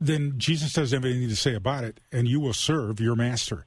then 0.00 0.34
Jesus 0.36 0.72
doesn't 0.72 0.96
have 0.96 1.04
anything 1.04 1.28
to 1.28 1.36
say 1.36 1.54
about 1.54 1.84
it, 1.84 2.00
and 2.12 2.28
you 2.28 2.40
will 2.40 2.52
serve 2.52 3.00
your 3.00 3.16
master. 3.16 3.66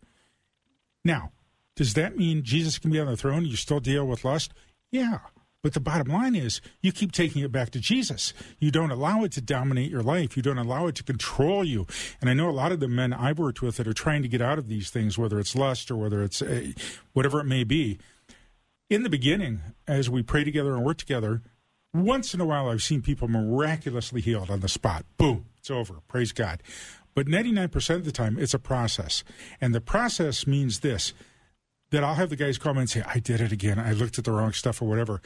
Now, 1.03 1.31
does 1.75 1.93
that 1.95 2.17
mean 2.17 2.43
Jesus 2.43 2.77
can 2.77 2.91
be 2.91 2.99
on 2.99 3.07
the 3.07 3.17
throne? 3.17 3.45
You 3.45 3.55
still 3.55 3.79
deal 3.79 4.05
with 4.05 4.23
lust? 4.23 4.53
Yeah. 4.91 5.19
But 5.63 5.73
the 5.73 5.79
bottom 5.79 6.11
line 6.11 6.35
is 6.35 6.59
you 6.81 6.91
keep 6.91 7.11
taking 7.11 7.43
it 7.43 7.51
back 7.51 7.69
to 7.71 7.79
Jesus. 7.79 8.33
You 8.59 8.71
don't 8.71 8.89
allow 8.89 9.23
it 9.23 9.31
to 9.33 9.41
dominate 9.41 9.91
your 9.91 10.01
life. 10.01 10.35
You 10.35 10.41
don't 10.41 10.57
allow 10.57 10.87
it 10.87 10.95
to 10.95 11.03
control 11.03 11.63
you. 11.63 11.85
And 12.19 12.29
I 12.29 12.33
know 12.33 12.49
a 12.49 12.51
lot 12.51 12.71
of 12.71 12.79
the 12.79 12.87
men 12.87 13.13
I've 13.13 13.37
worked 13.37 13.61
with 13.61 13.77
that 13.77 13.87
are 13.87 13.93
trying 13.93 14.23
to 14.23 14.27
get 14.27 14.41
out 14.41 14.57
of 14.57 14.67
these 14.67 14.89
things, 14.89 15.17
whether 15.17 15.39
it's 15.39 15.55
lust 15.55 15.91
or 15.91 15.97
whether 15.97 16.23
it's 16.23 16.41
uh, 16.41 16.71
whatever 17.13 17.39
it 17.39 17.45
may 17.45 17.63
be. 17.63 17.99
In 18.89 19.03
the 19.03 19.09
beginning, 19.09 19.61
as 19.87 20.09
we 20.09 20.23
pray 20.23 20.43
together 20.43 20.73
and 20.73 20.83
work 20.83 20.97
together, 20.97 21.41
once 21.93 22.33
in 22.33 22.41
a 22.41 22.45
while 22.45 22.67
I've 22.67 22.83
seen 22.83 23.01
people 23.01 23.27
miraculously 23.27 24.21
healed 24.21 24.49
on 24.49 24.61
the 24.61 24.67
spot. 24.67 25.05
Boom, 25.17 25.45
it's 25.61 25.69
over. 25.69 26.01
Praise 26.07 26.31
God. 26.31 26.63
But 27.13 27.27
99% 27.27 27.95
of 27.95 28.05
the 28.05 28.11
time, 28.11 28.37
it's 28.39 28.53
a 28.53 28.59
process. 28.59 29.23
And 29.59 29.75
the 29.75 29.81
process 29.81 30.47
means 30.47 30.79
this 30.79 31.13
that 31.91 32.03
I'll 32.03 32.15
have 32.15 32.29
the 32.29 32.37
guys 32.37 32.57
call 32.57 32.73
me 32.73 32.79
and 32.81 32.89
say, 32.89 33.03
I 33.05 33.19
did 33.19 33.41
it 33.41 33.51
again. 33.51 33.77
I 33.77 33.91
looked 33.91 34.17
at 34.17 34.23
the 34.23 34.31
wrong 34.31 34.53
stuff 34.53 34.81
or 34.81 34.85
whatever. 34.85 35.21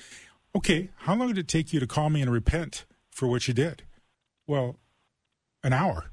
Okay, 0.56 0.90
how 0.98 1.16
long 1.16 1.28
did 1.28 1.38
it 1.38 1.48
take 1.48 1.72
you 1.72 1.80
to 1.80 1.86
call 1.86 2.10
me 2.10 2.22
and 2.22 2.32
repent 2.32 2.86
for 3.12 3.28
what 3.28 3.48
you 3.48 3.54
did? 3.54 3.84
Well, 4.48 4.78
an 5.64 5.74
hour. 5.74 6.06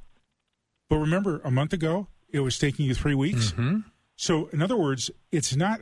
But 0.91 0.99
remember, 0.99 1.41
a 1.43 1.51
month 1.51 1.73
ago, 1.73 2.09
it 2.29 2.41
was 2.41 2.59
taking 2.59 2.85
you 2.85 2.95
three 2.95 3.15
weeks. 3.15 3.53
Mm-hmm. 3.53 3.79
So, 4.15 4.49
in 4.53 4.61
other 4.61 4.77
words, 4.77 5.11
it's 5.31 5.57
not 5.57 5.81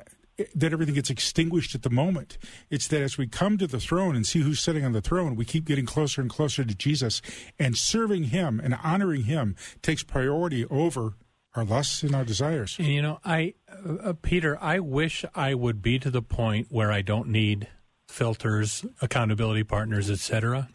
that 0.54 0.72
everything 0.72 0.94
gets 0.94 1.10
extinguished 1.10 1.74
at 1.74 1.82
the 1.82 1.90
moment. 1.90 2.38
It's 2.70 2.88
that 2.88 3.02
as 3.02 3.18
we 3.18 3.26
come 3.26 3.58
to 3.58 3.66
the 3.66 3.80
throne 3.80 4.16
and 4.16 4.26
see 4.26 4.40
who's 4.40 4.60
sitting 4.60 4.84
on 4.84 4.92
the 4.92 5.00
throne, 5.00 5.36
we 5.36 5.44
keep 5.44 5.64
getting 5.64 5.86
closer 5.86 6.20
and 6.20 6.30
closer 6.30 6.64
to 6.64 6.74
Jesus, 6.74 7.22
and 7.58 7.76
serving 7.76 8.24
Him 8.24 8.60
and 8.62 8.74
honoring 8.82 9.24
Him 9.24 9.56
takes 9.82 10.02
priority 10.02 10.64
over 10.66 11.14
our 11.54 11.64
lusts 11.64 12.02
and 12.02 12.14
our 12.14 12.24
desires. 12.24 12.76
And 12.78 12.88
you 12.88 13.02
know, 13.02 13.18
I, 13.24 13.54
uh, 13.68 13.94
uh, 13.94 14.12
Peter, 14.20 14.56
I 14.60 14.78
wish 14.78 15.24
I 15.34 15.54
would 15.54 15.82
be 15.82 15.98
to 15.98 16.10
the 16.10 16.22
point 16.22 16.68
where 16.70 16.92
I 16.92 17.02
don't 17.02 17.28
need 17.28 17.68
filters, 18.08 18.84
accountability 19.00 19.64
partners, 19.64 20.10
etc. 20.10 20.68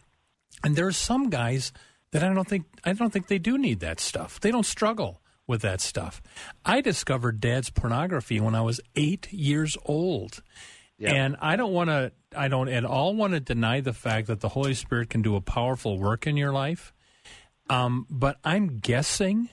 And 0.62 0.76
there 0.76 0.86
are 0.86 0.92
some 0.92 1.30
guys 1.30 1.72
that 2.12 2.22
I 2.22 2.32
don't 2.32 2.48
think 2.48 2.66
I 2.84 2.92
don't 2.92 3.12
think 3.12 3.28
they 3.28 3.38
do 3.38 3.58
need 3.58 3.80
that 3.80 4.00
stuff. 4.00 4.40
They 4.40 4.50
don't 4.50 4.66
struggle 4.66 5.20
with 5.46 5.62
that 5.62 5.80
stuff. 5.80 6.20
I 6.64 6.80
discovered 6.80 7.40
dad's 7.40 7.70
pornography 7.70 8.40
when 8.40 8.54
I 8.54 8.62
was 8.62 8.80
8 8.94 9.32
years 9.32 9.76
old. 9.84 10.42
Yeah. 10.98 11.12
And 11.12 11.36
I 11.40 11.56
don't 11.56 11.72
want 11.72 11.90
to 11.90 12.12
I 12.36 12.48
don't 12.48 12.68
at 12.68 12.84
all 12.84 13.14
want 13.14 13.32
to 13.34 13.40
deny 13.40 13.80
the 13.80 13.92
fact 13.92 14.26
that 14.28 14.40
the 14.40 14.48
Holy 14.50 14.74
Spirit 14.74 15.10
can 15.10 15.22
do 15.22 15.36
a 15.36 15.40
powerful 15.40 15.98
work 15.98 16.26
in 16.26 16.36
your 16.36 16.52
life. 16.52 16.92
Um, 17.68 18.06
but 18.08 18.38
I'm 18.44 18.78
guessing 18.78 19.48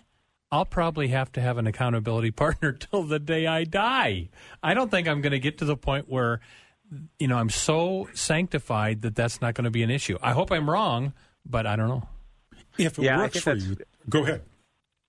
I'll 0.51 0.65
probably 0.65 1.07
have 1.09 1.31
to 1.33 1.41
have 1.41 1.57
an 1.57 1.67
accountability 1.67 2.31
partner 2.43 2.71
till 2.73 3.03
the 3.03 3.19
day 3.19 3.47
I 3.47 3.63
die. 3.63 4.29
I 4.61 4.73
don't 4.73 4.89
think 4.91 5.07
I'm 5.07 5.21
going 5.21 5.31
to 5.31 5.39
get 5.39 5.57
to 5.59 5.65
the 5.65 5.75
point 5.77 6.07
where, 6.09 6.39
you 7.19 7.27
know, 7.27 7.37
I'm 7.37 7.49
so 7.49 8.07
sanctified 8.13 9.01
that 9.01 9.15
that's 9.15 9.41
not 9.41 9.55
going 9.55 9.65
to 9.65 9.71
be 9.71 9.83
an 9.83 9.89
issue. 9.89 10.17
I 10.21 10.31
hope 10.31 10.51
I'm 10.51 10.69
wrong, 10.69 11.13
but 11.45 11.65
I 11.65 11.75
don't 11.75 11.87
know. 11.87 12.07
If 12.77 12.97
it 12.99 13.03
Yeah, 13.03 13.17
works 13.17 13.39
for 13.39 13.55
you, 13.55 13.77
go 14.09 14.23
ahead. 14.23 14.43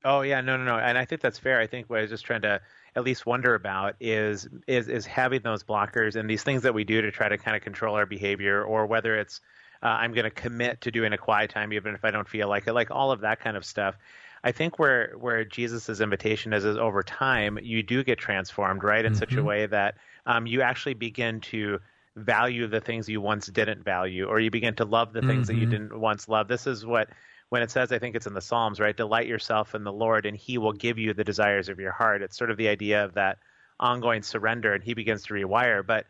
Oh 0.04 0.20
yeah, 0.20 0.40
no, 0.42 0.56
no, 0.56 0.64
no, 0.64 0.76
and 0.78 0.98
I 0.98 1.06
think 1.06 1.22
that's 1.22 1.38
fair. 1.38 1.58
I 1.60 1.66
think 1.66 1.88
what 1.88 1.98
I 1.98 2.02
was 2.02 2.10
just 2.10 2.26
trying 2.26 2.42
to 2.42 2.60
at 2.94 3.04
least 3.04 3.24
wonder 3.26 3.54
about 3.54 3.96
is 4.00 4.46
is 4.66 4.88
is 4.88 5.06
having 5.06 5.40
those 5.42 5.64
blockers 5.64 6.14
and 6.16 6.28
these 6.28 6.42
things 6.42 6.62
that 6.62 6.74
we 6.74 6.84
do 6.84 7.00
to 7.00 7.10
try 7.10 7.28
to 7.28 7.38
kind 7.38 7.56
of 7.56 7.62
control 7.62 7.96
our 7.96 8.06
behavior, 8.06 8.62
or 8.62 8.86
whether 8.86 9.16
it's 9.16 9.40
uh, 9.82 9.86
I'm 9.86 10.12
going 10.12 10.24
to 10.24 10.30
commit 10.30 10.82
to 10.82 10.90
doing 10.90 11.12
a 11.12 11.18
quiet 11.18 11.50
time 11.50 11.72
even 11.72 11.94
if 11.94 12.04
I 12.04 12.10
don't 12.10 12.28
feel 12.28 12.48
like 12.48 12.66
it, 12.66 12.74
like 12.74 12.90
all 12.90 13.12
of 13.12 13.20
that 13.22 13.40
kind 13.40 13.56
of 13.56 13.64
stuff. 13.64 13.96
I 14.42 14.52
think 14.52 14.78
where 14.78 15.14
where 15.18 15.42
Jesus's 15.44 16.02
invitation 16.02 16.52
is 16.52 16.66
is 16.66 16.76
over 16.76 17.02
time 17.02 17.58
you 17.62 17.82
do 17.82 18.04
get 18.04 18.18
transformed, 18.18 18.84
right, 18.84 19.04
in 19.04 19.14
such 19.14 19.36
a 19.36 19.42
way 19.42 19.64
that 19.66 19.96
um, 20.26 20.46
you 20.46 20.60
actually 20.60 20.94
begin 20.94 21.40
to 21.40 21.80
value 22.14 22.66
the 22.66 22.80
things 22.80 23.08
you 23.08 23.22
once 23.22 23.46
didn't 23.46 23.82
value, 23.82 24.26
or 24.26 24.38
you 24.38 24.50
begin 24.50 24.74
to 24.74 24.84
love 24.84 25.14
the 25.14 25.22
things 25.22 25.46
that 25.46 25.56
you 25.56 25.66
didn't 25.66 25.98
once 25.98 26.28
love. 26.28 26.46
This 26.46 26.66
is 26.66 26.84
what 26.84 27.08
when 27.48 27.62
it 27.62 27.70
says, 27.70 27.92
I 27.92 27.98
think 27.98 28.16
it's 28.16 28.26
in 28.26 28.34
the 28.34 28.40
Psalms, 28.40 28.80
right? 28.80 28.96
Delight 28.96 29.26
yourself 29.26 29.74
in 29.74 29.84
the 29.84 29.92
Lord, 29.92 30.26
and 30.26 30.36
He 30.36 30.58
will 30.58 30.72
give 30.72 30.98
you 30.98 31.14
the 31.14 31.24
desires 31.24 31.68
of 31.68 31.78
your 31.78 31.92
heart. 31.92 32.22
It's 32.22 32.36
sort 32.36 32.50
of 32.50 32.56
the 32.56 32.68
idea 32.68 33.04
of 33.04 33.14
that 33.14 33.38
ongoing 33.78 34.22
surrender, 34.22 34.72
and 34.74 34.82
He 34.82 34.94
begins 34.94 35.24
to 35.24 35.34
rewire. 35.34 35.86
But 35.86 36.06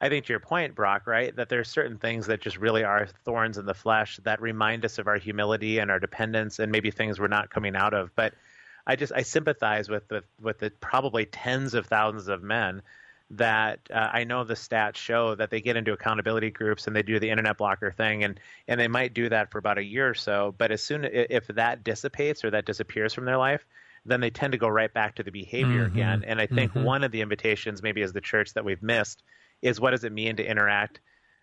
I 0.00 0.08
think 0.08 0.26
to 0.26 0.32
your 0.32 0.40
point, 0.40 0.74
Brock, 0.74 1.06
right, 1.06 1.34
that 1.36 1.48
there 1.48 1.60
are 1.60 1.64
certain 1.64 1.98
things 1.98 2.26
that 2.26 2.40
just 2.40 2.58
really 2.58 2.84
are 2.84 3.08
thorns 3.24 3.58
in 3.58 3.66
the 3.66 3.74
flesh 3.74 4.18
that 4.24 4.40
remind 4.40 4.84
us 4.84 4.98
of 4.98 5.06
our 5.06 5.16
humility 5.16 5.78
and 5.78 5.90
our 5.90 5.98
dependence, 5.98 6.58
and 6.58 6.70
maybe 6.70 6.90
things 6.90 7.18
we're 7.18 7.28
not 7.28 7.50
coming 7.50 7.74
out 7.74 7.94
of. 7.94 8.14
But 8.14 8.34
I 8.86 8.96
just 8.96 9.12
I 9.12 9.22
sympathize 9.22 9.88
with 9.88 10.06
the 10.08 10.22
with 10.40 10.58
the 10.58 10.70
probably 10.70 11.26
tens 11.26 11.74
of 11.74 11.86
thousands 11.86 12.28
of 12.28 12.42
men 12.42 12.82
that 13.30 13.80
uh, 13.92 14.08
I 14.12 14.24
know 14.24 14.44
the 14.44 14.54
stats 14.54 14.96
show 14.96 15.34
that 15.34 15.50
they 15.50 15.60
get 15.60 15.76
into 15.76 15.92
accountability 15.92 16.50
groups 16.50 16.86
and 16.86 16.94
they 16.94 17.02
do 17.02 17.18
the 17.18 17.30
internet 17.30 17.58
blocker 17.58 17.90
thing 17.90 18.22
and 18.22 18.38
and 18.68 18.78
they 18.78 18.86
might 18.86 19.14
do 19.14 19.28
that 19.28 19.50
for 19.50 19.58
about 19.58 19.78
a 19.78 19.84
year 19.84 20.08
or 20.08 20.14
so 20.14 20.54
but 20.56 20.70
as 20.70 20.82
soon 20.82 21.04
if 21.04 21.48
that 21.48 21.82
dissipates 21.82 22.44
or 22.44 22.50
that 22.50 22.66
disappears 22.66 23.12
from 23.12 23.24
their 23.24 23.36
life 23.36 23.66
then 24.04 24.20
they 24.20 24.30
tend 24.30 24.52
to 24.52 24.58
go 24.58 24.68
right 24.68 24.94
back 24.94 25.16
to 25.16 25.24
the 25.24 25.32
behavior 25.32 25.84
again 25.86 26.22
and 26.24 26.40
I 26.40 26.46
think 26.46 26.72
one 26.76 27.02
of 27.02 27.10
the 27.10 27.20
invitations 27.20 27.82
maybe 27.82 28.02
as 28.02 28.12
the 28.12 28.20
church 28.20 28.54
that 28.54 28.64
we've 28.64 28.82
missed 28.82 29.24
is 29.60 29.80
what 29.80 29.90
does 29.90 30.04
it 30.04 30.12
mean 30.12 30.36
to 30.36 30.48
interact 30.48 31.00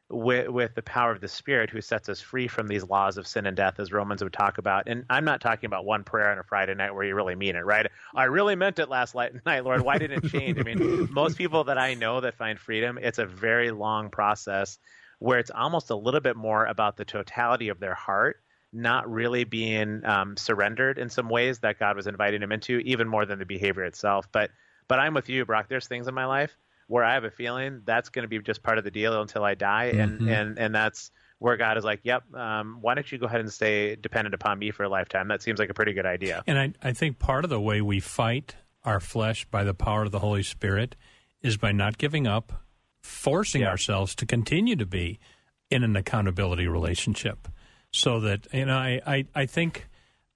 with, 0.10 0.50
with 0.50 0.76
the 0.76 0.82
power 0.82 1.12
of 1.12 1.22
the 1.22 1.28
Spirit 1.28 1.70
who 1.70 1.82
sets 1.82 2.10
us 2.10 2.22
free 2.22 2.48
from 2.48 2.68
these 2.68 2.84
laws 2.84 3.18
of 3.18 3.26
sin 3.26 3.46
and 3.46 3.58
death, 3.58 3.80
as 3.80 3.92
Romans 3.92 4.24
would 4.24 4.34
talk 4.34 4.58
about. 4.58 4.88
And 4.88 5.06
I'm 5.10 5.26
not 5.26 5.42
talking 5.42 5.68
about 5.68 5.86
one 5.86 6.04
prayer 6.04 6.32
on 6.32 6.40
a 6.40 6.44
Friday 6.44 6.76
night 6.76 6.94
where 6.94 7.04
you 7.04 7.16
really 7.16 7.36
mean 7.36 7.56
it, 7.56 7.66
right? 7.66 7.88
I 8.16 8.26
really 8.26 8.56
meant 8.56 8.80
it 8.80 8.90
last 8.90 9.16
night, 9.46 9.64
Lord. 9.64 9.82
Why 9.82 9.98
didn't 9.98 10.26
it 10.26 10.32
change? 10.32 10.60
I 10.60 10.64
mean, 10.64 11.08
most 11.12 11.38
people 11.38 11.64
that 11.66 11.78
I 11.78 11.94
know 11.94 12.22
that 12.22 12.36
find 12.36 12.60
freedom, 12.60 13.00
it's 13.02 13.20
a 13.20 13.26
very 13.26 13.72
long 13.72 14.10
process 14.10 14.78
where 15.20 15.40
it's 15.40 15.52
almost 15.52 15.90
a 15.90 15.96
little 15.96 16.20
bit 16.20 16.36
more 16.36 16.66
about 16.66 16.98
the 16.98 17.06
totality 17.06 17.70
of 17.70 17.80
their 17.80 17.96
heart 17.96 18.38
not 18.74 19.10
really 19.10 19.44
being 19.44 20.04
um, 20.04 20.36
surrendered 20.36 20.98
in 20.98 21.08
some 21.08 21.30
ways 21.30 21.60
that 21.60 21.78
God 21.78 21.96
was 21.96 22.08
inviting 22.08 22.42
them 22.42 22.52
into, 22.52 22.80
even 22.80 23.08
more 23.08 23.24
than 23.24 23.38
the 23.38 23.46
behavior 23.46 23.84
itself. 23.84 24.28
But 24.32 24.50
but 24.88 25.00
I'm 25.00 25.14
with 25.14 25.30
you, 25.30 25.46
Brock. 25.46 25.68
There's 25.70 25.88
things 25.88 26.08
in 26.08 26.14
my 26.14 26.26
life 26.26 26.58
where 26.88 27.04
I 27.04 27.14
have 27.14 27.24
a 27.24 27.32
feeling 27.32 27.82
that's 27.86 28.10
going 28.10 28.24
to 28.24 28.28
be 28.30 28.40
just 28.40 28.62
part 28.64 28.78
of 28.78 28.84
the 28.84 28.92
deal 28.92 29.22
until 29.22 29.44
I 29.44 29.56
die, 29.56 29.86
and 29.98 30.28
and 30.30 30.58
and 30.60 30.74
that's 30.76 31.12
where 31.40 31.58
God 31.58 31.78
is 31.78 31.84
like, 31.84 32.00
yep, 32.04 32.24
um, 32.34 32.78
why 32.82 32.94
don't 32.94 33.12
you 33.12 33.18
go 33.18 33.26
ahead 33.26 33.42
and 33.42 33.52
stay 33.52 33.96
dependent 33.98 34.34
upon 34.34 34.58
me 34.60 34.72
for 34.72 34.84
a 34.84 34.90
lifetime? 34.90 35.28
That 35.28 35.42
seems 35.42 35.60
like 35.60 35.70
a 35.70 35.74
pretty 35.74 35.92
good 35.94 36.06
idea. 36.06 36.42
And 36.48 36.58
I, 36.58 36.74
I 36.82 36.94
think 36.94 37.20
part 37.20 37.44
of 37.44 37.50
the 37.50 37.60
way 37.60 37.82
we 37.82 38.00
fight 38.00 38.56
our 38.86 39.02
flesh 39.02 39.44
by 39.46 39.66
the 39.66 39.74
power 39.74 40.04
of 40.04 40.12
the 40.12 40.20
Holy 40.20 40.44
Spirit 40.44 40.96
is 41.42 41.58
by 41.58 41.74
not 41.74 41.98
giving 41.98 42.28
up, 42.28 42.54
forcing 43.02 43.62
Yeah. 43.62 43.70
ourselves 43.70 44.16
to 44.16 44.26
continue 44.26 44.78
to 44.78 44.86
be 44.86 45.20
in 45.70 45.84
an 45.84 45.98
accountability 45.98 46.68
relationship. 46.68 47.50
So 47.92 48.22
that, 48.22 48.48
you 48.54 48.66
know, 48.66 48.78
I, 48.78 49.02
I, 49.06 49.26
I 49.36 49.46
think 49.46 49.88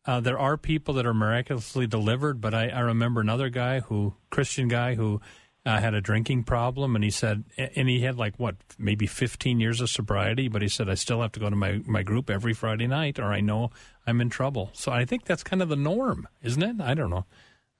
uh, 0.05 0.19
there 0.19 0.37
are 0.37 0.57
people 0.57 0.93
that 0.95 1.05
are 1.05 1.13
miraculously 1.13 1.87
delivered, 1.87 2.41
but 2.41 2.53
I, 2.53 2.67
I 2.67 2.79
remember 2.81 3.21
another 3.21 3.49
guy 3.49 3.79
who, 3.79 4.15
Christian 4.29 4.67
guy 4.67 4.95
who 4.95 5.21
uh, 5.67 5.81
had 5.81 5.93
a 5.93 5.99
drinking 5.99 6.43
problem, 6.43 6.95
and 6.95 7.03
he 7.03 7.11
said, 7.11 7.43
and 7.57 7.89
he 7.89 7.99
had 7.99 8.15
like 8.15 8.35
what, 8.37 8.55
maybe 8.77 9.05
15 9.05 9.59
years 9.59 9.81
of 9.81 9.89
sobriety, 9.89 10.47
but 10.47 10.61
he 10.61 10.69
said, 10.69 10.89
I 10.89 10.93
still 10.93 11.21
have 11.21 11.33
to 11.33 11.41
go 11.41 11.49
to 11.49 11.55
my, 11.57 11.81
my 11.85 12.03
group 12.03 12.29
every 12.29 12.53
Friday 12.53 12.87
night, 12.87 13.19
or 13.19 13.25
I 13.25 13.41
know 13.41 13.71
I'm 14.05 14.21
in 14.21 14.29
trouble. 14.29 14.69
So 14.71 14.93
I 14.93 15.03
think 15.03 15.25
that's 15.25 15.43
kind 15.43 15.61
of 15.61 15.67
the 15.67 15.75
norm, 15.75 16.25
isn't 16.41 16.63
it? 16.63 16.79
I 16.79 16.93
don't 16.93 17.09
know. 17.09 17.25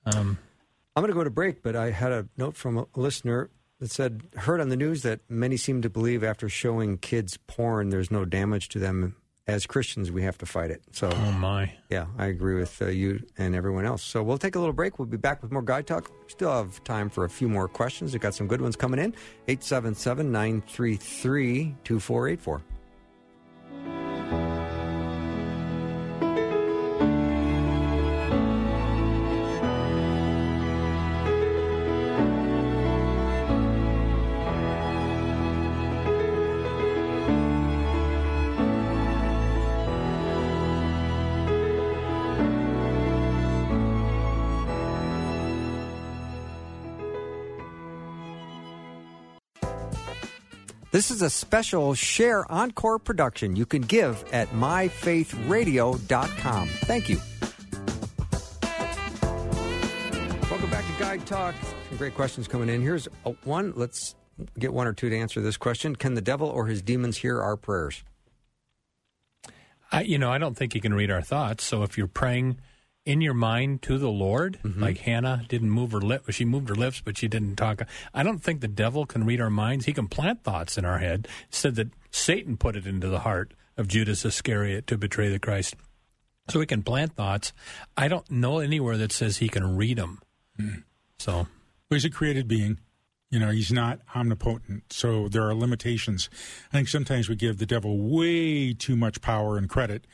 Um, 0.05 0.37
I'm 0.97 1.01
going 1.01 1.13
to 1.13 1.17
go 1.17 1.23
to 1.23 1.29
break, 1.29 1.63
but 1.63 1.77
I 1.77 1.91
had 1.91 2.11
a 2.11 2.27
note 2.35 2.57
from 2.57 2.77
a 2.77 2.87
listener 2.95 3.51
that 3.79 3.89
said, 3.89 4.23
heard 4.35 4.59
on 4.59 4.67
the 4.67 4.75
news 4.75 5.03
that 5.03 5.21
many 5.29 5.55
seem 5.55 5.81
to 5.81 5.89
believe 5.89 6.25
after 6.25 6.49
showing 6.49 6.97
kids 6.97 7.37
porn, 7.47 7.89
there's 7.89 8.11
no 8.11 8.25
damage 8.25 8.67
to 8.69 8.79
them. 8.79 9.15
As 9.47 9.65
Christians, 9.65 10.11
we 10.11 10.23
have 10.23 10.37
to 10.39 10.45
fight 10.45 10.71
it. 10.71 10.81
So, 10.91 11.09
oh 11.09 11.31
my. 11.31 11.71
yeah, 11.89 12.07
I 12.17 12.25
agree 12.25 12.55
with 12.55 12.81
uh, 12.81 12.87
you 12.87 13.25
and 13.37 13.55
everyone 13.55 13.85
else. 13.85 14.03
So 14.03 14.21
we'll 14.21 14.37
take 14.37 14.55
a 14.55 14.59
little 14.59 14.73
break. 14.73 14.99
We'll 14.99 15.07
be 15.07 15.15
back 15.15 15.41
with 15.41 15.51
more 15.53 15.61
Guy 15.61 15.83
Talk. 15.83 16.11
Still 16.27 16.51
have 16.51 16.83
time 16.83 17.09
for 17.09 17.23
a 17.23 17.29
few 17.29 17.47
more 17.47 17.69
questions. 17.69 18.11
We've 18.11 18.21
got 18.21 18.35
some 18.35 18.47
good 18.47 18.59
ones 18.59 18.75
coming 18.75 18.99
in. 18.99 19.15
877 19.47 20.31
933 20.31 21.75
2484. 21.85 22.61
This 50.97 51.11
is 51.11 51.21
a 51.21 51.29
special 51.29 51.93
Share 51.93 52.51
Encore 52.51 52.97
production 52.97 53.55
you 53.55 53.67
can 53.67 53.83
give 53.83 54.25
at 54.33 54.49
myfaithradio.com. 54.49 56.67
Thank 56.67 57.07
you. 57.07 57.19
Welcome 60.49 60.71
back 60.71 60.87
to 60.87 60.93
Guy 60.99 61.17
Talk. 61.17 61.53
Some 61.89 61.99
great 61.99 62.15
questions 62.15 62.47
coming 62.47 62.67
in. 62.67 62.81
Here's 62.81 63.07
a, 63.25 63.29
one. 63.43 63.73
Let's 63.75 64.15
get 64.57 64.73
one 64.73 64.87
or 64.87 64.93
two 64.93 65.11
to 65.11 65.15
answer 65.15 65.39
this 65.39 65.55
question. 65.55 65.95
Can 65.95 66.15
the 66.15 66.21
devil 66.21 66.49
or 66.49 66.65
his 66.65 66.81
demons 66.81 67.17
hear 67.17 67.43
our 67.43 67.57
prayers? 67.57 68.03
I, 69.91 70.01
you 70.01 70.17
know, 70.17 70.31
I 70.31 70.39
don't 70.39 70.57
think 70.57 70.73
you 70.73 70.81
can 70.81 70.95
read 70.95 71.11
our 71.11 71.21
thoughts. 71.21 71.63
So 71.63 71.83
if 71.83 71.99
you're 71.99 72.07
praying 72.07 72.57
in 73.07 73.21
your 73.21 73.33
mind 73.33 73.81
to 73.83 73.97
the 73.97 74.09
Lord, 74.09 74.59
mm-hmm. 74.63 74.81
like 74.81 74.97
Hannah 74.97 75.45
didn't 75.47 75.71
move 75.71 75.93
her 75.93 76.01
lip, 76.01 76.29
she 76.29 76.43
moved 76.43 76.67
her 76.67 76.75
lips, 76.75 77.01
but 77.03 77.17
she 77.17 77.29
didn't 77.29 77.55
talk. 77.55 77.81
I 78.13 78.21
don't 78.21 78.39
think 78.39 78.59
the 78.59 78.67
devil 78.67 79.05
can 79.05 79.25
read 79.25 79.39
our 79.39 79.49
minds. 79.49 79.85
He 79.85 79.93
can 79.93 80.07
plant 80.07 80.43
thoughts 80.43 80.77
in 80.77 80.83
our 80.83 80.99
head. 80.99 81.29
It 81.47 81.55
said 81.55 81.75
that 81.75 81.91
Satan 82.11 82.57
put 82.57 82.75
it 82.75 82.85
into 82.85 83.07
the 83.07 83.19
heart 83.19 83.53
of 83.77 83.87
Judas 83.87 84.25
Iscariot 84.25 84.87
to 84.87 84.97
betray 84.97 85.29
the 85.29 85.39
Christ. 85.39 85.75
So 86.49 86.59
he 86.59 86.65
can 86.65 86.83
plant 86.83 87.15
thoughts. 87.15 87.53
I 87.95 88.09
don't 88.09 88.29
know 88.29 88.59
anywhere 88.59 88.97
that 88.97 89.13
says 89.13 89.37
he 89.37 89.47
can 89.47 89.77
read 89.77 89.97
them. 89.97 90.19
Hmm. 90.57 90.69
So 91.17 91.33
Well, 91.33 91.47
he's 91.91 92.05
a 92.05 92.09
created 92.09 92.47
being. 92.47 92.79
You 93.29 93.39
know, 93.39 93.51
he's 93.51 93.71
not 93.73 93.99
omnipotent, 94.15 94.93
so 94.93 95.27
there 95.27 95.43
are 95.43 95.53
limitations. 95.53 96.29
I 96.71 96.77
think 96.77 96.87
sometimes 96.87 97.27
we 97.27 97.35
give 97.35 97.57
the 97.57 97.65
devil 97.65 97.97
way 97.97 98.73
too 98.73 98.95
much 98.95 99.19
power 99.19 99.57
and 99.57 99.69
credit, 99.69 100.07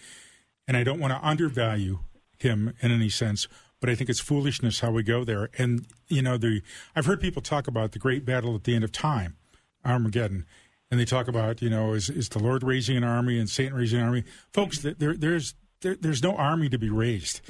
and 0.67 0.75
I 0.75 0.83
don't 0.83 0.99
want 0.99 1.13
to 1.13 1.27
undervalue 1.27 1.99
him 2.43 2.73
in 2.81 2.91
any 2.91 3.09
sense, 3.09 3.47
but 3.81 3.89
I 3.89 3.95
think 3.95 4.09
it's 4.09 4.19
foolishness 4.19 4.79
how 4.79 4.91
we 4.91 5.03
go 5.03 5.23
there. 5.23 5.49
And 5.57 5.85
you 6.07 6.21
know, 6.21 6.37
the 6.37 6.61
I've 6.95 7.05
heard 7.05 7.19
people 7.19 7.41
talk 7.41 7.67
about 7.67 7.91
the 7.91 7.99
great 7.99 8.25
battle 8.25 8.55
at 8.55 8.63
the 8.63 8.75
end 8.75 8.83
of 8.83 8.91
time, 8.91 9.35
Armageddon, 9.83 10.45
and 10.89 10.99
they 10.99 11.05
talk 11.05 11.27
about 11.27 11.61
you 11.61 11.69
know 11.69 11.93
is 11.93 12.09
is 12.09 12.29
the 12.29 12.39
Lord 12.39 12.63
raising 12.63 12.95
an 12.95 13.03
army 13.03 13.37
and 13.39 13.49
Satan 13.49 13.73
raising 13.73 13.99
an 13.99 14.05
army, 14.05 14.23
folks? 14.53 14.79
There, 14.79 14.93
there's 15.15 15.55
there, 15.81 15.95
there's 15.95 16.23
no 16.23 16.35
army 16.35 16.69
to 16.69 16.77
be 16.77 16.89
raised. 16.89 17.41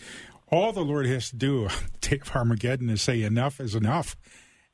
All 0.50 0.72
the 0.72 0.82
Lord 0.82 1.06
has 1.06 1.30
to 1.30 1.36
do 1.36 1.66
of 2.12 2.36
Armageddon 2.36 2.90
is 2.90 3.02
say 3.02 3.22
enough 3.22 3.60
is 3.60 3.76
enough. 3.76 4.16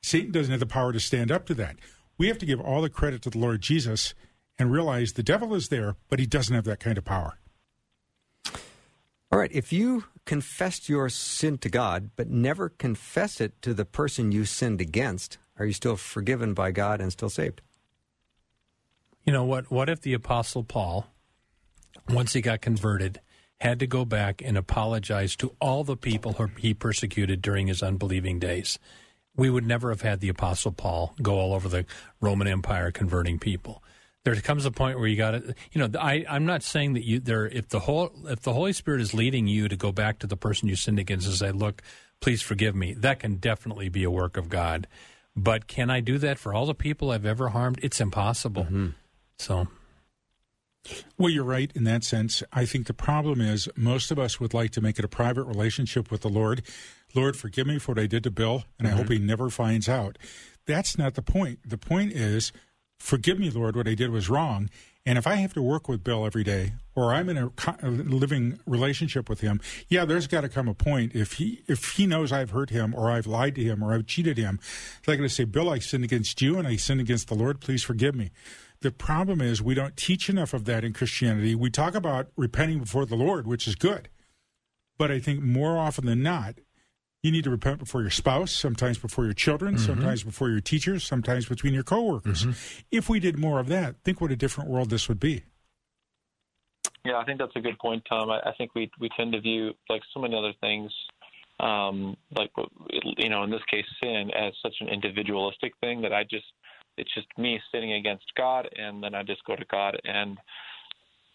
Satan 0.02 0.32
doesn't 0.32 0.52
have 0.52 0.60
the 0.60 0.66
power 0.66 0.94
to 0.94 1.00
stand 1.00 1.32
up 1.32 1.46
to 1.48 1.54
that. 1.56 1.76
We 2.18 2.28
have 2.28 2.38
to 2.40 2.46
give 2.46 2.62
all 2.62 2.82
the 2.82 2.90
credit 2.90 3.22
to 3.24 3.30
the 3.30 3.38
Lord 3.38 3.62
Jesus 3.62 4.14
and 4.58 4.72
realize 4.72 5.14
the 5.14 5.24
devil 5.24 5.54
is 5.56 5.70
there, 5.70 5.96
but 6.10 6.20
he 6.20 6.26
doesn't 6.26 6.54
have 6.54 6.66
that 6.66 6.80
kind 6.80 6.98
of 6.98 7.06
power. 7.06 7.40
All 9.32 9.40
right. 9.40 9.52
If 9.54 9.72
you 9.72 10.06
confessed 10.26 10.90
your 10.90 11.10
sin 11.10 11.58
to 11.60 11.70
God, 11.70 12.12
but 12.16 12.30
never 12.30 12.70
confess 12.70 13.40
it 13.40 13.62
to 13.62 13.74
the 13.74 13.86
person 13.86 14.32
you 14.32 14.46
sinned 14.46 14.82
against, 14.82 15.38
are 15.58 15.66
you 15.66 15.74
still 15.74 15.96
forgiven 15.96 16.54
by 16.54 16.72
God 16.72 17.02
and 17.02 17.12
still 17.12 17.30
saved? 17.30 17.62
You 19.24 19.34
know 19.34 19.44
what? 19.44 19.70
What 19.70 19.90
if 19.90 20.02
the 20.02 20.14
Apostle 20.14 20.64
Paul, 20.64 21.08
once 22.10 22.34
he 22.34 22.42
got 22.42 22.62
converted, 22.62 23.20
had 23.62 23.80
to 23.80 23.88
go 23.88 24.06
back 24.06 24.42
and 24.44 24.58
apologize 24.58 25.36
to 25.36 25.54
all 25.60 25.84
the 25.84 25.98
people 25.98 26.36
he 26.58 26.74
persecuted 26.74 27.42
during 27.42 27.68
his 27.68 27.84
unbelieving 27.84 28.40
days. 28.40 28.80
We 29.36 29.50
would 29.50 29.66
never 29.66 29.90
have 29.90 30.02
had 30.02 30.22
the 30.22 30.30
Apostle 30.30 30.72
Paul 30.72 31.14
go 31.22 31.38
all 31.38 31.54
over 31.54 31.68
the 31.68 31.86
Roman 32.22 32.48
Empire 32.48 32.92
converting 32.92 33.38
people. 33.38 33.84
There 34.34 34.42
comes 34.42 34.66
a 34.66 34.72
point 34.72 35.00
where 35.00 35.08
you 35.08 35.16
got 35.16 35.32
to, 35.32 35.56
you 35.72 35.88
know, 35.88 36.00
I, 36.00 36.26
I'm 36.30 36.46
not 36.46 36.64
saying 36.64 36.94
that 36.94 37.06
you 37.06 37.20
there. 37.20 37.48
If 37.48 37.70
the 37.70 37.80
whole, 37.80 38.12
if 38.26 38.42
the 38.42 38.54
Holy 38.54 38.74
Spirit 38.74 39.02
is 39.02 39.14
leading 39.14 39.48
you 39.48 39.68
to 39.68 39.76
go 39.76 39.92
back 39.92 40.20
to 40.20 40.28
the 40.28 40.38
person 40.38 40.68
you 40.68 40.76
sinned 40.76 41.00
against 41.00 41.28
and 41.28 41.36
say, 41.36 41.52
"Look, 41.52 41.82
please 42.22 42.42
forgive 42.42 42.76
me," 42.76 42.94
that 42.94 43.20
can 43.20 43.36
definitely 43.36 43.90
be 43.90 44.04
a 44.04 44.12
work 44.12 44.38
of 44.38 44.50
God. 44.50 44.88
But 45.36 45.68
can 45.68 45.90
I 45.90 46.00
do 46.00 46.18
that 46.18 46.38
for 46.38 46.54
all 46.54 46.66
the 46.66 46.76
people 46.76 47.12
I've 47.12 47.26
ever 47.26 47.50
harmed? 47.50 47.80
It's 47.82 48.02
impossible. 48.02 48.64
Mm-hmm. 48.66 48.88
So 49.38 49.68
Well, 51.18 51.30
you're 51.30 51.44
right 51.44 51.72
in 51.76 51.84
that 51.86 52.04
sense. 52.04 52.44
I 52.52 52.66
think 52.66 52.88
the 52.88 52.94
problem 52.94 53.42
is 53.42 53.70
most 53.76 54.12
of 54.12 54.20
us 54.20 54.40
would 54.40 54.54
like 54.54 54.72
to 54.72 54.82
make 54.82 54.98
it 55.00 55.06
a 55.06 55.10
private 55.10 55.44
relationship 55.44 56.12
with 56.12 56.22
the 56.22 56.30
Lord. 56.30 56.62
Lord, 57.14 57.36
forgive 57.36 57.68
me 57.68 57.80
for 57.80 57.94
what 57.94 58.00
I 58.00 58.08
did 58.08 58.24
to 58.24 58.32
Bill, 58.32 58.64
and 58.78 58.88
I 58.88 58.92
mm-hmm. 58.92 59.00
hope 59.00 59.10
he 59.10 59.20
never 59.20 59.50
finds 59.50 59.90
out. 59.90 60.18
That's 60.66 60.98
not 60.98 61.16
the 61.16 61.22
point. 61.22 61.60
The 61.68 61.78
point 61.78 62.12
is, 62.12 62.52
forgive 63.00 63.40
me, 63.40 63.50
Lord, 63.50 63.76
what 63.76 63.88
I 63.88 63.96
did 63.96 64.12
was 64.12 64.30
wrong. 64.30 64.70
And 65.06 65.18
if 65.18 65.26
I 65.26 65.36
have 65.36 65.54
to 65.54 65.62
work 65.62 65.88
with 65.88 66.04
Bill 66.04 66.26
every 66.26 66.44
day, 66.44 66.74
or 66.94 67.14
I'm 67.14 67.30
in 67.30 67.38
a, 67.38 67.50
living 67.90 68.60
relationship 68.68 69.30
with 69.30 69.42
him, 69.42 69.60
yeah, 69.88 70.06
there's 70.06 70.28
got 70.28 70.42
to 70.42 70.50
come 70.50 70.68
a 70.68 70.74
point 70.74 71.16
if 71.16 71.34
he 71.34 71.64
if 71.68 71.94
he 71.94 72.06
knows 72.06 72.32
I've 72.32 72.52
hurt 72.52 72.70
him, 72.70 72.94
or 72.94 73.10
I've 73.10 73.26
lied 73.26 73.56
to 73.56 73.64
him, 73.64 73.84
or 73.84 73.94
I've 73.94 74.06
cheated 74.06 74.38
him, 74.38 74.60
they're 75.06 75.16
going 75.16 75.28
to 75.28 75.34
say, 75.34 75.46
Bill, 75.46 75.70
I 75.70 75.80
sinned 75.80 76.04
against 76.04 76.42
you, 76.42 76.60
and 76.60 76.68
I 76.68 76.76
sinned 76.76 77.00
against 77.00 77.28
the 77.28 77.36
Lord. 77.36 77.60
Please 77.62 77.82
forgive 77.82 78.14
me. 78.14 78.32
The 78.82 78.92
problem 78.92 79.42
is 79.42 79.62
we 79.62 79.74
don't 79.74 79.98
teach 79.98 80.30
enough 80.30 80.54
of 80.54 80.66
that 80.66 80.84
in 80.84 80.94
Christianity. 80.94 81.56
We 81.56 81.70
talk 81.70 81.96
about 81.96 82.28
repenting 82.38 82.80
before 82.80 83.06
the 83.06 83.16
Lord, 83.16 83.48
which 83.48 83.68
is 83.68 83.76
good. 83.76 84.10
But 84.98 85.12
I 85.12 85.20
think 85.20 85.42
more 85.42 85.78
often 85.78 86.06
than 86.06 86.22
not, 86.22 86.56
you 87.24 87.32
need 87.32 87.44
to 87.44 87.50
repent 87.50 87.80
before 87.80 88.02
your 88.02 88.10
spouse, 88.10 88.52
sometimes 88.52 88.98
before 88.98 89.26
your 89.26 89.34
children, 89.34 89.78
sometimes 89.78 90.24
before 90.24 90.50
your 90.50 90.62
teachers, 90.62 91.04
sometimes 91.04 91.48
between 91.48 91.74
your 91.74 91.84
coworkers. 91.84 92.46
If 92.92 93.10
we 93.10 93.20
did 93.20 93.38
more 93.38 93.60
of 93.60 93.68
that, 93.68 93.96
think 94.04 94.22
what 94.22 94.32
a 94.32 94.36
different 94.36 94.70
world 94.70 94.90
this 94.90 95.10
would 95.10 95.20
be. 95.20 95.44
Yeah, 97.06 97.18
I 97.18 97.26
think 97.26 97.40
that's 97.40 97.56
a 97.56 97.62
good 97.62 97.78
point, 97.80 98.04
Tom. 98.10 98.30
I, 98.30 98.40
I 98.40 98.54
think 98.58 98.76
we 98.76 98.92
we 99.00 99.10
tend 99.18 99.34
to 99.34 99.42
view 99.42 99.72
like 99.90 100.02
so 100.14 100.20
many 100.20 100.36
other 100.36 100.54
things, 100.60 100.92
um, 101.60 102.16
like 102.36 102.52
you 103.18 103.30
know, 103.30 103.44
in 103.44 103.50
this 103.50 103.64
case, 103.72 103.86
sin 104.02 104.32
as 104.38 104.54
such 104.62 104.76
an 104.82 104.90
individualistic 104.90 105.74
thing 105.82 106.02
that 106.02 106.14
I 106.14 106.24
just 106.24 106.46
it's 106.98 107.14
just 107.14 107.28
me 107.38 107.60
sinning 107.72 107.94
against 107.94 108.26
God, 108.36 108.68
and 108.76 109.02
then 109.02 109.16
I 109.16 109.24
just 109.24 109.44
go 109.46 109.56
to 109.56 109.66
God 109.72 110.00
and 110.04 110.38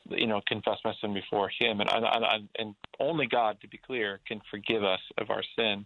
you 0.09 0.27
know 0.27 0.41
confess 0.47 0.79
my 0.85 0.93
sin 1.01 1.15
before 1.15 1.51
Him, 1.59 1.81
and 1.81 1.91
and, 1.91 2.49
and, 2.59 2.75
only 3.01 3.27
God, 3.27 3.61
to 3.61 3.69
be 3.69 3.79
clear, 3.79 4.21
can 4.27 4.41
forgive 4.51 4.85
us 4.85 5.01
of 5.19 5.31
our 5.31 5.43
sin. 5.57 5.85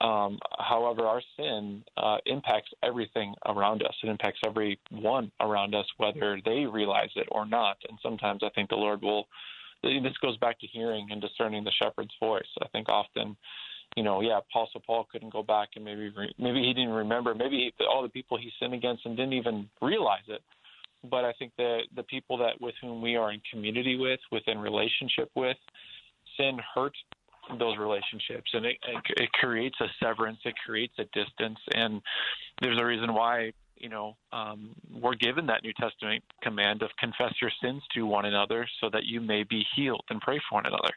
Um, 0.00 0.38
however, 0.58 1.06
our 1.06 1.20
sin 1.36 1.84
uh, 1.96 2.18
impacts 2.26 2.70
everything 2.82 3.34
around 3.46 3.82
us. 3.82 3.94
It 4.02 4.08
impacts 4.08 4.40
everyone 4.46 5.30
around 5.40 5.74
us, 5.74 5.86
whether 5.98 6.40
they 6.44 6.64
realize 6.64 7.10
it 7.16 7.28
or 7.30 7.44
not. 7.44 7.76
And 7.88 7.98
sometimes 8.02 8.42
I 8.42 8.48
think 8.50 8.70
the 8.70 8.76
Lord 8.76 9.02
will. 9.02 9.26
This 9.82 10.16
goes 10.22 10.36
back 10.38 10.60
to 10.60 10.66
hearing 10.66 11.08
and 11.10 11.20
discerning 11.20 11.64
the 11.64 11.72
shepherd's 11.82 12.14
voice. 12.20 12.42
I 12.62 12.68
think 12.68 12.88
often, 12.90 13.36
you 13.96 14.02
know, 14.02 14.20
yeah, 14.20 14.38
Apostle 14.38 14.82
Paul 14.86 15.08
couldn't 15.10 15.32
go 15.32 15.42
back 15.42 15.70
and 15.74 15.84
maybe 15.84 16.10
re- 16.10 16.34
maybe 16.38 16.60
he 16.60 16.74
didn't 16.74 16.90
remember. 16.90 17.34
Maybe 17.34 17.72
all 17.90 18.02
the 18.02 18.08
people 18.10 18.38
he 18.38 18.50
sinned 18.60 18.74
against 18.74 19.06
and 19.06 19.16
didn't 19.16 19.32
even 19.32 19.68
realize 19.80 20.24
it. 20.28 20.42
But 21.08 21.24
I 21.24 21.32
think 21.38 21.52
that 21.56 21.82
the 21.94 22.02
people 22.04 22.36
that 22.38 22.60
with 22.60 22.74
whom 22.80 23.00
we 23.00 23.16
are 23.16 23.32
in 23.32 23.40
community 23.50 23.96
with, 23.96 24.20
within 24.30 24.58
relationship 24.58 25.30
with, 25.34 25.56
sin 26.36 26.58
hurts 26.74 26.98
those 27.58 27.76
relationships. 27.78 28.50
And 28.52 28.66
it, 28.66 28.76
it, 28.86 29.22
it 29.22 29.32
creates 29.32 29.76
a 29.80 29.86
severance 30.02 30.38
it 30.44 30.54
creates 30.64 30.94
a 30.98 31.04
distance 31.04 31.58
and 31.74 32.00
there's 32.60 32.78
a 32.80 32.84
reason 32.84 33.12
why 33.14 33.52
you 33.76 33.88
know 33.88 34.16
um, 34.32 34.74
we're 34.92 35.14
given 35.14 35.46
that 35.46 35.62
new 35.62 35.72
testament 35.72 36.22
command 36.42 36.82
of 36.82 36.90
confess 36.98 37.32
your 37.40 37.50
sins 37.62 37.82
to 37.94 38.06
one 38.06 38.26
another 38.26 38.68
so 38.80 38.90
that 38.92 39.04
you 39.04 39.20
may 39.20 39.42
be 39.42 39.64
healed 39.74 40.04
and 40.10 40.20
pray 40.20 40.40
for 40.48 40.56
one 40.56 40.66
another. 40.66 40.92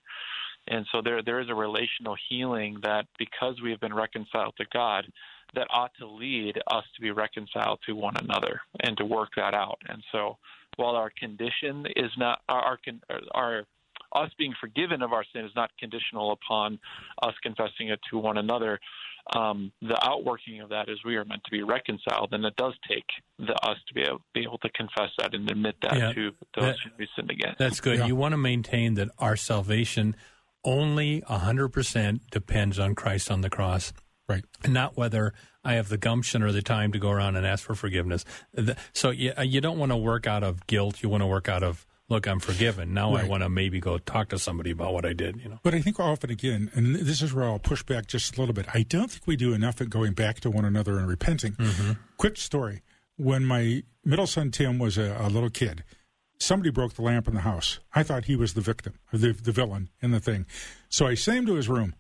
And 0.68 0.86
so 0.92 1.02
there 1.02 1.22
there 1.24 1.40
is 1.40 1.50
a 1.50 1.56
relational 1.56 2.16
healing 2.30 2.78
that 2.84 3.06
because 3.18 3.62
we 3.62 3.72
have 3.72 3.80
been 3.80 3.94
reconciled 3.94 4.54
to 4.58 4.66
god 4.72 5.06
that 5.54 5.68
ought 5.70 5.92
to 6.00 6.08
lead 6.08 6.60
us 6.72 6.84
to 6.96 7.02
be 7.02 7.12
reconciled 7.12 7.80
to 7.86 7.94
one 7.94 8.16
another 8.18 8.62
and 8.82 8.98
to 8.98 9.06
work 9.06 9.30
that 9.36 9.54
out 9.54 9.80
and 9.90 10.04
so 10.12 10.38
while 10.76 10.96
our 10.96 11.12
condition 11.20 11.86
is 11.96 12.12
not 12.18 12.42
our 12.50 12.78
our, 13.10 13.20
our 13.34 13.66
us 14.16 14.30
being 14.38 14.54
forgiven 14.60 15.02
of 15.02 15.12
our 15.12 15.26
sin 15.34 15.46
is 15.46 15.52
not 15.56 15.72
conditional 15.80 16.32
upon 16.32 16.80
us 17.22 17.34
confessing 17.42 17.90
it 17.90 18.00
to 18.12 18.18
one 18.18 18.38
another. 18.38 18.80
Um, 19.36 19.72
the 19.82 19.98
outworking 20.04 20.60
of 20.62 20.70
that 20.70 20.90
is 20.90 21.00
we 21.06 21.16
are 21.16 21.26
meant 21.26 21.44
to 21.46 21.52
be 21.52 21.64
reconciled, 21.64 22.30
and 22.34 22.44
it 22.46 22.56
does 22.58 22.74
take 22.88 23.06
the 23.40 23.54
us 23.66 23.78
to 23.88 23.94
be 23.94 24.02
able, 24.02 24.22
be 24.34 24.42
able 24.44 24.58
to 24.60 24.70
confess 24.70 25.10
that 25.18 25.34
and 25.34 25.50
admit 25.50 25.76
that 25.82 25.98
Yeah, 25.98 26.14
to 26.14 26.32
those 26.56 26.64
that- 26.64 26.80
who 26.84 26.90
we 26.98 27.08
sinned 27.16 27.32
against. 27.32 27.58
That's 27.58 27.80
good. 27.80 28.00
Yeah. 28.00 28.08
You 28.08 28.16
want 28.16 28.34
to 28.34 28.38
maintain 28.38 28.96
that 28.96 29.10
our 29.20 29.36
salvation 29.36 30.16
only 30.66 31.22
100% 31.22 32.30
depends 32.32 32.80
on 32.80 32.96
Christ 32.96 33.32
on 33.32 33.42
the 33.42 33.50
cross, 33.50 33.94
Right. 34.28 34.44
and 34.64 34.74
not 34.74 34.96
whether 34.96 35.34
I 35.66 35.74
have 35.74 35.90
the 35.90 35.98
gumption 35.98 36.44
or 36.44 36.52
the 36.52 36.62
time 36.62 36.92
to 36.94 37.00
go 37.00 37.10
around 37.10 37.36
and 37.36 37.46
ask 37.46 37.64
for 37.66 37.76
forgiveness. 37.76 38.24
So 38.94 39.10
you, 39.10 39.34
uh, 39.38 39.42
you 39.42 39.60
don't 39.62 39.78
want 39.78 39.92
to 39.92 39.98
work 39.98 40.28
out 40.28 40.44
of 40.44 40.66
guilt. 40.66 41.04
You 41.04 41.10
want 41.10 41.22
to 41.22 41.28
work 41.28 41.50
out 41.50 41.62
of, 41.62 41.86
look, 42.10 42.26
I'm 42.26 42.40
forgiven. 42.40 42.94
Now 42.94 43.16
I 43.16 43.26
want 43.26 43.44
to 43.44 43.50
maybe 43.50 43.80
go 43.80 43.98
talk 43.98 44.30
to 44.30 44.40
somebody 44.40 44.72
about 44.72 44.94
what 44.94 45.06
I 45.06 45.14
did. 45.14 45.42
You 45.42 45.50
know. 45.50 45.60
But 45.62 45.74
I 45.74 45.82
think 45.82 46.00
often 46.00 46.30
again, 46.30 46.72
and 46.74 46.96
this 46.96 47.22
is 47.22 47.34
where 47.34 47.44
I'll 47.46 47.60
push 47.60 47.84
back 47.84 48.08
just 48.08 48.38
a 48.38 48.40
little 48.40 48.54
bit. 48.54 48.66
I 48.74 48.84
don't 48.84 49.12
think 49.12 49.28
we 49.28 49.36
do 49.36 49.54
enough 49.54 49.82
at 49.82 49.90
going 49.90 50.14
back 50.14 50.40
to 50.42 50.50
one 50.50 50.66
another 50.66 50.98
and 50.98 51.08
repenting. 51.08 51.54
Mm-hmm. 51.54 51.92
Quick 52.18 52.38
story: 52.38 52.82
when 53.18 53.46
my 53.46 53.84
middle 54.06 54.28
son 54.28 54.52
Tim 54.52 54.80
was 54.80 54.98
a, 54.98 55.18
a 55.20 55.30
little 55.30 55.50
kid, 55.50 55.84
somebody 56.40 56.70
broke 56.72 56.94
the 56.94 57.02
lamp 57.02 57.28
in 57.28 57.36
the 57.36 57.42
house. 57.42 57.80
I 57.94 58.04
thought 58.04 58.26
he 58.26 58.36
was 58.36 58.54
the 58.54 58.62
victim, 58.62 59.00
the 59.12 59.34
the 59.34 59.52
villain 59.52 59.90
in 60.02 60.12
the 60.12 60.20
thing. 60.20 60.46
So 60.90 61.08
I 61.08 61.16
sent 61.16 61.40
him 61.40 61.46
to 61.48 61.56
his 61.56 61.70
room, 61.70 61.96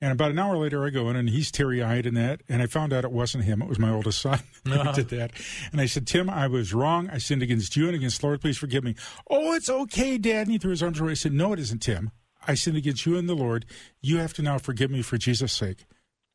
and 0.00 0.12
about 0.12 0.30
an 0.30 0.38
hour 0.38 0.56
later, 0.56 0.84
I 0.84 0.90
go 0.90 1.10
in 1.10 1.16
and 1.16 1.28
he's 1.28 1.50
teary 1.50 1.82
eyed 1.82 2.06
in 2.06 2.14
that, 2.14 2.40
and 2.48 2.62
I 2.62 2.66
found 2.66 2.92
out 2.92 3.04
it 3.04 3.12
wasn't 3.12 3.44
him; 3.44 3.60
it 3.60 3.68
was 3.68 3.78
my 3.78 3.90
oldest 3.90 4.20
son 4.20 4.40
who 4.64 4.74
uh-huh. 4.74 4.92
did 4.92 5.08
that. 5.10 5.32
And 5.72 5.80
I 5.80 5.86
said, 5.86 6.06
Tim, 6.06 6.30
I 6.30 6.46
was 6.46 6.72
wrong. 6.72 7.10
I 7.10 7.18
sinned 7.18 7.42
against 7.42 7.76
you 7.76 7.86
and 7.86 7.94
against 7.94 8.20
the 8.20 8.26
Lord. 8.26 8.40
Please 8.40 8.58
forgive 8.58 8.84
me. 8.84 8.94
Oh, 9.28 9.52
it's 9.54 9.68
okay, 9.68 10.16
Dad. 10.16 10.42
And 10.42 10.52
he 10.52 10.58
threw 10.58 10.70
his 10.70 10.82
arms 10.82 11.00
around. 11.00 11.10
I 11.10 11.14
said, 11.14 11.32
No, 11.32 11.52
it 11.52 11.58
isn't, 11.58 11.82
Tim. 11.82 12.10
I 12.46 12.54
sinned 12.54 12.76
against 12.76 13.04
you 13.04 13.18
and 13.18 13.28
the 13.28 13.34
Lord. 13.34 13.66
You 14.00 14.18
have 14.18 14.32
to 14.34 14.42
now 14.42 14.58
forgive 14.58 14.90
me 14.90 15.02
for 15.02 15.18
Jesus' 15.18 15.52
sake. 15.52 15.84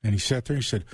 And 0.03 0.13
he 0.13 0.19
sat 0.19 0.45
there 0.45 0.55
and 0.55 0.63
he 0.63 0.67
said, 0.67 0.85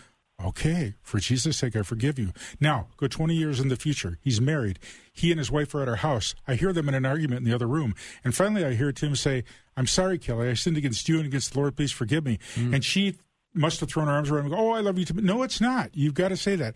Okay, 0.46 0.96
for 1.02 1.20
Jesus' 1.20 1.58
sake, 1.58 1.76
I 1.76 1.84
forgive 1.84 2.18
you. 2.18 2.32
Now, 2.60 2.88
go 2.98 3.08
20 3.08 3.36
years 3.36 3.60
in 3.60 3.68
the 3.68 3.76
future. 3.76 4.18
He's 4.22 4.42
married. 4.42 4.80
He 5.14 5.32
and 5.32 5.40
his 5.40 5.52
wife 5.52 5.74
are 5.76 5.82
at 5.82 5.90
our 5.90 5.98
house. 5.98 6.34
I 6.48 6.56
hear 6.56 6.74
them 6.74 6.90
in 6.90 6.96
an 6.96 7.06
argument 7.06 7.40
in 7.40 7.46
the 7.46 7.54
other 7.54 7.68
room. 7.68 7.96
And 8.24 8.36
finally, 8.36 8.66
I 8.66 8.74
hear 8.74 8.92
Tim 8.92 9.16
say, 9.16 9.44
I'm 9.78 9.88
sorry, 9.88 10.18
Kelly. 10.18 10.50
I 10.50 10.54
sinned 10.54 10.78
against 10.78 11.08
you 11.08 11.18
and 11.18 11.26
against 11.26 11.54
the 11.54 11.60
Lord. 11.60 11.76
Please 11.76 11.92
forgive 11.92 12.26
me. 12.26 12.40
Mm. 12.56 12.76
And 12.76 12.86
she 12.86 13.18
must 13.54 13.80
have 13.82 13.90
thrown 13.90 14.08
her 14.08 14.14
arms 14.14 14.32
around 14.32 14.46
and 14.46 14.52
go, 14.52 14.58
Oh, 14.58 14.72
I 14.72 14.80
love 14.80 14.98
you. 14.98 15.06
Tim. 15.06 15.24
No, 15.26 15.44
it's 15.44 15.62
not. 15.62 15.92
You've 15.94 16.14
got 16.14 16.30
to 16.30 16.38
say 16.38 16.56
that. 16.56 16.76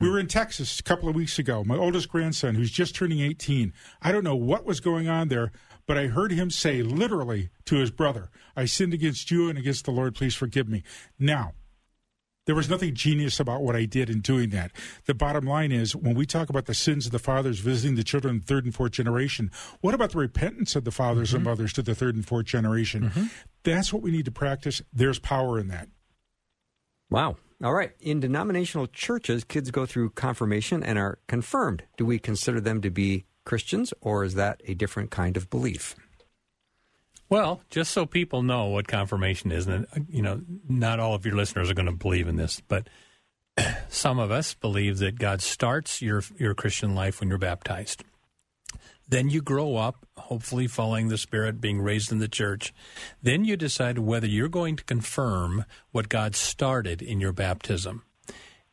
We 0.00 0.10
were 0.10 0.18
in 0.18 0.26
Texas 0.26 0.80
a 0.80 0.82
couple 0.82 1.08
of 1.08 1.14
weeks 1.14 1.38
ago. 1.38 1.62
My 1.64 1.76
oldest 1.76 2.08
grandson, 2.08 2.56
who's 2.56 2.70
just 2.70 2.96
turning 2.96 3.20
18, 3.20 3.72
I 4.02 4.10
don't 4.10 4.24
know 4.24 4.34
what 4.34 4.64
was 4.64 4.80
going 4.80 5.08
on 5.08 5.28
there, 5.28 5.52
but 5.86 5.96
I 5.96 6.08
heard 6.08 6.32
him 6.32 6.50
say 6.50 6.82
literally 6.82 7.50
to 7.66 7.76
his 7.76 7.90
brother, 7.90 8.28
I 8.56 8.64
sinned 8.64 8.92
against 8.92 9.30
you 9.30 9.48
and 9.48 9.56
against 9.56 9.84
the 9.84 9.92
Lord. 9.92 10.14
Please 10.14 10.34
forgive 10.34 10.68
me. 10.68 10.82
Now, 11.18 11.52
there 12.46 12.54
was 12.54 12.68
nothing 12.68 12.94
genius 12.94 13.40
about 13.40 13.62
what 13.62 13.74
I 13.74 13.84
did 13.84 14.10
in 14.10 14.20
doing 14.20 14.50
that. 14.50 14.72
The 15.06 15.14
bottom 15.14 15.46
line 15.46 15.72
is 15.72 15.96
when 15.96 16.14
we 16.14 16.26
talk 16.26 16.50
about 16.50 16.66
the 16.66 16.74
sins 16.74 17.06
of 17.06 17.12
the 17.12 17.18
fathers 17.18 17.60
visiting 17.60 17.96
the 17.96 18.04
children 18.04 18.34
in 18.34 18.40
the 18.40 18.46
third 18.46 18.64
and 18.64 18.74
fourth 18.74 18.92
generation, 18.92 19.50
what 19.80 19.94
about 19.94 20.12
the 20.12 20.18
repentance 20.18 20.76
of 20.76 20.84
the 20.84 20.90
fathers 20.90 21.32
and 21.32 21.40
mm-hmm. 21.40 21.50
mothers 21.50 21.72
to 21.74 21.82
the 21.82 21.94
third 21.94 22.14
and 22.14 22.26
fourth 22.26 22.46
generation? 22.46 23.04
Mm-hmm. 23.04 23.24
That's 23.62 23.92
what 23.92 24.02
we 24.02 24.10
need 24.10 24.26
to 24.26 24.30
practice. 24.30 24.82
There's 24.92 25.18
power 25.18 25.58
in 25.58 25.68
that. 25.68 25.88
Wow. 27.10 27.36
All 27.62 27.72
right. 27.72 27.92
In 28.00 28.20
denominational 28.20 28.88
churches, 28.88 29.44
kids 29.44 29.70
go 29.70 29.86
through 29.86 30.10
confirmation 30.10 30.82
and 30.82 30.98
are 30.98 31.18
confirmed. 31.28 31.84
Do 31.96 32.04
we 32.04 32.18
consider 32.18 32.60
them 32.60 32.82
to 32.82 32.90
be 32.90 33.24
Christians, 33.44 33.94
or 34.00 34.24
is 34.24 34.34
that 34.34 34.60
a 34.66 34.74
different 34.74 35.10
kind 35.10 35.36
of 35.36 35.48
belief? 35.48 35.94
Well, 37.34 37.62
just 37.68 37.90
so 37.90 38.06
people 38.06 38.44
know 38.44 38.66
what 38.66 38.86
confirmation 38.86 39.50
is, 39.50 39.66
and 39.66 39.86
uh, 39.86 39.98
you 40.08 40.22
know, 40.22 40.40
not 40.68 41.00
all 41.00 41.16
of 41.16 41.26
your 41.26 41.34
listeners 41.34 41.68
are 41.68 41.74
going 41.74 41.86
to 41.86 41.92
believe 41.92 42.28
in 42.28 42.36
this, 42.36 42.62
but 42.68 42.88
some 43.88 44.20
of 44.20 44.30
us 44.30 44.54
believe 44.54 44.98
that 44.98 45.18
God 45.18 45.42
starts 45.42 46.00
your 46.00 46.22
your 46.38 46.54
Christian 46.54 46.94
life 46.94 47.18
when 47.18 47.28
you're 47.28 47.38
baptized. 47.38 48.04
Then 49.08 49.30
you 49.30 49.42
grow 49.42 49.74
up, 49.74 50.06
hopefully 50.16 50.68
following 50.68 51.08
the 51.08 51.18
Spirit, 51.18 51.60
being 51.60 51.80
raised 51.80 52.12
in 52.12 52.20
the 52.20 52.28
church. 52.28 52.72
Then 53.20 53.44
you 53.44 53.56
decide 53.56 53.98
whether 53.98 54.28
you're 54.28 54.48
going 54.48 54.76
to 54.76 54.84
confirm 54.84 55.64
what 55.90 56.08
God 56.08 56.36
started 56.36 57.02
in 57.02 57.18
your 57.18 57.32
baptism. 57.32 58.04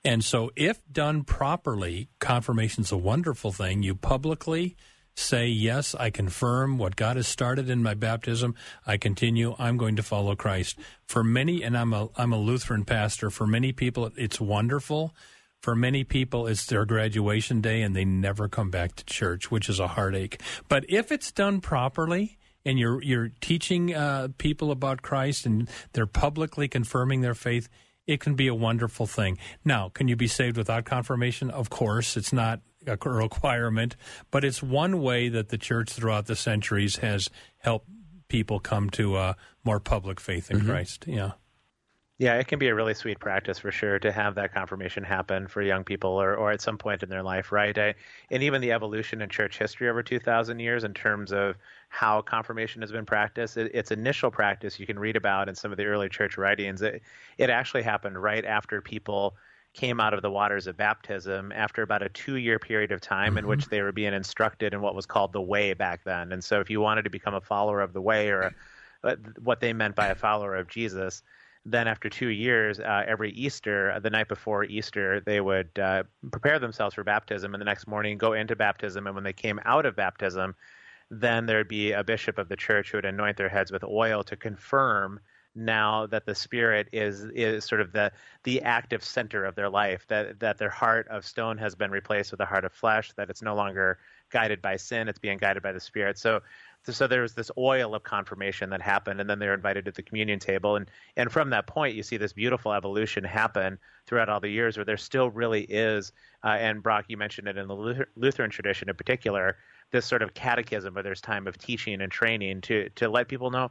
And 0.05 0.23
so, 0.23 0.51
if 0.55 0.83
done 0.91 1.23
properly, 1.23 2.09
confirmation's 2.19 2.91
a 2.91 2.97
wonderful 2.97 3.51
thing. 3.51 3.81
You 3.81 3.95
publicly 3.95 4.75
say, 5.15 5.47
Yes, 5.47 5.95
I 5.95 6.09
confirm 6.09 6.77
what 6.77 6.95
God 6.95 7.15
has 7.15 7.27
started 7.27 7.69
in 7.69 7.83
my 7.83 7.93
baptism. 7.93 8.55
I 8.85 8.97
continue. 8.97 9.55
I'm 9.59 9.77
going 9.77 9.95
to 9.95 10.03
follow 10.03 10.35
Christ. 10.35 10.77
For 11.05 11.23
many, 11.23 11.63
and 11.63 11.77
I'm 11.77 11.93
a, 11.93 12.09
I'm 12.15 12.33
a 12.33 12.39
Lutheran 12.39 12.85
pastor, 12.85 13.29
for 13.29 13.47
many 13.47 13.71
people, 13.71 14.11
it's 14.15 14.39
wonderful. 14.39 15.13
For 15.61 15.75
many 15.75 16.03
people, 16.03 16.47
it's 16.47 16.65
their 16.65 16.85
graduation 16.85 17.61
day 17.61 17.83
and 17.83 17.95
they 17.95 18.05
never 18.05 18.49
come 18.49 18.71
back 18.71 18.95
to 18.95 19.05
church, 19.05 19.51
which 19.51 19.69
is 19.69 19.79
a 19.79 19.89
heartache. 19.89 20.41
But 20.67 20.85
if 20.89 21.11
it's 21.11 21.31
done 21.31 21.61
properly, 21.61 22.39
and 22.65 22.77
you're 22.79 23.01
you're 23.01 23.31
teaching 23.41 23.93
uh, 23.93 24.29
people 24.37 24.71
about 24.71 25.01
Christ 25.01 25.45
and 25.45 25.69
they're 25.93 26.05
publicly 26.05 26.67
confirming 26.67 27.21
their 27.21 27.33
faith, 27.33 27.69
it 28.07 28.19
can 28.19 28.35
be 28.35 28.47
a 28.47 28.55
wonderful 28.55 29.07
thing. 29.07 29.37
Now, 29.63 29.89
can 29.89 30.07
you 30.07 30.15
be 30.15 30.27
saved 30.27 30.57
without 30.57 30.85
confirmation? 30.85 31.49
Of 31.49 31.69
course, 31.69 32.17
it's 32.17 32.33
not 32.33 32.61
a 32.87 32.97
requirement, 33.09 33.95
but 34.29 34.43
it's 34.43 34.61
one 34.61 35.01
way 35.01 35.29
that 35.29 35.49
the 35.49 35.57
church 35.57 35.91
throughout 35.91 36.27
the 36.27 36.35
centuries 36.35 36.97
has 36.97 37.29
helped 37.57 37.87
people 38.27 38.59
come 38.59 38.89
to 38.91 39.17
a 39.17 39.35
more 39.63 39.79
public 39.79 40.19
faith 40.19 40.49
in 40.49 40.59
mm-hmm. 40.59 40.69
Christ. 40.69 41.05
Yeah. 41.07 41.31
Yeah, 42.21 42.35
it 42.35 42.47
can 42.47 42.59
be 42.59 42.67
a 42.67 42.75
really 42.75 42.93
sweet 42.93 43.19
practice 43.19 43.57
for 43.57 43.71
sure 43.71 43.97
to 43.97 44.11
have 44.11 44.35
that 44.35 44.53
confirmation 44.53 45.03
happen 45.03 45.47
for 45.47 45.63
young 45.63 45.83
people 45.83 46.11
or, 46.21 46.35
or 46.35 46.51
at 46.51 46.61
some 46.61 46.77
point 46.77 47.01
in 47.01 47.09
their 47.09 47.23
life, 47.23 47.51
right? 47.51 47.75
I, 47.75 47.95
and 48.29 48.43
even 48.43 48.61
the 48.61 48.73
evolution 48.73 49.23
in 49.23 49.29
church 49.29 49.57
history 49.57 49.89
over 49.89 50.03
2,000 50.03 50.59
years 50.59 50.83
in 50.83 50.93
terms 50.93 51.33
of 51.33 51.57
how 51.89 52.21
confirmation 52.21 52.83
has 52.83 52.91
been 52.91 53.07
practiced. 53.07 53.57
It, 53.57 53.73
its 53.73 53.89
initial 53.89 54.29
practice 54.29 54.79
you 54.79 54.85
can 54.85 54.99
read 54.99 55.15
about 55.15 55.49
in 55.49 55.55
some 55.55 55.71
of 55.71 55.79
the 55.79 55.85
early 55.85 56.09
church 56.09 56.37
writings. 56.37 56.83
It, 56.83 57.01
it 57.39 57.49
actually 57.49 57.81
happened 57.81 58.21
right 58.21 58.45
after 58.45 58.81
people 58.81 59.35
came 59.73 59.99
out 59.99 60.13
of 60.13 60.21
the 60.21 60.29
waters 60.29 60.67
of 60.67 60.75
baptism 60.75 61.51
after 61.53 61.81
about 61.81 62.01
a 62.01 62.09
two 62.09 62.35
year 62.35 62.59
period 62.59 62.91
of 62.91 62.99
time 62.99 63.37
in 63.37 63.47
which 63.47 63.67
they 63.67 63.81
were 63.81 63.91
being 63.91 64.13
instructed 64.13 64.73
in 64.73 64.81
what 64.81 64.95
was 64.95 65.05
called 65.05 65.31
the 65.31 65.41
way 65.41 65.73
back 65.73 66.03
then. 66.03 66.31
And 66.31 66.43
so 66.43 66.59
if 66.59 66.69
you 66.69 66.81
wanted 66.81 67.03
to 67.03 67.09
become 67.09 67.33
a 67.33 67.41
follower 67.41 67.81
of 67.81 67.93
the 67.93 68.01
way 68.01 68.29
or 68.29 68.53
a, 69.03 69.17
what 69.41 69.61
they 69.61 69.71
meant 69.71 69.95
by 69.95 70.07
a 70.07 70.15
follower 70.15 70.55
of 70.55 70.67
Jesus, 70.67 71.23
then 71.65 71.87
after 71.87 72.09
two 72.09 72.27
years, 72.27 72.79
uh, 72.79 73.03
every 73.07 73.31
Easter, 73.31 73.91
uh, 73.91 73.99
the 73.99 74.09
night 74.09 74.27
before 74.27 74.63
Easter, 74.63 75.21
they 75.21 75.39
would 75.39 75.69
uh, 75.79 76.03
prepare 76.31 76.59
themselves 76.59 76.95
for 76.95 77.03
baptism, 77.03 77.53
and 77.53 77.61
the 77.61 77.65
next 77.65 77.87
morning 77.87 78.17
go 78.17 78.33
into 78.33 78.55
baptism. 78.55 79.05
And 79.05 79.15
when 79.15 79.23
they 79.23 79.33
came 79.33 79.59
out 79.63 79.85
of 79.85 79.95
baptism, 79.95 80.55
then 81.11 81.45
there'd 81.45 81.67
be 81.67 81.91
a 81.91 82.03
bishop 82.03 82.37
of 82.37 82.49
the 82.49 82.55
church 82.55 82.91
who 82.91 82.97
would 82.97 83.05
anoint 83.05 83.37
their 83.37 83.49
heads 83.49 83.71
with 83.71 83.83
oil 83.83 84.23
to 84.23 84.35
confirm 84.35 85.19
now 85.55 86.07
that 86.07 86.25
the 86.25 86.33
spirit 86.33 86.87
is 86.93 87.25
is 87.35 87.65
sort 87.65 87.81
of 87.81 87.91
the 87.91 88.11
the 88.43 88.61
active 88.61 89.03
center 89.03 89.43
of 89.43 89.55
their 89.55 89.69
life 89.69 90.05
that 90.07 90.39
that 90.39 90.57
their 90.57 90.69
heart 90.69 91.07
of 91.09 91.25
stone 91.25 91.57
has 91.57 91.75
been 91.75 91.91
replaced 91.91 92.31
with 92.31 92.39
a 92.39 92.45
heart 92.45 92.63
of 92.63 92.71
flesh 92.71 93.11
that 93.13 93.29
it's 93.29 93.41
no 93.41 93.55
longer 93.55 93.97
guided 94.29 94.61
by 94.61 94.77
sin 94.77 95.09
it's 95.09 95.19
being 95.19 95.37
guided 95.37 95.61
by 95.61 95.71
the 95.71 95.79
spirit. 95.79 96.17
So 96.17 96.41
so 96.83 97.05
there 97.05 97.21
was 97.21 97.35
this 97.35 97.51
oil 97.59 97.93
of 97.93 98.03
confirmation 98.03 98.71
that 98.71 98.81
happened 98.81 99.21
and 99.21 99.29
then 99.29 99.37
they're 99.37 99.53
invited 99.53 99.85
to 99.85 99.91
the 99.91 100.01
communion 100.01 100.39
table. 100.39 100.77
And 100.77 100.89
and 101.17 101.31
from 101.31 101.49
that 101.49 101.67
point 101.67 101.95
you 101.95 102.03
see 102.03 102.17
this 102.17 102.33
beautiful 102.33 102.71
evolution 102.73 103.23
happen 103.23 103.77
throughout 104.07 104.29
all 104.29 104.39
the 104.39 104.49
years 104.49 104.77
where 104.77 104.85
there 104.85 104.97
still 104.97 105.29
really 105.29 105.63
is 105.63 106.11
uh, 106.43 106.49
and 106.59 106.81
brock 106.81 107.05
you 107.07 107.17
mentioned 107.17 107.47
it 107.47 107.57
in 107.57 107.67
the 107.67 108.07
lutheran 108.15 108.49
tradition 108.49 108.89
in 108.89 108.95
particular 108.95 109.57
this 109.91 110.05
sort 110.05 110.21
of 110.21 110.33
catechism 110.33 110.93
where 110.93 111.03
there's 111.03 111.21
time 111.21 111.47
of 111.47 111.57
teaching 111.57 112.01
and 112.01 112.11
training 112.11 112.61
to 112.61 112.89
to 112.95 113.07
let 113.07 113.27
people 113.27 113.51
know 113.51 113.69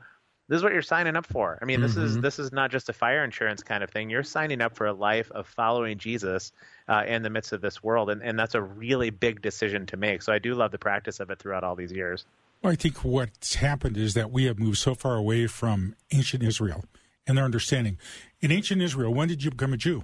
this 0.51 0.57
is 0.57 0.65
what 0.65 0.73
you're 0.73 0.83
signing 0.83 1.15
up 1.15 1.27
for. 1.27 1.59
I 1.63 1.65
mean, 1.65 1.81
this 1.81 1.97
is 1.97 2.21
this 2.21 2.41
is 2.41 2.51
not 2.51 2.73
just 2.73 2.89
a 2.89 2.93
fire 2.93 3.23
insurance 3.23 3.63
kind 3.63 3.85
of 3.85 3.91
thing. 3.91 4.11
You're 4.11 4.25
signing 4.25 4.61
up 4.61 4.75
for 4.75 4.89
a 4.89 4.93
life 4.93 5.31
of 5.31 5.47
following 5.47 5.97
Jesus 5.97 6.51
uh, 6.89 7.05
in 7.07 7.23
the 7.23 7.31
midst 7.31 7.53
of 7.53 7.61
this 7.61 7.85
world, 7.85 8.11
and, 8.11 8.21
and 8.21 8.37
that's 8.37 8.57
a 8.57 8.61
really 8.61 9.11
big 9.11 9.43
decision 9.43 9.87
to 9.87 9.97
make. 9.97 10.23
So 10.23 10.33
I 10.33 10.41
do 10.41 10.55
love 10.55 10.73
the 10.73 10.79
practice 10.79 11.21
of 11.21 11.31
it 11.31 11.39
throughout 11.39 11.63
all 11.63 11.77
these 11.77 11.93
years. 11.93 12.27
Well, 12.63 12.73
I 12.73 12.77
think 12.77 13.05
what's 13.05 13.55
happened 13.55 13.97
is 13.97 14.15
that 14.15 14.33
we 14.33 14.45
have 14.47 14.59
moved 14.59 14.79
so 14.79 14.97
far 14.97 15.15
away 15.15 15.47
from 15.47 15.95
ancient 16.13 16.43
Israel 16.43 16.85
and 17.29 17.39
their 17.39 17.45
understanding. 17.45 17.97
In 18.41 18.51
ancient 18.51 18.83
Israel, 18.83 19.15
when 19.15 19.29
did 19.29 19.45
you 19.45 19.51
become 19.53 19.73
a 19.73 19.77
Jew? 19.77 20.03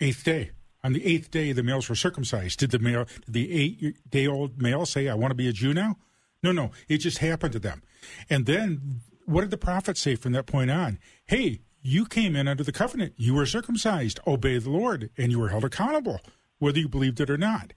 Eighth 0.00 0.24
day. 0.24 0.50
On 0.82 0.92
the 0.92 1.06
eighth 1.06 1.30
day, 1.30 1.52
the 1.52 1.62
males 1.62 1.88
were 1.88 1.94
circumcised. 1.94 2.58
Did 2.58 2.72
the 2.72 2.80
male, 2.80 3.06
did 3.24 3.32
the 3.32 3.52
eight-day-old 3.52 4.60
male 4.60 4.84
say, 4.84 5.08
"I 5.08 5.14
want 5.14 5.30
to 5.30 5.36
be 5.36 5.48
a 5.48 5.52
Jew 5.52 5.72
now"? 5.72 5.96
No, 6.42 6.50
no. 6.50 6.72
It 6.88 6.98
just 6.98 7.18
happened 7.18 7.52
to 7.52 7.58
them. 7.58 7.82
And 8.28 8.44
then, 8.44 9.00
what 9.24 9.42
did 9.42 9.50
the 9.50 9.58
prophet 9.58 9.96
say 9.96 10.14
from 10.14 10.32
that 10.32 10.46
point 10.46 10.70
on? 10.70 10.98
Hey, 11.26 11.60
you 11.82 12.06
came 12.06 12.34
in 12.34 12.48
under 12.48 12.64
the 12.64 12.72
covenant. 12.72 13.14
You 13.16 13.34
were 13.34 13.46
circumcised. 13.46 14.18
Obey 14.26 14.58
the 14.58 14.70
Lord, 14.70 15.10
and 15.18 15.30
you 15.30 15.38
were 15.38 15.50
held 15.50 15.64
accountable, 15.64 16.20
whether 16.58 16.78
you 16.78 16.88
believed 16.88 17.20
it 17.20 17.30
or 17.30 17.36
not. 17.36 17.72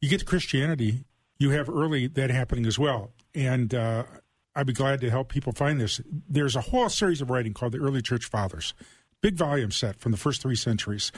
You 0.00 0.08
get 0.08 0.20
to 0.20 0.24
Christianity, 0.24 1.04
you 1.38 1.50
have 1.50 1.68
early 1.68 2.06
that 2.06 2.30
happening 2.30 2.66
as 2.66 2.78
well. 2.78 3.12
And 3.34 3.74
uh, 3.74 4.04
I'd 4.54 4.66
be 4.66 4.72
glad 4.72 5.00
to 5.02 5.10
help 5.10 5.28
people 5.28 5.52
find 5.52 5.80
this. 5.80 6.00
There's 6.28 6.56
a 6.56 6.62
whole 6.62 6.88
series 6.88 7.20
of 7.20 7.30
writing 7.30 7.52
called 7.52 7.72
the 7.72 7.78
Early 7.78 8.02
Church 8.02 8.24
Fathers, 8.24 8.74
big 9.20 9.34
volume 9.34 9.70
set 9.70 10.00
from 10.00 10.12
the 10.12 10.18
first 10.18 10.42
three 10.42 10.56
centuries. 10.56 11.12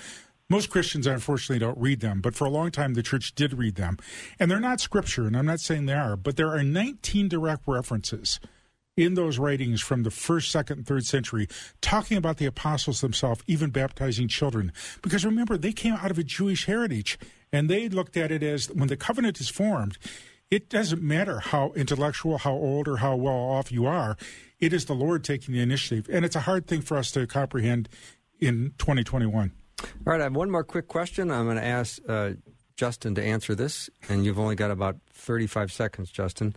Most 0.51 0.69
Christians, 0.69 1.07
unfortunately, 1.07 1.59
don't 1.59 1.79
read 1.79 2.01
them, 2.01 2.21
but 2.21 2.35
for 2.35 2.45
a 2.45 2.51
long 2.51 2.71
time, 2.71 2.95
the 2.95 3.03
church 3.03 3.35
did 3.35 3.55
read 3.55 3.77
them. 3.77 3.99
And 4.39 4.51
they're 4.51 4.61
not 4.61 4.81
scripture, 4.81 5.27
and 5.27 5.37
I'm 5.37 5.47
not 5.47 5.61
saying 5.61 5.87
they 5.87 5.95
are, 5.95 6.17
but 6.17 6.37
there 6.37 6.51
are 6.51 6.63
19 6.63 7.29
direct 7.29 7.63
references 7.67 8.41
in 8.97 9.15
those 9.15 9.39
writings 9.39 9.81
from 9.81 10.03
the 10.03 10.11
first, 10.11 10.51
second, 10.51 10.79
and 10.79 10.87
third 10.87 11.05
century 11.05 11.49
talking 11.81 12.17
about 12.17 12.37
the 12.37 12.47
apostles 12.47 13.01
themselves, 13.01 13.43
even 13.47 13.71
baptizing 13.71 14.29
children. 14.29 14.73
Because 15.03 15.25
remember, 15.25 15.57
they 15.57 15.73
came 15.73 15.95
out 15.95 16.11
of 16.11 16.19
a 16.19 16.25
Jewish 16.25 16.67
heritage, 16.67 17.19
and 17.53 17.69
they 17.69 17.89
looked 17.89 18.17
at 18.17 18.31
it 18.31 18.43
as 18.43 18.71
when 18.71 18.89
the 18.89 18.97
covenant 18.97 19.41
is 19.41 19.49
formed, 19.49 19.99
it 20.51 20.69
doesn't 20.69 21.03
matter 21.03 21.41
how 21.41 21.73
intellectual, 21.75 22.39
how 22.39 22.53
old, 22.53 22.87
or 22.87 22.99
how 22.99 23.17
well 23.17 23.35
off 23.35 23.73
you 23.73 23.87
are. 23.87 24.17
It 24.61 24.73
is 24.73 24.85
the 24.85 24.95
Lord 24.95 25.25
taking 25.25 25.55
the 25.55 25.61
initiative. 25.61 26.07
And 26.13 26.25
it's 26.25 26.37
a 26.37 26.41
hard 26.41 26.67
thing 26.67 26.81
for 26.81 26.97
us 26.97 27.11
to 27.13 27.27
comprehend 27.27 27.89
in 28.41 28.73
2021. 28.79 29.53
All 29.81 29.89
right, 30.05 30.21
I 30.21 30.25
have 30.25 30.37
one 30.37 30.51
more 30.51 30.65
quick 30.65 30.87
question. 30.87 31.31
I'm 31.31 31.47
going 31.47 31.57
to 31.57 31.65
ask 31.65 31.99
uh, 32.09 32.33
Justin 32.77 33.15
to 33.17 33.23
answer 33.23 33.55
this, 33.55 33.91
and 34.09 34.25
you've 34.25 34.39
only 34.39 34.55
got 34.55 34.71
about 34.71 34.97
35 35.11 35.73
seconds, 35.73 36.11
Justin. 36.11 36.55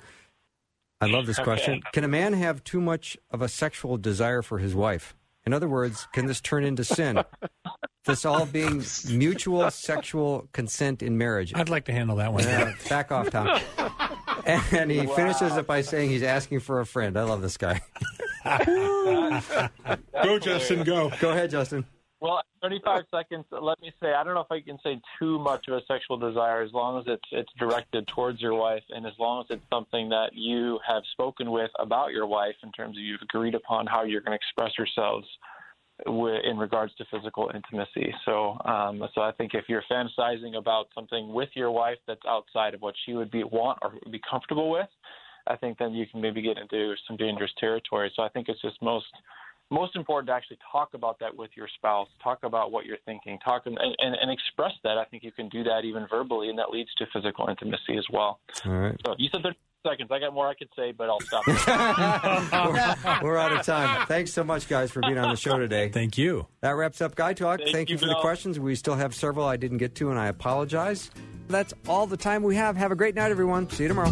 I 1.00 1.06
love 1.06 1.26
this 1.26 1.40
question. 1.40 1.82
Can 1.94 2.04
a 2.04 2.08
man 2.08 2.34
have 2.34 2.64
too 2.64 2.82
much 2.82 3.18
of 3.30 3.42
a 3.42 3.48
sexual 3.48 3.98
desire 3.98 4.42
for 4.42 4.58
his 4.58 4.74
wife? 4.74 5.16
In 5.46 5.54
other 5.54 5.70
words, 5.70 6.08
can 6.12 6.26
this 6.26 6.42
turn 6.42 6.64
into 6.64 6.84
sin? 6.84 7.24
this 8.06 8.26
all 8.26 8.46
being 8.46 8.84
mutual 9.10 9.70
sexual 9.72 10.50
consent 10.52 11.02
in 11.02 11.18
marriage. 11.18 11.54
I'd 11.56 11.70
like 11.70 11.86
to 11.86 11.92
handle 11.92 12.18
that 12.18 12.34
one. 12.34 12.44
Yeah, 12.44 12.74
back 12.90 13.12
off, 13.12 13.30
Tom. 13.30 13.60
And 14.72 14.90
he 14.90 15.06
finishes 15.08 15.58
it 15.58 15.68
by 15.68 15.82
saying 15.82 16.10
he's 16.10 16.24
asking 16.24 16.62
for 16.62 16.80
a 16.80 16.86
friend. 16.86 17.18
I 17.18 17.24
love 17.24 17.42
this 17.42 17.58
guy. 17.58 17.82
Go, 20.24 20.40
Justin, 20.40 20.86
go. 20.86 21.12
Go 21.20 21.32
ahead, 21.32 21.50
Justin. 21.50 21.84
Well, 22.20 22.42
35 22.62 23.04
seconds. 23.14 23.46
Let 23.52 23.80
me 23.82 23.92
say, 24.02 24.14
I 24.14 24.24
don't 24.24 24.34
know 24.34 24.42
if 24.42 24.52
I 24.52 24.62
can 24.62 24.80
say 24.84 25.00
too 25.20 25.40
much 25.40 25.68
of 25.68 25.76
a 25.76 25.82
sexual 25.88 26.18
desire, 26.18 26.62
as 26.62 26.74
long 26.74 27.00
as 27.00 27.06
it's 27.08 27.28
it's 27.32 27.52
directed 27.60 28.08
towards 28.08 28.42
your 28.42 28.56
wife, 28.56 28.84
and 28.90 29.06
as 29.06 29.14
long 29.20 29.42
as 29.42 29.48
it's 29.50 29.66
something 29.72 30.10
that 30.10 30.32
you 30.34 30.80
have 30.88 31.04
spoken 31.12 31.52
with 31.52 31.72
about 31.80 32.12
your 32.12 32.28
wife 32.28 32.56
in 32.64 32.72
terms 32.72 32.98
of 32.98 33.04
you've 33.04 33.22
agreed 33.22 33.56
upon 33.56 33.86
how 33.86 34.04
you're 34.04 34.22
going 34.22 34.38
to 34.38 34.44
express 34.44 34.72
yourselves 34.78 35.28
wi- 36.06 36.42
in 36.44 36.58
regards 36.58 36.94
to 36.96 37.06
physical 37.12 37.52
intimacy. 37.54 38.14
So, 38.26 38.58
um, 38.66 39.04
so 39.14 39.22
I 39.22 39.32
think 39.32 39.54
if 39.54 39.66
you're 39.68 39.84
fantasizing 39.90 40.58
about 40.58 40.88
something 40.94 41.34
with 41.34 41.50
your 41.56 41.72
wife 41.72 41.98
that's 42.08 42.22
outside 42.28 42.74
of 42.74 42.82
what 42.82 42.96
she 43.06 43.14
would 43.14 43.32
be 43.32 43.44
want 43.44 43.80
or 43.82 43.94
be 44.12 44.22
comfortable 44.30 44.70
with, 44.70 44.90
I 45.48 45.56
think 45.56 45.78
then 45.78 45.94
you 45.94 46.06
can 46.06 46.22
maybe 46.22 46.42
get 46.42 46.58
into 46.58 46.94
some 47.08 47.18
dangerous 47.18 47.52
territory. 47.60 48.12
So 48.16 48.24
I 48.24 48.30
think 48.30 48.50
it's 48.50 48.62
just 48.62 48.82
most 48.82 49.06
most 49.70 49.96
important 49.96 50.28
to 50.28 50.34
actually 50.34 50.60
talk 50.72 50.94
about 50.94 51.20
that 51.20 51.36
with 51.36 51.52
your 51.56 51.68
spouse. 51.76 52.08
Talk 52.24 52.40
about 52.44 52.72
what 52.72 52.86
you're 52.86 52.98
thinking. 53.06 53.38
Talk 53.44 53.64
and, 53.66 53.78
and, 53.78 54.16
and 54.22 54.32
express 54.32 54.72
that. 54.84 54.98
I 54.98 55.06
think 55.06 55.24
you 55.24 55.32
can 55.32 55.50
do 55.50 55.64
that 55.64 55.82
even 55.84 56.08
verbally, 56.10 56.50
and 56.50 56.58
that 56.60 56.70
leads 56.70 56.94
to 56.96 57.06
physical 57.14 57.48
intimacy 57.48 57.98
as 57.98 58.06
well. 58.12 58.40
All 58.66 58.72
right. 58.72 58.96
So 59.06 59.16
you 59.18 59.30
said 59.32 59.44
30 59.44 59.58
seconds. 59.86 60.10
I 60.12 60.20
got 60.20 60.34
more 60.34 60.48
I 60.48 60.54
could 60.54 60.70
say, 60.76 60.92
but 60.92 61.10
I'll 61.10 61.20
stop. 61.20 61.46
we're, 61.48 63.22
we're 63.24 63.38
out 63.38 63.54
of 63.54 63.66
time. 63.66 64.06
Thanks 64.08 64.34
so 64.34 64.44
much, 64.44 64.68
guys, 64.68 64.92
for 64.92 65.02
being 65.02 65.18
on 65.18 65.30
the 65.30 65.38
show 65.38 65.58
today. 65.58 65.90
Thank 65.90 66.18
you. 66.18 66.48
That 66.62 66.72
wraps 66.72 67.02
up 67.02 67.16
Guy 67.16 67.34
Talk. 67.34 67.60
Thank, 67.60 67.72
Thank 67.74 67.90
you 67.90 67.94
you, 67.94 68.00
for 68.00 68.08
the 68.08 68.16
questions. 68.16 68.60
We 68.60 68.76
still 68.76 68.96
have 68.96 69.14
several 69.14 69.46
I 69.46 69.58
didn't 69.58 69.78
get 69.78 69.96
to, 69.96 70.10
and 70.10 70.20
I 70.20 70.28
apologize. 70.28 71.12
That's 71.48 71.74
all 71.88 72.08
the 72.08 72.18
time 72.18 72.44
we 72.44 72.56
have. 72.56 72.76
Have 72.76 72.92
a 72.92 72.96
great 72.96 73.16
night, 73.16 73.32
everyone. 73.32 73.70
See 73.70 73.84
you 73.84 73.90
tomorrow. 73.90 74.12